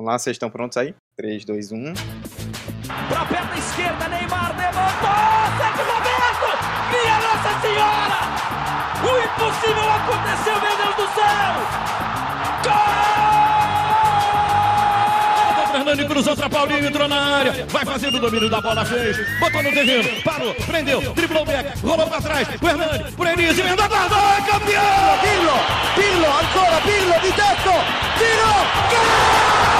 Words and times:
Vamos 0.00 0.12
lá, 0.12 0.18
vocês 0.18 0.36
estão 0.36 0.48
prontos 0.48 0.78
aí? 0.78 0.94
3, 1.18 1.44
2, 1.44 1.72
1. 1.72 1.92
Pra 3.10 3.26
perna 3.26 3.54
esquerda, 3.58 4.08
Neymar 4.08 4.56
levantou! 4.56 5.10
Sérgio 5.58 5.84
Roberto! 5.92 6.56
Minha 6.88 7.18
Nossa 7.20 7.52
Senhora! 7.60 8.18
O 9.04 9.12
impossível 9.20 9.90
aconteceu, 9.92 10.56
meu 10.58 10.74
Deus 10.78 10.96
do 10.96 11.06
céu! 11.14 11.52
Gol! 12.64 13.00
Fernando 15.70 16.06
cruzou 16.08 16.34
pra 16.34 16.48
Paulinho, 16.48 16.86
entrou 16.86 17.06
na 17.06 17.36
área, 17.36 17.66
vai 17.66 17.84
fazendo 17.84 18.16
o 18.16 18.20
domínio 18.20 18.48
da 18.48 18.62
bola, 18.62 18.86
fez, 18.86 19.18
botou 19.38 19.62
no 19.62 19.70
terreno, 19.70 20.22
parou, 20.22 20.54
prendeu, 20.54 21.12
driblou 21.12 21.42
o 21.42 21.44
back, 21.44 21.78
rolou 21.80 22.06
pra 22.06 22.22
trás, 22.22 22.48
o 22.48 22.66
Hernani, 22.66 23.12
por 23.12 23.26
Elise, 23.26 23.60
emendou, 23.60 23.86
guardou, 23.86 24.18
é 24.18 24.40
campeão! 24.50 25.18
Pirlo, 25.20 25.52
Pirlo, 25.94 26.26
ancora 26.26 26.80
Pirlo 26.80 27.20
di 27.20 27.32
tetto, 27.32 27.74
tiro, 28.16 28.50
gol! 28.88 29.79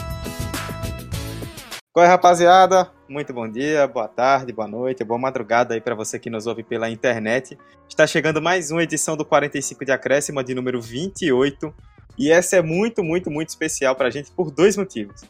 Qual 1.93 2.05
é, 2.05 2.07
rapaziada? 2.07 2.89
Muito 3.05 3.33
bom 3.33 3.51
dia, 3.51 3.85
boa 3.85 4.07
tarde, 4.07 4.53
boa 4.53 4.65
noite, 4.65 5.03
boa 5.03 5.19
madrugada 5.19 5.73
aí 5.73 5.81
para 5.81 5.93
você 5.93 6.17
que 6.17 6.29
nos 6.29 6.47
ouve 6.47 6.63
pela 6.63 6.89
internet. 6.89 7.57
Está 7.89 8.07
chegando 8.07 8.41
mais 8.41 8.71
uma 8.71 8.81
edição 8.81 9.17
do 9.17 9.25
45 9.25 9.83
de 9.83 9.91
acréscimo, 9.91 10.41
de 10.41 10.55
número 10.55 10.81
28, 10.81 11.73
e 12.17 12.31
essa 12.31 12.55
é 12.55 12.61
muito, 12.61 13.03
muito, 13.03 13.29
muito 13.29 13.49
especial 13.49 13.93
para 13.93 14.07
a 14.07 14.09
gente 14.09 14.31
por 14.31 14.51
dois 14.51 14.77
motivos. 14.77 15.23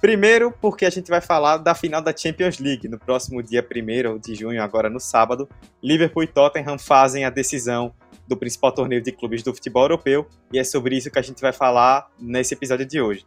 Primeiro, 0.00 0.52
porque 0.60 0.86
a 0.86 0.90
gente 0.90 1.10
vai 1.10 1.20
falar 1.20 1.56
da 1.56 1.74
final 1.74 2.00
da 2.00 2.16
Champions 2.16 2.60
League 2.60 2.86
no 2.86 3.00
próximo 3.00 3.42
dia 3.42 3.66
1 3.68 4.18
de 4.20 4.36
junho, 4.36 4.62
agora 4.62 4.88
no 4.88 5.00
sábado. 5.00 5.48
Liverpool 5.82 6.22
e 6.22 6.28
Tottenham 6.28 6.78
fazem 6.78 7.24
a 7.24 7.30
decisão 7.30 7.92
do 8.28 8.36
principal 8.36 8.70
torneio 8.70 9.02
de 9.02 9.10
clubes 9.10 9.42
do 9.42 9.52
futebol 9.52 9.82
europeu, 9.82 10.28
e 10.52 10.58
é 10.60 10.62
sobre 10.62 10.96
isso 10.96 11.10
que 11.10 11.18
a 11.18 11.22
gente 11.22 11.40
vai 11.40 11.52
falar 11.52 12.08
nesse 12.16 12.54
episódio 12.54 12.86
de 12.86 13.00
hoje. 13.00 13.26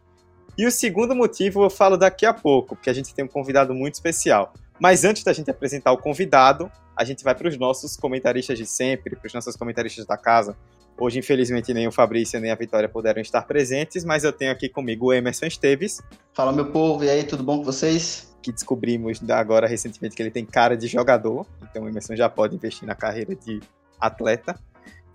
E 0.60 0.66
o 0.66 0.70
segundo 0.70 1.16
motivo 1.16 1.64
eu 1.64 1.70
falo 1.70 1.96
daqui 1.96 2.26
a 2.26 2.34
pouco, 2.34 2.76
porque 2.76 2.90
a 2.90 2.92
gente 2.92 3.14
tem 3.14 3.24
um 3.24 3.28
convidado 3.28 3.74
muito 3.74 3.94
especial. 3.94 4.52
Mas 4.78 5.06
antes 5.06 5.24
da 5.24 5.32
gente 5.32 5.50
apresentar 5.50 5.90
o 5.90 5.96
convidado, 5.96 6.70
a 6.94 7.02
gente 7.02 7.24
vai 7.24 7.34
para 7.34 7.48
os 7.48 7.56
nossos 7.56 7.96
comentaristas 7.96 8.58
de 8.58 8.66
sempre, 8.66 9.16
para 9.16 9.26
os 9.26 9.32
nossos 9.32 9.56
comentaristas 9.56 10.04
da 10.04 10.18
casa. 10.18 10.54
Hoje, 10.98 11.18
infelizmente, 11.18 11.72
nem 11.72 11.88
o 11.88 11.90
Fabrício 11.90 12.38
nem 12.38 12.50
a 12.50 12.54
Vitória 12.54 12.90
puderam 12.90 13.22
estar 13.22 13.40
presentes, 13.46 14.04
mas 14.04 14.22
eu 14.22 14.34
tenho 14.34 14.52
aqui 14.52 14.68
comigo 14.68 15.06
o 15.06 15.12
Emerson 15.14 15.46
Esteves. 15.46 16.02
Fala, 16.34 16.52
meu 16.52 16.66
povo, 16.66 17.04
e 17.04 17.08
aí, 17.08 17.24
tudo 17.24 17.42
bom 17.42 17.56
com 17.56 17.64
vocês? 17.64 18.30
Que 18.42 18.52
descobrimos 18.52 19.18
agora 19.30 19.66
recentemente 19.66 20.14
que 20.14 20.22
ele 20.22 20.30
tem 20.30 20.44
cara 20.44 20.76
de 20.76 20.86
jogador, 20.86 21.46
então 21.62 21.84
o 21.84 21.88
Emerson 21.88 22.14
já 22.14 22.28
pode 22.28 22.54
investir 22.54 22.86
na 22.86 22.94
carreira 22.94 23.34
de 23.34 23.60
atleta. 23.98 24.60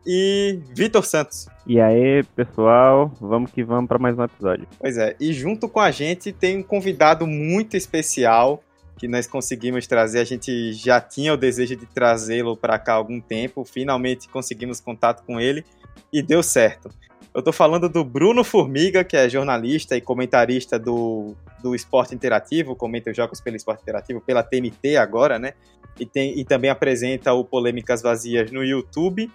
E 0.06 0.60
Vitor 0.76 1.04
Santos. 1.04 1.48
E 1.66 1.80
aí, 1.80 2.24
pessoal, 2.36 3.12
vamos 3.20 3.52
que 3.52 3.64
vamos 3.64 3.88
para 3.88 3.98
mais 3.98 4.18
um 4.18 4.24
episódio. 4.24 4.68
Pois 4.80 4.98
é, 4.98 5.16
e 5.20 5.34
junto 5.34 5.68
com 5.68 5.80
a 5.80 5.90
gente 5.90 6.32
tem 6.32 6.60
um 6.60 6.64
convidado 6.64 7.26
muito 7.26 7.76
especial 7.76 8.62
que 8.98 9.08
nós 9.08 9.28
conseguimos 9.28 9.88
trazer. 9.88 10.20
A 10.20 10.24
gente 10.24 10.74
já 10.74 11.02
tinha 11.02 11.34
o 11.34 11.38
desejo 11.38 11.76
de 11.76 11.86
trazê-lo 11.86 12.56
para 12.56 12.78
cá 12.78 12.94
há 12.94 12.96
algum 12.96 13.20
tempo, 13.20 13.66
finalmente 13.66 14.30
conseguimos 14.30 14.80
contato 14.80 15.24
com 15.26 15.40
ele 15.40 15.66
e 16.14 16.22
deu 16.22 16.44
certo. 16.44 16.90
Eu 17.34 17.40
estou 17.40 17.52
falando 17.52 17.90
do 17.90 18.02
Bruno 18.04 18.46
Formiga, 18.46 19.04
que 19.04 19.18
é 19.18 19.28
jornalista 19.28 19.98
e 19.98 20.00
comentarista 20.00 20.80
do, 20.80 21.36
do 21.62 21.76
Esporte 21.76 22.16
Interativo, 22.16 22.78
comenta 22.78 23.12
os 23.12 23.18
jogos 23.18 23.42
pelo 23.42 23.58
Esporte 23.58 23.82
Interativo, 23.82 24.22
pela 24.22 24.42
TNT 24.42 24.96
agora, 24.96 25.38
né? 25.38 25.54
E, 26.00 26.06
tem, 26.06 26.40
e 26.40 26.46
também 26.46 26.70
apresenta 26.70 27.34
o 27.34 27.44
Polêmicas 27.44 28.02
Vazias 28.02 28.52
no 28.52 28.64
YouTube. 28.64 29.30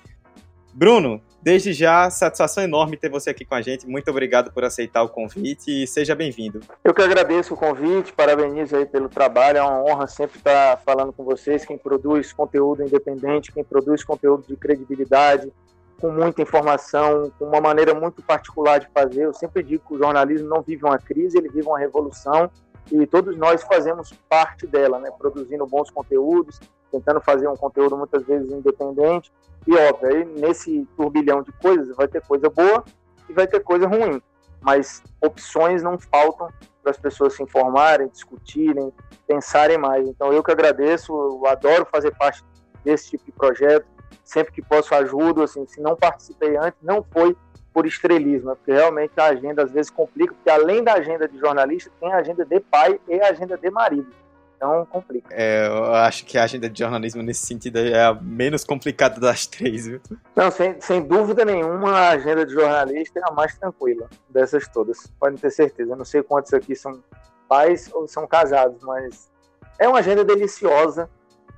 Bruno, 0.72 1.20
desde 1.42 1.72
já, 1.72 2.08
satisfação 2.10 2.62
enorme 2.62 2.96
ter 2.96 3.10
você 3.10 3.30
aqui 3.30 3.44
com 3.44 3.54
a 3.54 3.62
gente. 3.62 3.86
Muito 3.86 4.10
obrigado 4.10 4.52
por 4.52 4.64
aceitar 4.64 5.02
o 5.02 5.08
convite 5.08 5.82
e 5.82 5.86
seja 5.86 6.14
bem-vindo. 6.14 6.60
Eu 6.84 6.94
que 6.94 7.02
agradeço 7.02 7.54
o 7.54 7.56
convite, 7.56 8.12
parabenizo 8.12 8.76
aí 8.76 8.86
pelo 8.86 9.08
trabalho. 9.08 9.58
É 9.58 9.62
uma 9.62 9.82
honra 9.82 10.06
sempre 10.06 10.38
estar 10.38 10.78
falando 10.84 11.12
com 11.12 11.24
vocês, 11.24 11.64
quem 11.64 11.76
produz 11.76 12.32
conteúdo 12.32 12.82
independente, 12.82 13.52
quem 13.52 13.64
produz 13.64 14.04
conteúdo 14.04 14.44
de 14.46 14.56
credibilidade, 14.56 15.52
com 16.00 16.10
muita 16.10 16.40
informação, 16.40 17.30
com 17.38 17.46
uma 17.46 17.60
maneira 17.60 17.92
muito 17.92 18.22
particular 18.22 18.78
de 18.78 18.88
fazer. 18.94 19.24
Eu 19.24 19.34
sempre 19.34 19.62
digo 19.62 19.84
que 19.86 19.94
o 19.94 19.98
jornalismo 19.98 20.48
não 20.48 20.62
vive 20.62 20.84
uma 20.84 20.98
crise, 20.98 21.36
ele 21.36 21.48
vive 21.48 21.66
uma 21.66 21.78
revolução 21.78 22.50
e 22.90 23.06
todos 23.06 23.36
nós 23.36 23.62
fazemos 23.62 24.12
parte 24.28 24.66
dela, 24.66 24.98
né? 24.98 25.10
Produzindo 25.16 25.66
bons 25.66 25.90
conteúdos, 25.90 26.58
tentando 26.90 27.20
fazer 27.20 27.48
um 27.48 27.56
conteúdo 27.56 27.96
muitas 27.96 28.24
vezes 28.24 28.50
independente. 28.50 29.30
E 29.66 29.76
óbvio, 29.76 30.08
aí 30.08 30.24
nesse 30.24 30.86
turbilhão 30.96 31.42
de 31.42 31.52
coisas 31.52 31.94
vai 31.96 32.08
ter 32.08 32.22
coisa 32.22 32.48
boa 32.48 32.84
e 33.28 33.32
vai 33.32 33.46
ter 33.46 33.60
coisa 33.60 33.86
ruim. 33.86 34.20
Mas 34.60 35.02
opções 35.20 35.82
não 35.82 35.98
faltam 35.98 36.48
para 36.82 36.90
as 36.90 36.98
pessoas 36.98 37.34
se 37.34 37.42
informarem, 37.42 38.08
discutirem, 38.08 38.92
pensarem 39.26 39.78
mais. 39.78 40.06
Então 40.08 40.32
eu 40.32 40.42
que 40.42 40.50
agradeço, 40.50 41.12
eu 41.12 41.46
adoro 41.46 41.86
fazer 41.90 42.14
parte 42.16 42.44
desse 42.84 43.10
tipo 43.10 43.24
de 43.24 43.32
projeto. 43.32 43.86
Sempre 44.24 44.52
que 44.52 44.62
posso 44.62 44.94
ajudo, 44.94 45.42
assim, 45.42 45.66
se 45.66 45.80
não 45.80 45.96
participei 45.96 46.56
antes, 46.56 46.78
não 46.82 47.02
foi 47.02 47.36
por 47.72 47.86
estrelismo, 47.86 48.54
porque 48.56 48.72
realmente 48.72 49.12
a 49.16 49.26
agenda 49.26 49.62
às 49.62 49.70
vezes 49.70 49.90
complica, 49.90 50.34
porque 50.34 50.50
além 50.50 50.82
da 50.82 50.94
agenda 50.94 51.28
de 51.28 51.38
jornalista, 51.38 51.90
tem 52.00 52.12
a 52.12 52.16
agenda 52.16 52.44
de 52.44 52.60
pai 52.60 53.00
e 53.08 53.20
a 53.20 53.28
agenda 53.28 53.56
de 53.56 53.70
marido. 53.70 54.12
Então 54.60 54.84
complica. 54.84 55.34
É, 55.34 55.66
eu 55.68 55.94
acho 55.94 56.26
que 56.26 56.36
a 56.36 56.44
agenda 56.44 56.68
de 56.68 56.78
jornalismo 56.78 57.22
nesse 57.22 57.46
sentido 57.46 57.78
é 57.78 58.04
a 58.04 58.12
menos 58.12 58.62
complicada 58.62 59.18
das 59.18 59.46
três, 59.46 59.86
viu? 59.86 60.02
Não, 60.36 60.50
sem, 60.50 60.78
sem 60.82 61.00
dúvida 61.00 61.46
nenhuma, 61.46 61.92
a 61.92 62.10
agenda 62.10 62.44
de 62.44 62.52
jornalista 62.52 63.20
é 63.20 63.22
a 63.26 63.32
mais 63.32 63.56
tranquila 63.56 64.06
dessas 64.28 64.68
todas. 64.68 65.06
Podem 65.18 65.38
ter 65.38 65.50
certeza. 65.50 65.92
Eu 65.92 65.96
não 65.96 66.04
sei 66.04 66.22
quantos 66.22 66.52
aqui 66.52 66.76
são 66.76 67.02
pais 67.48 67.88
ou 67.94 68.06
são 68.06 68.26
casados, 68.26 68.82
mas 68.82 69.30
é 69.78 69.88
uma 69.88 70.00
agenda 70.00 70.22
deliciosa, 70.22 71.08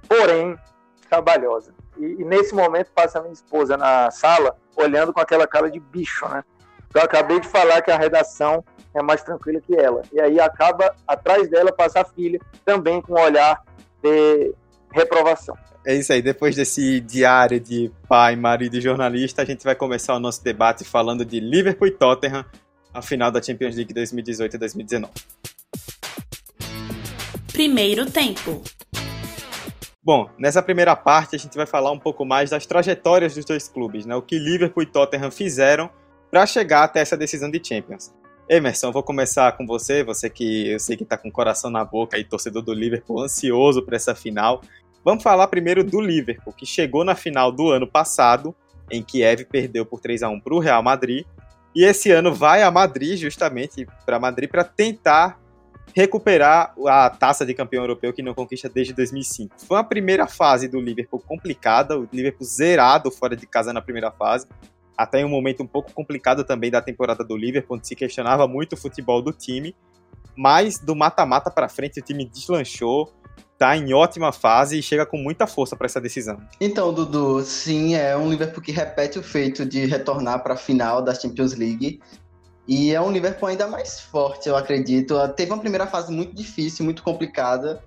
porém 0.08 0.56
trabalhosa. 1.10 1.74
E, 1.98 2.04
e 2.04 2.24
nesse 2.24 2.54
momento 2.54 2.92
passa 2.94 3.18
a 3.18 3.22
minha 3.22 3.34
esposa 3.34 3.76
na 3.76 4.12
sala, 4.12 4.56
olhando 4.76 5.12
com 5.12 5.18
aquela 5.18 5.46
cara 5.48 5.68
de 5.68 5.80
bicho, 5.80 6.28
né? 6.28 6.44
Eu 6.94 7.02
acabei 7.02 7.40
de 7.40 7.48
falar 7.48 7.80
que 7.82 7.90
a 7.90 7.96
redação 7.96 8.64
é 8.94 9.02
mais 9.02 9.22
tranquila 9.22 9.60
que 9.60 9.74
ela. 9.74 10.02
E 10.12 10.20
aí 10.20 10.38
acaba, 10.38 10.94
atrás 11.06 11.48
dela, 11.48 11.72
passa 11.72 12.00
a 12.00 12.04
filha, 12.04 12.38
também 12.64 13.00
com 13.00 13.14
um 13.14 13.20
olhar 13.20 13.62
de 14.02 14.54
reprovação. 14.92 15.56
É 15.84 15.94
isso 15.94 16.12
aí, 16.12 16.22
depois 16.22 16.54
desse 16.54 17.00
diário 17.00 17.58
de 17.58 17.90
pai, 18.08 18.36
marido 18.36 18.76
e 18.76 18.80
jornalista, 18.80 19.42
a 19.42 19.44
gente 19.44 19.64
vai 19.64 19.74
começar 19.74 20.14
o 20.14 20.20
nosso 20.20 20.44
debate 20.44 20.84
falando 20.84 21.24
de 21.24 21.40
Liverpool 21.40 21.88
e 21.88 21.90
Tottenham, 21.90 22.44
a 22.94 23.02
final 23.02 23.30
da 23.30 23.42
Champions 23.42 23.74
League 23.74 23.92
2018 23.92 24.54
e 24.54 24.58
2019. 24.58 25.12
Primeiro 27.52 28.08
tempo. 28.10 28.62
Bom, 30.04 30.28
nessa 30.38 30.62
primeira 30.62 30.94
parte 30.94 31.36
a 31.36 31.38
gente 31.38 31.56
vai 31.56 31.66
falar 31.66 31.90
um 31.90 31.98
pouco 31.98 32.24
mais 32.24 32.50
das 32.50 32.66
trajetórias 32.66 33.34
dos 33.34 33.44
dois 33.44 33.68
clubes, 33.68 34.04
né? 34.04 34.14
O 34.14 34.22
que 34.22 34.38
Liverpool 34.38 34.82
e 34.82 34.86
Tottenham 34.86 35.30
fizeram 35.30 35.90
para 36.32 36.46
chegar 36.46 36.84
até 36.84 37.00
essa 37.00 37.14
decisão 37.14 37.50
de 37.50 37.60
Champions. 37.62 38.10
Emerson, 38.48 38.90
vou 38.90 39.02
começar 39.02 39.52
com 39.52 39.66
você, 39.66 40.02
você 40.02 40.30
que 40.30 40.70
eu 40.70 40.80
sei 40.80 40.96
que 40.96 41.02
está 41.02 41.18
com 41.18 41.28
o 41.28 41.32
coração 41.32 41.70
na 41.70 41.84
boca 41.84 42.18
e 42.18 42.24
torcedor 42.24 42.62
do 42.62 42.72
Liverpool 42.72 43.20
ansioso 43.20 43.82
para 43.82 43.96
essa 43.96 44.14
final. 44.14 44.62
Vamos 45.04 45.22
falar 45.22 45.46
primeiro 45.48 45.84
do 45.84 46.00
Liverpool, 46.00 46.54
que 46.54 46.64
chegou 46.64 47.04
na 47.04 47.14
final 47.14 47.52
do 47.52 47.68
ano 47.70 47.86
passado, 47.86 48.54
em 48.90 49.02
Kiev 49.02 49.44
perdeu 49.44 49.84
por 49.84 50.00
3 50.00 50.22
a 50.22 50.30
1 50.30 50.40
para 50.40 50.54
o 50.54 50.58
Real 50.58 50.82
Madrid, 50.82 51.26
e 51.74 51.84
esse 51.84 52.10
ano 52.10 52.34
vai 52.34 52.62
a 52.62 52.70
Madrid 52.70 53.18
justamente 53.18 53.86
para 54.06 54.18
Madrid 54.18 54.48
para 54.48 54.64
tentar 54.64 55.38
recuperar 55.94 56.74
a 56.86 57.10
taça 57.10 57.44
de 57.44 57.52
campeão 57.52 57.82
europeu 57.82 58.10
que 58.10 58.22
não 58.22 58.32
conquista 58.32 58.70
desde 58.70 58.94
2005. 58.94 59.56
Foi 59.66 59.78
a 59.78 59.84
primeira 59.84 60.26
fase 60.26 60.66
do 60.66 60.80
Liverpool 60.80 61.20
complicada, 61.20 61.98
o 61.98 62.08
Liverpool 62.10 62.46
zerado 62.46 63.10
fora 63.10 63.36
de 63.36 63.46
casa 63.46 63.70
na 63.70 63.82
primeira 63.82 64.10
fase, 64.10 64.46
até 64.96 65.20
em 65.20 65.24
um 65.24 65.28
momento 65.28 65.62
um 65.62 65.66
pouco 65.66 65.92
complicado 65.92 66.44
também 66.44 66.70
da 66.70 66.82
temporada 66.82 67.24
do 67.24 67.36
Liverpool, 67.36 67.76
onde 67.76 67.86
se 67.86 67.96
questionava 67.96 68.46
muito 68.46 68.74
o 68.74 68.76
futebol 68.76 69.22
do 69.22 69.32
time, 69.32 69.74
mas 70.36 70.78
do 70.78 70.94
mata-mata 70.94 71.50
para 71.50 71.68
frente 71.68 72.00
o 72.00 72.02
time 72.02 72.24
deslanchou, 72.24 73.12
tá 73.58 73.76
em 73.76 73.92
ótima 73.92 74.32
fase 74.32 74.78
e 74.78 74.82
chega 74.82 75.06
com 75.06 75.16
muita 75.16 75.46
força 75.46 75.76
para 75.76 75.86
essa 75.86 76.00
decisão. 76.00 76.38
Então, 76.60 76.92
Dudu, 76.92 77.42
sim, 77.42 77.94
é 77.94 78.16
um 78.16 78.28
Liverpool 78.30 78.62
que 78.62 78.72
repete 78.72 79.18
o 79.18 79.22
feito 79.22 79.64
de 79.64 79.86
retornar 79.86 80.42
para 80.42 80.54
a 80.54 80.56
final 80.56 81.02
da 81.02 81.14
Champions 81.14 81.54
League. 81.54 82.00
E 82.66 82.94
é 82.94 83.00
um 83.00 83.10
Liverpool 83.10 83.48
ainda 83.48 83.66
mais 83.66 84.00
forte, 84.00 84.48
eu 84.48 84.56
acredito. 84.56 85.16
Teve 85.36 85.52
uma 85.52 85.60
primeira 85.60 85.86
fase 85.86 86.12
muito 86.12 86.34
difícil, 86.34 86.84
muito 86.84 87.02
complicada. 87.02 87.82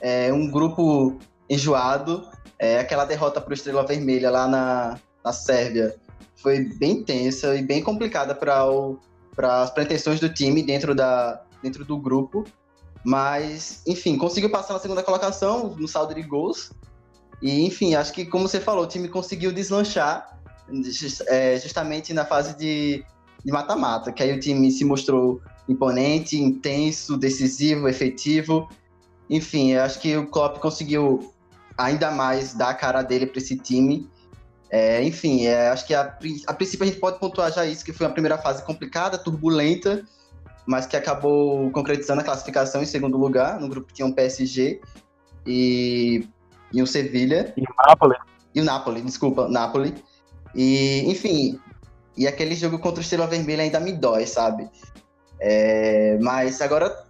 É 0.00 0.32
um 0.32 0.50
grupo 0.50 1.18
enjoado. 1.48 2.28
É, 2.58 2.78
aquela 2.78 3.06
derrota 3.06 3.40
para 3.40 3.50
o 3.50 3.54
Estrela 3.54 3.86
Vermelha 3.86 4.30
lá 4.30 4.46
na, 4.46 4.98
na 5.24 5.32
Sérvia 5.32 5.96
foi 6.36 6.64
bem 6.64 7.02
tensa 7.02 7.54
e 7.56 7.62
bem 7.62 7.82
complicada 7.82 8.34
para 8.34 9.62
as 9.62 9.70
pretensões 9.70 10.20
do 10.20 10.32
time 10.32 10.62
dentro, 10.62 10.94
da, 10.94 11.42
dentro 11.62 11.84
do 11.84 11.98
grupo. 11.98 12.44
Mas, 13.04 13.82
enfim, 13.86 14.16
conseguiu 14.16 14.50
passar 14.50 14.74
na 14.74 14.80
segunda 14.80 15.02
colocação 15.02 15.74
no 15.78 15.88
saldo 15.88 16.14
de 16.14 16.22
gols. 16.22 16.72
E, 17.40 17.64
enfim, 17.64 17.94
acho 17.94 18.12
que, 18.12 18.26
como 18.26 18.46
você 18.46 18.60
falou, 18.60 18.84
o 18.84 18.86
time 18.86 19.08
conseguiu 19.08 19.52
deslanchar 19.52 20.38
é, 21.26 21.58
justamente 21.58 22.12
na 22.12 22.24
fase 22.24 22.56
de 22.56 23.04
mata-mata, 23.46 24.12
que 24.12 24.22
aí 24.22 24.32
o 24.32 24.40
time 24.40 24.70
se 24.70 24.84
mostrou 24.84 25.40
imponente, 25.68 26.36
intenso, 26.36 27.16
decisivo, 27.16 27.88
efetivo. 27.88 28.68
Enfim, 29.28 29.74
acho 29.74 30.00
que 30.00 30.16
o 30.16 30.26
Klopp 30.26 30.58
conseguiu 30.58 31.32
ainda 31.78 32.10
mais 32.10 32.52
dar 32.52 32.70
a 32.70 32.74
cara 32.74 33.02
dele 33.02 33.26
para 33.26 33.38
esse 33.38 33.56
time. 33.56 34.08
É, 34.70 35.02
enfim, 35.02 35.46
é, 35.46 35.68
acho 35.68 35.84
que 35.84 35.94
a, 35.94 36.16
a 36.46 36.54
princípio 36.54 36.84
a 36.84 36.86
gente 36.86 37.00
pode 37.00 37.18
pontuar 37.18 37.52
já 37.52 37.66
isso, 37.66 37.84
que 37.84 37.92
foi 37.92 38.06
uma 38.06 38.12
primeira 38.12 38.38
fase 38.38 38.62
complicada, 38.64 39.18
turbulenta, 39.18 40.04
mas 40.66 40.86
que 40.86 40.96
acabou 40.96 41.70
concretizando 41.72 42.20
a 42.20 42.24
classificação 42.24 42.80
em 42.80 42.86
segundo 42.86 43.18
lugar, 43.18 43.58
no 43.58 43.68
grupo 43.68 43.88
que 43.88 43.94
tinha 43.94 44.06
um 44.06 44.12
PSG 44.12 44.80
e, 45.44 46.28
e 46.72 46.82
um 46.82 46.86
Sevilha. 46.86 47.52
E 47.56 47.62
o 47.62 47.88
Napoli. 47.88 48.16
E 48.54 48.60
o 48.60 48.64
Napoli, 48.64 49.02
desculpa, 49.02 49.48
Napoli. 49.48 49.94
E, 50.54 51.02
enfim, 51.10 51.58
e 52.16 52.28
aquele 52.28 52.54
jogo 52.54 52.78
contra 52.78 53.00
o 53.00 53.02
Estrela 53.02 53.26
Vermelha 53.26 53.64
ainda 53.64 53.80
me 53.80 53.92
dói, 53.92 54.26
sabe? 54.26 54.68
É, 55.40 56.18
mas 56.20 56.60
agora, 56.60 57.04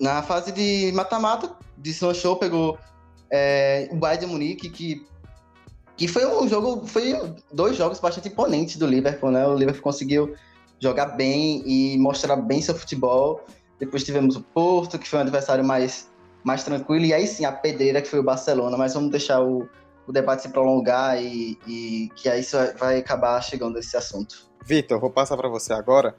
na 0.00 0.22
fase 0.22 0.50
de 0.50 0.90
mata-mata, 0.92 1.54
de 1.76 1.92
Show 1.92 2.36
pegou 2.36 2.78
é, 3.30 3.88
o 3.92 3.96
Bayern 3.96 4.26
de 4.26 4.32
Munique, 4.32 4.70
que, 4.70 5.06
que 5.98 6.06
foi 6.06 6.24
um 6.24 6.48
jogo, 6.48 6.86
foi 6.86 7.12
dois 7.52 7.76
jogos 7.76 7.98
bastante 7.98 8.28
imponentes 8.28 8.76
do 8.76 8.86
Liverpool, 8.86 9.32
né? 9.32 9.44
O 9.46 9.54
Liverpool 9.54 9.82
conseguiu 9.82 10.32
jogar 10.78 11.06
bem 11.06 11.60
e 11.66 11.98
mostrar 11.98 12.36
bem 12.36 12.62
seu 12.62 12.74
futebol. 12.76 13.44
Depois 13.80 14.04
tivemos 14.04 14.36
o 14.36 14.40
Porto, 14.40 14.96
que 14.96 15.08
foi 15.08 15.18
um 15.18 15.22
adversário 15.22 15.64
mais, 15.64 16.08
mais 16.44 16.62
tranquilo, 16.62 17.04
e 17.04 17.12
aí 17.12 17.26
sim 17.26 17.44
a 17.44 17.50
pedreira, 17.50 18.00
que 18.00 18.06
foi 18.06 18.20
o 18.20 18.22
Barcelona, 18.22 18.76
mas 18.76 18.94
vamos 18.94 19.10
deixar 19.10 19.42
o, 19.42 19.68
o 20.06 20.12
debate 20.12 20.42
se 20.42 20.50
prolongar 20.50 21.20
e, 21.20 21.58
e 21.66 22.08
que 22.14 22.28
aí 22.28 22.42
isso 22.42 22.56
vai 22.78 22.98
acabar 22.98 23.42
chegando 23.42 23.76
a 23.76 23.80
esse 23.80 23.96
assunto. 23.96 24.48
Vitor, 24.64 25.00
vou 25.00 25.10
passar 25.10 25.36
para 25.36 25.48
você 25.48 25.72
agora. 25.72 26.14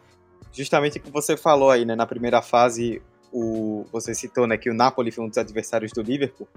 Justamente 0.52 0.98
o 0.98 1.02
que 1.02 1.10
você 1.10 1.38
falou 1.38 1.72
aí, 1.72 1.86
né? 1.86 1.96
Na 1.96 2.06
primeira 2.06 2.42
fase, 2.42 3.02
o, 3.32 3.86
você 3.94 4.14
citou 4.14 4.46
né, 4.46 4.58
que 4.58 4.70
o 4.70 4.74
Napoli 4.74 5.10
foi 5.10 5.24
um 5.24 5.30
dos 5.30 5.38
adversários 5.38 5.94
do 5.94 6.02
Liverpool. 6.02 6.50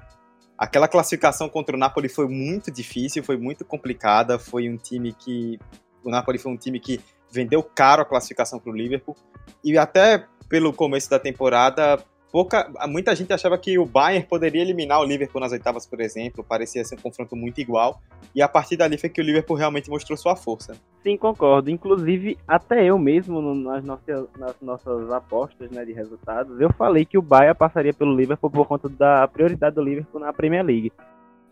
Aquela 0.63 0.87
classificação 0.87 1.49
contra 1.49 1.75
o 1.75 1.79
Napoli 1.79 2.09
foi 2.09 2.29
muito 2.29 2.71
difícil, 2.71 3.25
foi 3.25 3.37
muito 3.37 3.65
complicada. 3.65 4.39
Foi 4.39 4.69
um 4.69 4.77
time 4.77 5.13
que. 5.13 5.59
O 6.05 6.09
Napoli 6.09 6.39
foi 6.39 6.53
um 6.53 6.57
time 6.57 6.79
que 6.79 7.01
vendeu 7.33 7.65
caro 7.65 8.03
a 8.03 8.05
classificação 8.05 8.61
para 8.61 8.71
o 8.71 8.77
Liverpool. 8.77 9.17
E 9.65 9.77
até 9.77 10.25
pelo 10.49 10.73
começo 10.73 11.11
da 11.11 11.19
temporada, 11.19 11.99
pouca, 12.33 12.73
muita 12.89 13.15
gente 13.15 13.33
achava 13.33 13.59
que 13.59 13.79
o 13.79 13.85
Bayern 13.85 14.27
poderia 14.27 14.63
eliminar 14.63 15.01
o 15.01 15.05
Liverpool 15.05 15.41
nas 15.41 15.53
oitavas, 15.53 15.87
por 15.87 16.01
exemplo, 16.01 16.43
parecia 16.43 16.83
ser 16.83 16.95
um 16.95 16.99
confronto 16.99 17.37
muito 17.37 17.61
igual, 17.61 18.01
e 18.35 18.41
a 18.41 18.49
partir 18.49 18.77
dali 18.77 18.97
foi 18.97 19.11
que 19.11 19.21
o 19.21 19.25
Liverpool 19.25 19.57
realmente 19.57 19.91
mostrou 19.91 20.17
sua 20.17 20.35
força. 20.35 20.75
Sim, 21.03 21.19
concordo. 21.19 21.71
Inclusive, 21.71 22.39
até 22.49 22.85
eu 22.85 22.99
mesmo, 22.99 23.55
nas 23.55 23.85
nossas, 23.85 24.27
nas 24.39 24.57
nossas 24.63 25.13
apostas 25.13 25.71
né, 25.71 25.85
de 25.85 25.93
resultados, 25.93 26.59
eu 26.59 26.73
falei 26.73 27.05
que 27.05 27.19
o 27.19 27.23
Bayern 27.23 27.57
passaria 27.57 27.93
pelo 27.93 28.17
Liverpool 28.17 28.51
por 28.51 28.67
conta 28.67 28.89
da 28.89 29.29
prioridade 29.29 29.75
do 29.77 29.83
Liverpool 29.83 30.21
na 30.21 30.33
Premier 30.33 30.65
League. 30.65 30.91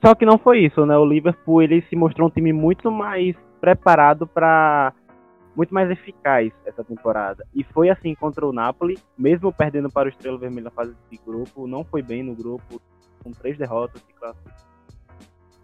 Só 0.03 0.15
que 0.15 0.25
não 0.25 0.39
foi 0.39 0.61
isso, 0.61 0.87
né? 0.87 0.97
O 0.97 1.05
Liverpool 1.05 1.61
ele 1.61 1.83
se 1.91 1.95
mostrou 1.95 2.29
um 2.29 2.31
time 2.31 2.55
muito 2.55 2.91
mais 2.91 3.37
preparado 3.61 4.27
para 4.27 4.95
muito 5.55 5.75
mais 5.75 5.91
eficaz 5.91 6.53
essa 6.65 6.85
temporada. 6.85 7.47
E 7.55 7.65
foi 7.65 7.91
assim 7.91 8.15
contra 8.15 8.47
o 8.47 8.53
Napoli, 8.53 8.99
mesmo 9.17 9.53
perdendo 9.53 9.91
para 9.91 10.07
o 10.07 10.09
Estrela 10.09 10.39
Vermelha 10.39 10.65
na 10.65 10.71
fase 10.71 10.95
de 11.11 11.19
grupo, 11.25 11.67
não 11.67 11.85
foi 11.85 12.03
bem 12.03 12.23
no 12.23 12.35
grupo, 12.35 12.81
com 13.23 13.33
três 13.33 13.59
derrotas 13.59 14.01
se 14.01 14.15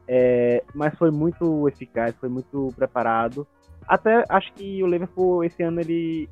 É, 0.09 0.63
mas 0.75 0.95
foi 0.97 1.11
muito 1.11 1.69
eficaz, 1.69 2.15
foi 2.17 2.29
muito 2.29 2.73
preparado. 2.77 3.47
Até 3.87 4.25
acho 4.29 4.53
que 4.55 4.83
o 4.83 4.87
Liverpool 4.87 5.45
esse 5.45 5.63
ano 5.63 5.81
ele, 5.81 6.29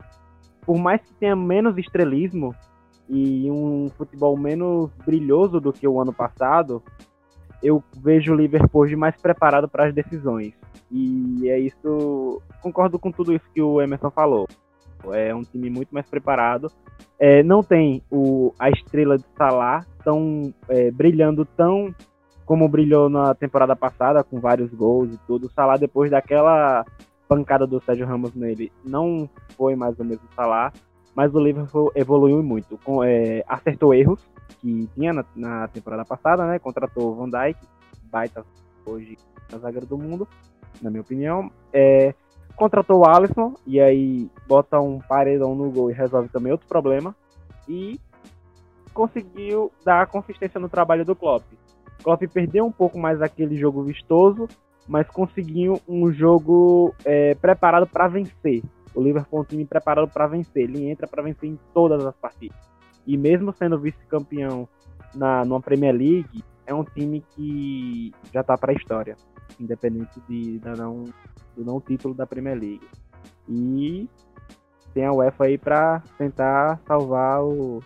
por 0.62 0.79
mais 0.79 1.00
que 1.03 1.15
tenha 1.15 1.37
menos 1.37 1.79
estrelismo 1.79 2.55
e 3.09 3.50
um 3.50 3.89
futebol 3.97 4.37
menos 4.37 4.91
brilhoso 5.05 5.61
do 5.61 5.73
que 5.73 5.87
o 5.87 6.00
ano 6.00 6.12
passado, 6.12 6.83
eu 7.62 7.83
vejo 7.97 8.33
o 8.33 8.37
Liverpool 8.37 8.97
mais 8.97 9.17
preparado 9.21 9.69
para 9.69 9.87
as 9.87 9.95
decisões. 9.95 10.55
E 10.94 11.50
é 11.50 11.58
isso. 11.58 12.41
Concordo 12.62 13.00
com 13.00 13.11
tudo 13.11 13.35
isso 13.35 13.44
que 13.52 13.61
o 13.61 13.82
Emerson 13.82 14.12
falou. 14.12 14.46
É 15.12 15.35
um 15.35 15.43
time 15.43 15.69
muito 15.69 15.93
mais 15.93 16.08
preparado. 16.08 16.70
É, 17.19 17.43
não 17.43 17.64
tem 17.64 18.00
o, 18.08 18.55
a 18.58 18.70
estrela 18.70 19.19
de 19.19 19.25
Salah 19.37 19.85
tão 20.05 20.55
é, 20.69 20.93
brilhando 20.93 21.44
tão 21.44 21.93
como 22.46 22.69
brilhou 22.69 23.08
na 23.08 23.35
temporada 23.35 23.75
passada, 23.75 24.23
com 24.23 24.38
vários 24.38 24.73
gols 24.73 25.12
e 25.12 25.19
tudo. 25.26 25.49
O 25.49 25.50
Salah, 25.50 25.76
depois 25.76 26.12
daquela 26.12 26.85
pancada 27.26 27.67
do 27.67 27.82
Sérgio 27.82 28.06
Ramos 28.06 28.32
nele, 28.35 28.70
não 28.85 29.29
foi 29.56 29.75
mais 29.75 29.99
o 29.99 30.05
mesmo 30.05 30.29
Salah. 30.37 30.73
Mas 31.12 31.35
o 31.35 31.40
Liverpool 31.40 31.90
evoluiu 31.94 32.43
muito. 32.43 32.79
Com, 32.85 33.02
é, 33.02 33.43
acertou 33.49 33.94
erros, 33.94 34.20
que 34.61 34.88
tinha 34.94 35.12
na, 35.12 35.25
na, 35.35 35.69
temporada 35.69 36.05
passada, 36.05 36.47
né? 36.47 36.58
Contratou 36.58 37.12
o 37.12 37.14
Van 37.14 37.31
Dijk, 37.31 37.58
baita 38.11 38.44
hoje 38.87 39.17
na 39.50 39.58
zagueira 39.58 39.87
do 39.87 39.99
mundo, 39.99 40.29
na 40.81 40.91
minha 40.91 41.03
opinião. 41.03 41.50
É, 41.73 42.15
contratou 42.56 43.00
o 43.00 43.06
Alisson, 43.06 43.55
e 43.67 43.81
aí 43.81 44.31
bota 44.47 44.81
um 44.81 44.99
paredão 44.99 45.55
no 45.55 45.71
gol 45.71 45.91
e 45.91 45.94
resolve 45.94 46.29
também 46.29 46.53
outro 46.53 46.69
problema. 46.69 47.15
E 47.69 47.99
conseguiu 48.93 49.73
dar 49.85 50.06
consistência 50.06 50.61
no 50.61 50.69
trabalho 50.69 51.05
do 51.05 51.17
Klopp. 51.17 51.44
Klopp 52.03 52.23
perdeu 52.32 52.65
um 52.65 52.73
pouco 52.73 52.99
mais 52.99 53.21
aquele 53.21 53.56
jogo 53.56 53.82
vistoso, 53.82 54.47
mas 54.87 55.09
conseguiu 55.09 55.81
um 55.88 56.12
jogo 56.12 56.94
é, 57.05 57.35
preparado 57.35 57.87
para 57.87 58.06
vencer. 58.06 58.62
O 58.94 59.03
Liverpool 59.03 59.41
é 59.41 59.43
um 59.43 59.44
time 59.44 59.65
preparado 59.65 60.09
para 60.09 60.26
vencer. 60.26 60.65
Ele 60.65 60.88
entra 60.88 61.06
para 61.09 61.23
vencer 61.23 61.49
em 61.49 61.59
todas 61.73 62.05
as 62.05 62.15
partidas. 62.15 62.56
E 63.06 63.17
mesmo 63.17 63.53
sendo 63.53 63.79
vice-campeão 63.79 64.69
na 65.15 65.44
numa 65.44 65.61
Premier 65.61 65.94
League, 65.94 66.44
é 66.67 66.75
um 66.75 66.85
time 66.85 67.23
que 67.35 68.12
já 68.32 68.41
está 68.41 68.56
para 68.56 68.73
a 68.73 68.75
história, 68.75 69.17
independente 69.58 70.20
de, 70.29 70.58
da 70.58 70.75
não, 70.75 71.05
do 71.56 71.64
não 71.64 71.81
título 71.81 72.14
da 72.14 72.26
Premier 72.26 72.59
League. 72.59 72.88
E 73.49 74.09
tem 74.92 75.04
a 75.04 75.12
UEFA 75.12 75.45
aí 75.45 75.59
para 75.59 76.02
tentar 76.16 76.80
salvar 76.87 77.42
o, 77.42 77.83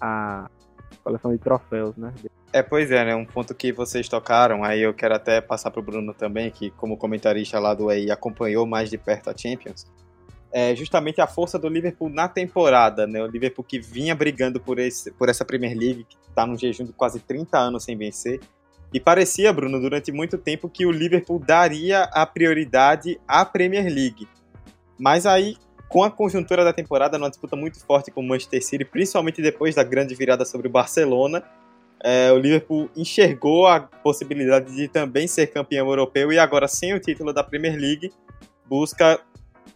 a 0.00 0.48
coleção 1.02 1.32
de 1.32 1.38
troféus, 1.38 1.96
né? 1.96 2.12
É, 2.52 2.62
pois 2.62 2.90
é, 2.90 3.04
né? 3.04 3.14
Um 3.14 3.26
ponto 3.26 3.54
que 3.54 3.72
vocês 3.72 4.08
tocaram, 4.08 4.64
aí 4.64 4.80
eu 4.80 4.94
quero 4.94 5.14
até 5.14 5.40
passar 5.40 5.70
para 5.70 5.80
o 5.80 5.82
Bruno 5.82 6.14
também, 6.14 6.50
que 6.50 6.70
como 6.70 6.96
comentarista 6.96 7.58
lá 7.58 7.74
do 7.74 7.90
EI 7.90 8.10
acompanhou 8.10 8.66
mais 8.66 8.88
de 8.88 8.96
perto 8.96 9.28
a 9.28 9.36
Champions 9.36 9.86
é, 10.56 10.74
justamente 10.74 11.20
a 11.20 11.26
força 11.26 11.58
do 11.58 11.68
Liverpool 11.68 12.08
na 12.08 12.28
temporada, 12.28 13.06
né? 13.06 13.22
O 13.22 13.26
Liverpool 13.26 13.62
que 13.62 13.78
vinha 13.78 14.14
brigando 14.14 14.58
por, 14.58 14.78
esse, 14.78 15.10
por 15.12 15.28
essa 15.28 15.44
Premier 15.44 15.76
League, 15.76 16.04
que 16.04 16.16
está 16.28 16.46
num 16.46 16.56
jejum 16.56 16.86
de 16.86 16.94
quase 16.94 17.20
30 17.20 17.58
anos 17.58 17.84
sem 17.84 17.94
vencer. 17.94 18.40
E 18.92 19.00
parecia, 19.00 19.52
Bruno, 19.52 19.80
durante 19.80 20.12
muito 20.12 20.38
tempo 20.38 20.68
que 20.68 20.86
o 20.86 20.90
Liverpool 20.90 21.38
daria 21.38 22.04
a 22.04 22.24
prioridade 22.24 23.20
à 23.26 23.44
Premier 23.44 23.84
League. 23.84 24.28
Mas 24.98 25.26
aí, 25.26 25.56
com 25.88 26.02
a 26.02 26.10
conjuntura 26.10 26.64
da 26.64 26.72
temporada, 26.72 27.18
numa 27.18 27.28
disputa 27.28 27.56
muito 27.56 27.84
forte 27.84 28.10
com 28.10 28.20
o 28.20 28.26
Manchester 28.26 28.64
City, 28.64 28.84
principalmente 28.84 29.42
depois 29.42 29.74
da 29.74 29.82
grande 29.82 30.14
virada 30.14 30.44
sobre 30.44 30.68
o 30.68 30.70
Barcelona, 30.70 31.42
é, 32.02 32.30
o 32.32 32.38
Liverpool 32.38 32.88
enxergou 32.96 33.66
a 33.66 33.80
possibilidade 33.80 34.74
de 34.74 34.88
também 34.88 35.26
ser 35.26 35.48
campeão 35.48 35.88
europeu 35.88 36.32
e 36.32 36.38
agora, 36.38 36.68
sem 36.68 36.94
o 36.94 37.00
título 37.00 37.32
da 37.32 37.42
Premier 37.42 37.76
League, 37.76 38.12
busca 38.68 39.20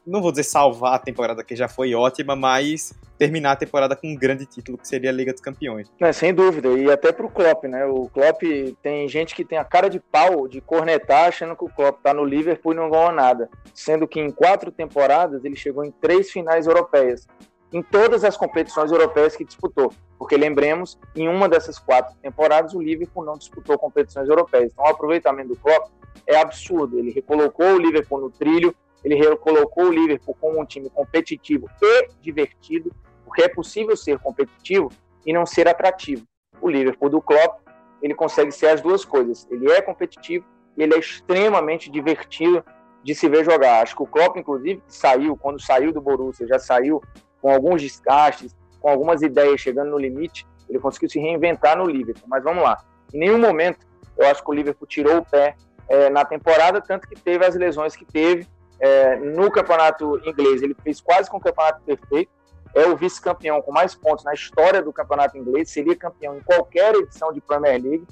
não 0.06 0.20
vou 0.20 0.30
dizer 0.30 0.44
salvar 0.44 0.94
a 0.94 0.98
temporada 0.98 1.44
que 1.44 1.54
já 1.54 1.68
foi 1.68 1.94
ótima, 1.94 2.34
mas 2.34 2.92
terminar 3.20 3.52
a 3.52 3.56
temporada 3.56 3.94
com 3.94 4.08
um 4.08 4.16
grande 4.16 4.46
título 4.46 4.78
que 4.78 4.88
seria 4.88 5.10
a 5.10 5.12
Liga 5.12 5.30
dos 5.30 5.42
Campeões. 5.42 5.92
É, 6.00 6.10
sem 6.10 6.32
dúvida, 6.32 6.70
e 6.70 6.90
até 6.90 7.12
pro 7.12 7.28
Klopp, 7.28 7.64
né? 7.64 7.84
O 7.84 8.08
Klopp 8.08 8.40
tem 8.82 9.06
gente 9.10 9.34
que 9.34 9.44
tem 9.44 9.58
a 9.58 9.64
cara 9.64 9.90
de 9.90 10.00
pau 10.00 10.48
de 10.48 10.62
cornetar 10.62 11.28
achando 11.28 11.54
que 11.54 11.62
o 11.62 11.68
Klopp 11.68 12.00
tá 12.02 12.14
no 12.14 12.24
Liverpool 12.24 12.72
e 12.72 12.76
não 12.76 12.88
ganhou 12.88 13.12
nada, 13.12 13.50
sendo 13.74 14.08
que 14.08 14.18
em 14.18 14.30
quatro 14.30 14.72
temporadas 14.72 15.44
ele 15.44 15.54
chegou 15.54 15.84
em 15.84 15.90
três 15.90 16.30
finais 16.30 16.66
europeias, 16.66 17.28
em 17.70 17.82
todas 17.82 18.24
as 18.24 18.38
competições 18.38 18.90
europeias 18.90 19.36
que 19.36 19.44
disputou, 19.44 19.92
porque 20.18 20.38
lembremos, 20.38 20.98
em 21.14 21.28
uma 21.28 21.46
dessas 21.46 21.78
quatro 21.78 22.16
temporadas 22.22 22.72
o 22.72 22.80
Liverpool 22.80 23.22
não 23.22 23.36
disputou 23.36 23.78
competições 23.78 24.30
europeias, 24.30 24.72
então 24.72 24.86
o 24.86 24.88
aproveitamento 24.88 25.48
do 25.50 25.56
Klopp 25.56 25.90
é 26.26 26.38
absurdo, 26.38 26.98
ele 26.98 27.12
recolocou 27.12 27.74
o 27.74 27.78
Liverpool 27.78 28.18
no 28.18 28.30
trilho, 28.30 28.74
ele 29.04 29.36
colocou 29.36 29.84
o 29.84 29.92
Liverpool 29.92 30.34
como 30.40 30.58
um 30.58 30.64
time 30.64 30.88
competitivo 30.88 31.66
e 31.82 32.08
divertido, 32.22 32.90
porque 33.30 33.42
é 33.42 33.48
possível 33.48 33.96
ser 33.96 34.18
competitivo 34.18 34.90
e 35.24 35.32
não 35.32 35.46
ser 35.46 35.68
atrativo. 35.68 36.26
O 36.60 36.68
Liverpool 36.68 37.08
do 37.08 37.22
Klopp 37.22 37.60
ele 38.02 38.12
consegue 38.12 38.50
ser 38.50 38.66
as 38.66 38.80
duas 38.80 39.04
coisas. 39.04 39.46
Ele 39.48 39.70
é 39.70 39.80
competitivo 39.80 40.44
e 40.76 40.82
ele 40.82 40.94
é 40.94 40.98
extremamente 40.98 41.88
divertido 41.88 42.64
de 43.04 43.14
se 43.14 43.28
ver 43.28 43.44
jogar. 43.44 43.82
Acho 43.82 43.94
que 43.94 44.02
o 44.02 44.06
Klopp, 44.06 44.36
inclusive, 44.36 44.82
saiu, 44.88 45.36
quando 45.36 45.62
saiu 45.62 45.92
do 45.92 46.00
Borussia, 46.00 46.44
já 46.44 46.58
saiu 46.58 47.00
com 47.40 47.52
alguns 47.52 47.80
desgastes, 47.80 48.56
com 48.80 48.88
algumas 48.88 49.22
ideias 49.22 49.60
chegando 49.60 49.90
no 49.90 49.98
limite, 49.98 50.44
ele 50.68 50.80
conseguiu 50.80 51.08
se 51.08 51.20
reinventar 51.20 51.78
no 51.78 51.86
Liverpool. 51.86 52.26
Mas 52.26 52.42
vamos 52.42 52.64
lá. 52.64 52.82
Em 53.14 53.18
nenhum 53.18 53.38
momento 53.38 53.86
eu 54.18 54.26
acho 54.26 54.42
que 54.42 54.50
o 54.50 54.54
Liverpool 54.54 54.88
tirou 54.88 55.18
o 55.18 55.24
pé 55.24 55.54
é, 55.88 56.10
na 56.10 56.24
temporada, 56.24 56.80
tanto 56.80 57.06
que 57.06 57.14
teve 57.14 57.46
as 57.46 57.54
lesões 57.54 57.94
que 57.94 58.04
teve. 58.04 58.44
É, 58.80 59.14
no 59.16 59.52
campeonato 59.52 60.20
inglês, 60.26 60.62
ele 60.62 60.74
fez 60.82 61.00
quase 61.00 61.30
com 61.30 61.36
um 61.36 61.40
campeonato 61.40 61.80
perfeito. 61.82 62.39
É 62.74 62.86
o 62.86 62.96
vice-campeão 62.96 63.60
com 63.62 63.72
mais 63.72 63.94
pontos 63.94 64.24
na 64.24 64.32
história 64.32 64.80
do 64.82 64.92
campeonato 64.92 65.36
inglês. 65.36 65.70
Seria 65.70 65.96
campeão 65.96 66.36
em 66.36 66.40
qualquer 66.40 66.94
edição 66.94 67.32
de 67.32 67.40
Premier 67.40 67.82
League 67.82 68.06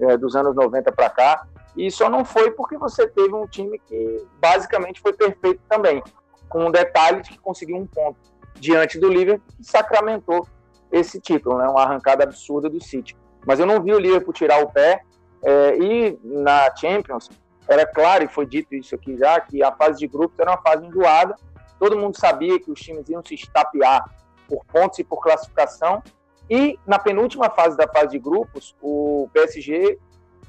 é, 0.00 0.16
dos 0.16 0.34
anos 0.34 0.54
90 0.54 0.90
para 0.92 1.10
cá. 1.10 1.46
E 1.76 1.90
só 1.90 2.10
não 2.10 2.24
foi 2.24 2.50
porque 2.50 2.76
você 2.76 3.06
teve 3.06 3.32
um 3.34 3.46
time 3.46 3.78
que 3.86 4.26
basicamente 4.40 5.00
foi 5.00 5.12
perfeito 5.12 5.60
também, 5.68 6.02
com 6.48 6.66
um 6.66 6.70
detalhe 6.70 7.22
de 7.22 7.30
que 7.30 7.38
conseguiu 7.38 7.76
um 7.76 7.86
ponto 7.86 8.18
diante 8.54 8.98
do 8.98 9.08
Liverpool 9.08 9.46
que 9.56 9.64
sacramentou 9.64 10.46
esse 10.90 11.20
título, 11.20 11.58
né? 11.58 11.68
Uma 11.68 11.82
arrancada 11.82 12.24
absurda 12.24 12.68
do 12.68 12.82
City. 12.82 13.16
Mas 13.46 13.60
eu 13.60 13.66
não 13.66 13.80
vi 13.82 13.94
o 13.94 13.98
Liverpool 13.98 14.32
tirar 14.32 14.62
o 14.62 14.70
pé. 14.70 15.02
É, 15.42 15.78
e 15.78 16.18
na 16.22 16.74
Champions, 16.76 17.30
era 17.66 17.86
claro, 17.86 18.24
e 18.24 18.28
foi 18.28 18.44
dito 18.44 18.74
isso 18.74 18.94
aqui 18.94 19.16
já, 19.16 19.40
que 19.40 19.62
a 19.62 19.72
fase 19.72 20.00
de 20.00 20.06
grupos 20.06 20.38
era 20.38 20.50
uma 20.50 20.60
fase 20.60 20.84
enjoada. 20.84 21.36
Todo 21.80 21.98
mundo 21.98 22.18
sabia 22.18 22.60
que 22.60 22.70
os 22.70 22.78
times 22.78 23.08
iam 23.08 23.24
se 23.24 23.34
estapear 23.34 24.04
por 24.46 24.62
pontos 24.66 24.98
e 24.98 25.04
por 25.04 25.22
classificação. 25.22 26.02
E 26.48 26.78
na 26.86 26.98
penúltima 26.98 27.48
fase 27.48 27.74
da 27.74 27.88
fase 27.88 28.08
de 28.08 28.18
grupos, 28.18 28.76
o 28.82 29.30
PSG 29.32 29.98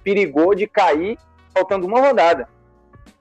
perigou 0.03 0.53
de 0.53 0.67
cair 0.67 1.17
faltando 1.53 1.87
uma 1.87 2.01
rodada. 2.01 2.49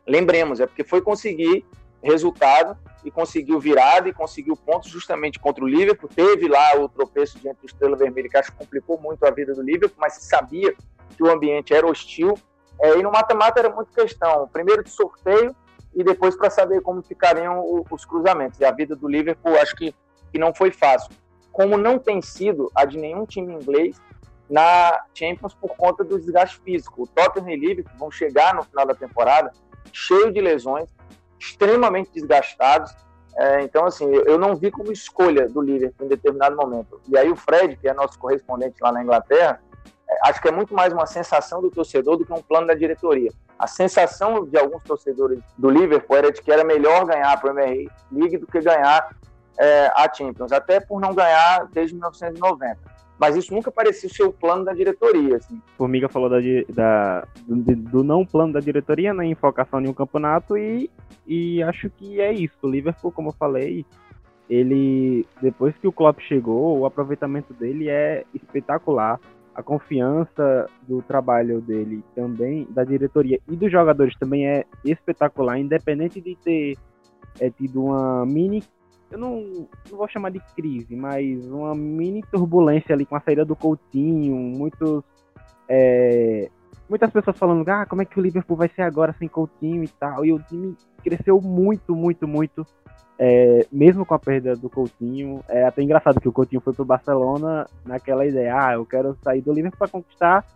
Lembremos, 0.04 0.58
é 0.58 0.66
porque 0.66 0.82
foi 0.82 1.00
conseguir 1.00 1.64
resultado 2.02 2.76
e 3.04 3.12
conseguiu 3.12 3.60
virada 3.60 4.08
e 4.08 4.12
conseguiu 4.12 4.56
pontos 4.56 4.90
justamente 4.90 5.38
contra 5.38 5.62
o 5.62 5.68
Liverpool. 5.68 6.10
Teve 6.12 6.48
lá 6.48 6.76
o 6.80 6.88
tropeço 6.88 7.38
diante 7.38 7.60
do 7.60 7.66
Estrela 7.66 7.96
Vermelha, 7.96 8.28
que 8.28 8.36
acho 8.36 8.50
que 8.50 8.58
complicou 8.58 9.00
muito 9.00 9.24
a 9.24 9.30
vida 9.30 9.54
do 9.54 9.62
Liverpool, 9.62 9.98
mas 10.00 10.14
se 10.14 10.24
sabia 10.24 10.74
que 11.16 11.22
o 11.22 11.30
ambiente 11.30 11.72
era 11.72 11.86
hostil. 11.86 12.34
É, 12.80 12.98
e 12.98 13.02
no 13.04 13.12
mata-mata 13.12 13.60
era 13.60 13.70
muito 13.70 13.92
questão, 13.92 14.48
primeiro 14.48 14.82
de 14.82 14.90
sorteio 14.90 15.54
e 15.94 16.04
depois 16.04 16.36
para 16.36 16.50
saber 16.50 16.80
como 16.82 17.02
ficariam 17.02 17.84
os 17.90 18.04
cruzamentos. 18.04 18.60
E 18.60 18.64
a 18.64 18.70
vida 18.70 18.94
do 18.94 19.08
Liverpool 19.08 19.56
acho 19.58 19.74
que, 19.74 19.94
que 20.32 20.38
não 20.38 20.54
foi 20.54 20.70
fácil. 20.70 21.10
Como 21.52 21.76
não 21.76 21.98
tem 21.98 22.22
sido 22.22 22.70
a 22.74 22.84
de 22.84 22.96
nenhum 22.96 23.26
time 23.26 23.52
inglês 23.52 24.00
na 24.48 25.04
Champions 25.14 25.54
por 25.54 25.76
conta 25.76 26.02
do 26.02 26.18
desgaste 26.18 26.60
físico. 26.60 27.04
O 27.04 27.06
Tottenham 27.06 27.50
e 27.50 27.56
Liverpool 27.56 27.98
vão 27.98 28.10
chegar 28.10 28.54
no 28.54 28.64
final 28.64 28.86
da 28.86 28.94
temporada 28.94 29.52
cheio 29.92 30.32
de 30.32 30.40
lesões, 30.40 30.88
extremamente 31.38 32.10
desgastados. 32.12 32.94
É, 33.36 33.62
então, 33.62 33.86
assim, 33.86 34.06
eu 34.06 34.38
não 34.38 34.56
vi 34.56 34.70
como 34.70 34.92
escolha 34.92 35.48
do 35.48 35.60
Liverpool 35.60 36.06
em 36.06 36.08
determinado 36.08 36.56
momento. 36.56 37.00
E 37.08 37.16
aí 37.16 37.30
o 37.30 37.36
Fred, 37.36 37.76
que 37.76 37.88
é 37.88 37.94
nosso 37.94 38.18
correspondente 38.18 38.76
lá 38.80 38.92
na 38.92 39.02
Inglaterra, 39.02 39.60
é, 40.08 40.28
acho 40.28 40.42
que 40.42 40.48
é 40.48 40.52
muito 40.52 40.74
mais 40.74 40.92
uma 40.92 41.06
sensação 41.06 41.62
do 41.62 41.70
torcedor 41.70 42.16
do 42.16 42.26
que 42.26 42.32
um 42.32 42.42
plano 42.42 42.66
da 42.66 42.74
diretoria. 42.74 43.30
A 43.60 43.66
sensação 43.66 44.46
de 44.46 44.56
alguns 44.56 44.82
torcedores 44.82 45.38
do 45.58 45.68
Liverpool 45.68 46.16
era 46.16 46.32
de 46.32 46.40
que 46.40 46.50
era 46.50 46.64
melhor 46.64 47.04
ganhar 47.04 47.30
a 47.30 47.36
Premier 47.36 47.88
League 48.10 48.38
do 48.38 48.46
que 48.46 48.58
ganhar 48.58 49.14
é, 49.58 49.92
a 49.94 50.10
Champions, 50.10 50.50
até 50.50 50.80
por 50.80 50.98
não 50.98 51.14
ganhar 51.14 51.68
desde 51.70 51.94
1990 51.94 52.90
mas 53.20 53.36
isso 53.36 53.52
nunca 53.52 53.70
parecia 53.70 54.26
o 54.26 54.32
plano 54.32 54.64
da 54.64 54.72
diretoria. 54.72 55.36
Assim. 55.36 55.60
Formiga 55.76 56.08
falou 56.08 56.30
da, 56.30 56.38
da 56.70 57.28
do, 57.46 57.76
do, 57.76 58.02
não 58.02 58.24
plano 58.24 58.54
da 58.54 58.60
diretoria, 58.60 59.12
né, 59.12 59.26
em 59.26 59.34
focação 59.34 59.78
em 59.78 59.88
um 59.88 59.92
campeonato, 59.92 60.56
e, 60.56 60.90
e 61.26 61.62
acho 61.62 61.90
que 61.90 62.18
é 62.18 62.32
isso. 62.32 62.56
O 62.62 62.70
Liverpool, 62.70 63.12
como 63.12 63.28
eu 63.28 63.34
falei, 63.34 63.84
ele, 64.48 65.26
depois 65.42 65.76
que 65.76 65.86
o 65.86 65.92
Klopp 65.92 66.18
chegou, 66.20 66.78
o 66.78 66.86
aproveitamento 66.86 67.52
dele 67.52 67.90
é 67.90 68.24
espetacular. 68.32 69.20
A 69.60 69.62
confiança 69.62 70.66
do 70.88 71.02
trabalho 71.02 71.60
dele 71.60 72.02
também, 72.14 72.66
da 72.70 72.82
diretoria 72.82 73.38
e 73.46 73.54
dos 73.54 73.70
jogadores 73.70 74.16
também 74.18 74.48
é 74.48 74.64
espetacular, 74.82 75.58
independente 75.58 76.18
de 76.18 76.34
ter 76.36 76.78
é, 77.38 77.50
tido 77.50 77.84
uma 77.84 78.24
mini 78.24 78.64
eu 79.10 79.18
não, 79.18 79.68
não 79.90 79.98
vou 79.98 80.08
chamar 80.08 80.30
de 80.30 80.40
crise, 80.56 80.96
mas 80.96 81.44
uma 81.46 81.74
mini 81.74 82.22
turbulência 82.30 82.94
ali 82.94 83.04
com 83.04 83.16
a 83.16 83.20
saída 83.20 83.44
do 83.44 83.54
Coutinho, 83.54 84.34
muitos 84.34 85.02
é, 85.68 86.48
muitas 86.88 87.10
pessoas 87.10 87.36
falando, 87.36 87.68
ah, 87.68 87.84
como 87.84 88.00
é 88.00 88.06
que 88.06 88.18
o 88.18 88.22
Liverpool 88.22 88.56
vai 88.56 88.70
ser 88.70 88.82
agora 88.82 89.14
sem 89.18 89.28
Coutinho 89.28 89.84
e 89.84 89.88
tal, 89.88 90.24
e 90.24 90.32
o 90.32 90.38
time 90.38 90.74
cresceu 91.04 91.38
muito, 91.38 91.94
muito, 91.94 92.26
muito, 92.26 92.66
é, 93.22 93.66
mesmo 93.70 94.06
com 94.06 94.14
a 94.14 94.18
perda 94.18 94.56
do 94.56 94.70
Coutinho, 94.70 95.44
é 95.46 95.66
até 95.66 95.82
engraçado 95.82 96.18
que 96.18 96.28
o 96.28 96.32
Coutinho 96.32 96.62
foi 96.62 96.72
pro 96.72 96.86
Barcelona 96.86 97.66
naquela 97.84 98.24
ideia, 98.24 98.56
ah, 98.58 98.72
eu 98.72 98.86
quero 98.86 99.14
sair 99.22 99.42
do 99.42 99.52
Liverpool 99.52 99.78
para 99.78 99.88
conquistar 99.88 100.46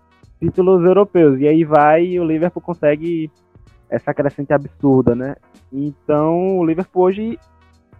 títulos 0.40 0.82
europeus, 0.82 1.38
e 1.38 1.46
aí 1.46 1.62
vai 1.62 2.06
e 2.06 2.18
o 2.18 2.24
Liverpool 2.24 2.62
consegue 2.62 3.30
essa 3.90 4.14
crescente 4.14 4.54
absurda, 4.54 5.14
né? 5.14 5.36
Então, 5.70 6.56
o 6.56 6.64
Liverpool 6.64 7.02
hoje 7.02 7.38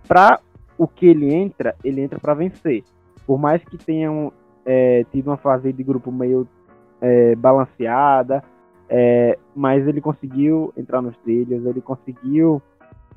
para 0.09 0.40
o 0.78 0.88
que 0.88 1.09
ele 1.09 1.35
entra, 1.35 1.75
ele 1.85 2.00
entra 2.00 2.18
para 2.18 2.33
vencer. 2.33 2.85
Por 3.26 3.38
mais 3.38 3.62
que 3.62 3.76
tenham 3.76 4.33
é, 4.64 5.04
tido 5.12 5.28
uma 5.28 5.37
fase 5.37 5.75
de 5.75 5.83
grupo 5.85 6.11
meio 6.11 6.49
é, 7.02 7.35
balanceada, 7.35 8.42
é, 8.88 9.38
mas 9.54 9.87
ele 9.87 10.00
conseguiu 10.00 10.73
entrar 10.75 11.02
nos 11.02 11.16
trilhos, 11.18 11.66
ele 11.66 11.83
conseguiu 11.83 12.62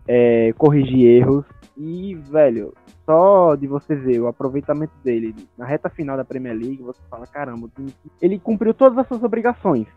é, 0.07 0.53
corrigir 0.53 1.05
erros 1.05 1.45
e, 1.77 2.15
velho, 2.15 2.73
só 3.05 3.55
de 3.55 3.67
você 3.67 3.95
ver 3.95 4.19
o 4.19 4.27
aproveitamento 4.27 4.93
dele 5.03 5.35
na 5.57 5.65
reta 5.65 5.89
final 5.89 6.17
da 6.17 6.25
Premier 6.25 6.55
League, 6.55 6.81
você 6.81 6.99
fala, 7.09 7.27
caramba, 7.27 7.69
ele 8.21 8.39
cumpriu 8.39 8.73
todas 8.73 8.97
as 8.97 9.07
suas 9.07 9.23
obrigações. 9.23 9.87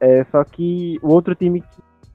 É, 0.00 0.24
só 0.24 0.44
que 0.44 0.98
o 1.02 1.08
outro 1.08 1.34
time 1.34 1.62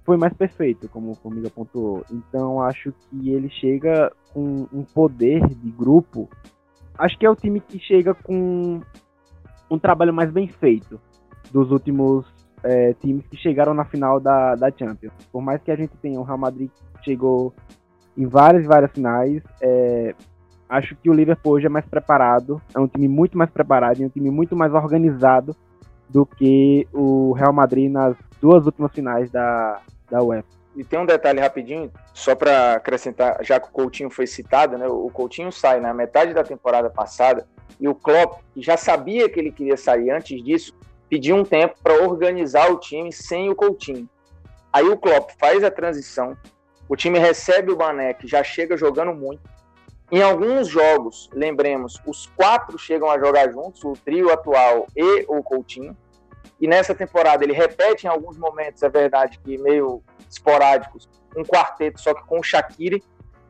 foi 0.06 0.18
mais 0.18 0.34
perfeito, 0.34 0.88
como 0.90 1.12
o 1.12 1.16
Formiga 1.16 1.50
pontuou. 1.50 2.04
Então 2.12 2.62
acho 2.62 2.94
que 3.10 3.30
ele 3.30 3.50
chega 3.50 4.12
com 4.34 4.68
um 4.72 4.84
poder 4.84 5.48
de 5.48 5.72
grupo. 5.72 6.30
Acho 6.98 7.18
que 7.18 7.26
é 7.26 7.30
o 7.30 7.36
time 7.36 7.60
que 7.60 7.80
chega 7.80 8.14
com 8.14 8.82
um 9.70 9.80
trabalho 9.80 10.14
mais 10.14 10.32
bem 10.32 10.48
feito 10.48 11.00
dos 11.52 11.72
últimos 11.72 12.26
é, 12.64 12.94
times 12.94 13.26
que 13.28 13.38
chegaram 13.38 13.74
na 13.74 13.86
final 13.86 14.20
da, 14.20 14.56
da 14.56 14.72
Champions. 14.72 15.14
Por 15.32 15.42
mais 15.42 15.62
que 15.62 15.72
a 15.72 15.76
gente 15.76 15.96
tenha 16.02 16.20
o 16.20 16.24
Real 16.24 16.38
Madrid 16.38 16.70
que 16.98 17.06
chegou 17.06 17.54
em 18.18 18.26
várias 18.26 18.66
várias 18.66 18.92
finais, 18.92 19.42
é, 19.62 20.14
acho 20.68 20.96
que 20.96 21.10
o 21.10 21.14
Liverpool 21.14 21.54
hoje 21.54 21.66
é 21.66 21.70
mais 21.70 21.86
preparado, 21.86 22.62
é 22.76 22.80
um 22.80 22.88
time 22.88 23.08
muito 23.08 23.38
mais 23.38 23.50
preparado, 23.50 24.02
é 24.02 24.06
um 24.06 24.10
time 24.10 24.30
muito 24.30 24.56
mais 24.56 24.74
organizado 24.74 25.56
do 26.10 26.26
que 26.26 26.88
o 26.94 27.34
Real 27.34 27.54
Madrid 27.54 27.92
nas 27.92 28.16
duas 28.42 28.66
últimas 28.66 28.92
finais 28.92 29.30
da, 29.32 29.82
da 30.10 30.22
UEFA. 30.22 30.60
E 30.76 30.84
tem 30.84 31.00
um 31.00 31.06
detalhe 31.06 31.40
rapidinho, 31.40 31.92
só 32.14 32.36
para 32.36 32.76
acrescentar, 32.76 33.44
já 33.44 33.60
que 33.60 33.68
o 33.68 33.72
Coutinho 33.72 34.10
foi 34.10 34.26
citado, 34.26 34.78
né? 34.78 34.88
O 34.88 35.10
Coutinho 35.10 35.52
sai 35.52 35.80
na 35.80 35.94
metade 35.94 36.34
da 36.34 36.44
temporada 36.44 36.90
passada 36.90 37.46
e 37.80 37.88
o 37.88 37.96
Klopp, 37.96 38.42
que 38.54 38.62
já 38.62 38.78
sabia 38.78 39.30
que 39.30 39.40
ele 39.40 39.52
queria 39.52 39.76
sair 39.76 40.12
antes 40.12 40.42
disso, 40.44 40.74
pediu 41.10 41.36
um 41.36 41.44
tempo 41.44 41.76
para 41.82 42.04
organizar 42.04 42.72
o 42.72 42.78
time 42.78 43.12
sem 43.12 43.50
o 43.50 43.56
Coutinho. 43.56 44.08
Aí 44.72 44.88
o 44.88 44.98
Klopp 44.98 45.32
faz 45.40 45.64
a 45.64 45.72
transição, 45.72 46.38
o 46.88 46.96
time 46.96 47.18
recebe 47.18 47.72
o 47.72 47.78
Mané, 47.78 48.14
que 48.14 48.28
já 48.28 48.44
chega 48.44 48.78
jogando 48.78 49.14
muito. 49.14 49.42
Em 50.12 50.22
alguns 50.22 50.68
jogos, 50.68 51.30
lembremos, 51.34 52.02
os 52.06 52.28
quatro 52.28 52.78
chegam 52.78 53.10
a 53.10 53.20
jogar 53.20 53.52
juntos, 53.52 53.84
o 53.84 53.94
trio 53.94 54.32
atual 54.32 54.88
e 54.96 55.26
o 55.28 55.44
Coutinho 55.44 55.96
e 56.60 56.68
nessa 56.68 56.94
temporada 56.94 57.44
ele 57.44 57.54
repete 57.54 58.06
em 58.06 58.10
alguns 58.10 58.38
momentos, 58.38 58.84
é 58.84 58.90
verdade 58.90 59.40
que 59.40 59.58
meio 59.58 60.04
esporádicos, 60.30 61.08
um 61.36 61.44
quarteto, 61.44 62.02
só 62.02 62.14
que 62.14 62.24
com 62.26 62.40
o 62.40 62.44
Shaqiri, 62.44 63.02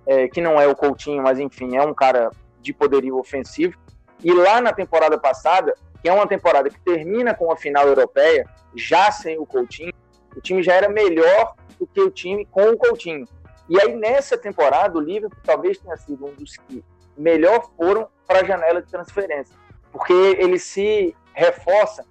é, 0.06 0.28
que 0.28 0.42
não 0.42 0.62
é 0.62 0.68
o 0.68 0.76
Coutinho, 0.76 1.24
mas 1.24 1.40
enfim, 1.40 1.76
é 1.76 1.84
um 1.84 1.94
cara 1.94 2.30
de 2.62 2.72
poderio 2.72 3.18
ofensivo. 3.18 3.78
E 4.24 4.32
lá 4.32 4.62
na 4.62 4.74
temporada 4.74 5.18
passada, 5.18 5.74
que 6.02 6.10
é 6.10 6.14
uma 6.14 6.28
temporada 6.28 6.70
que 6.70 6.80
termina 6.80 7.34
com 7.34 7.52
a 7.52 7.58
final 7.58 7.88
europeia, 7.88 8.48
já 8.76 9.12
sem 9.12 9.38
o 9.38 9.46
Coutinho, 9.46 9.94
o 10.36 10.42
time 10.42 10.64
já 10.64 10.74
era 10.74 10.90
melhor 10.90 11.56
do 11.80 11.88
que 11.88 12.00
o 12.00 12.10
time 12.10 12.46
com 12.46 12.70
o 12.70 12.78
Coutinho. 12.78 13.28
E 13.68 13.80
aí 13.80 13.96
nessa 13.96 14.38
temporada, 14.38 14.98
o 14.98 15.02
Liverpool 15.02 15.40
talvez 15.44 15.78
tenha 15.78 15.96
sido 15.98 16.26
um 16.26 16.34
dos 16.34 16.56
que 16.58 16.84
melhor 17.18 17.70
foram 17.78 18.08
para 18.26 18.42
a 18.42 18.44
janela 18.44 18.82
de 18.82 18.90
transferência, 18.90 19.56
porque 19.92 20.14
ele 20.14 20.58
se 20.58 21.16
reforça 21.34 22.06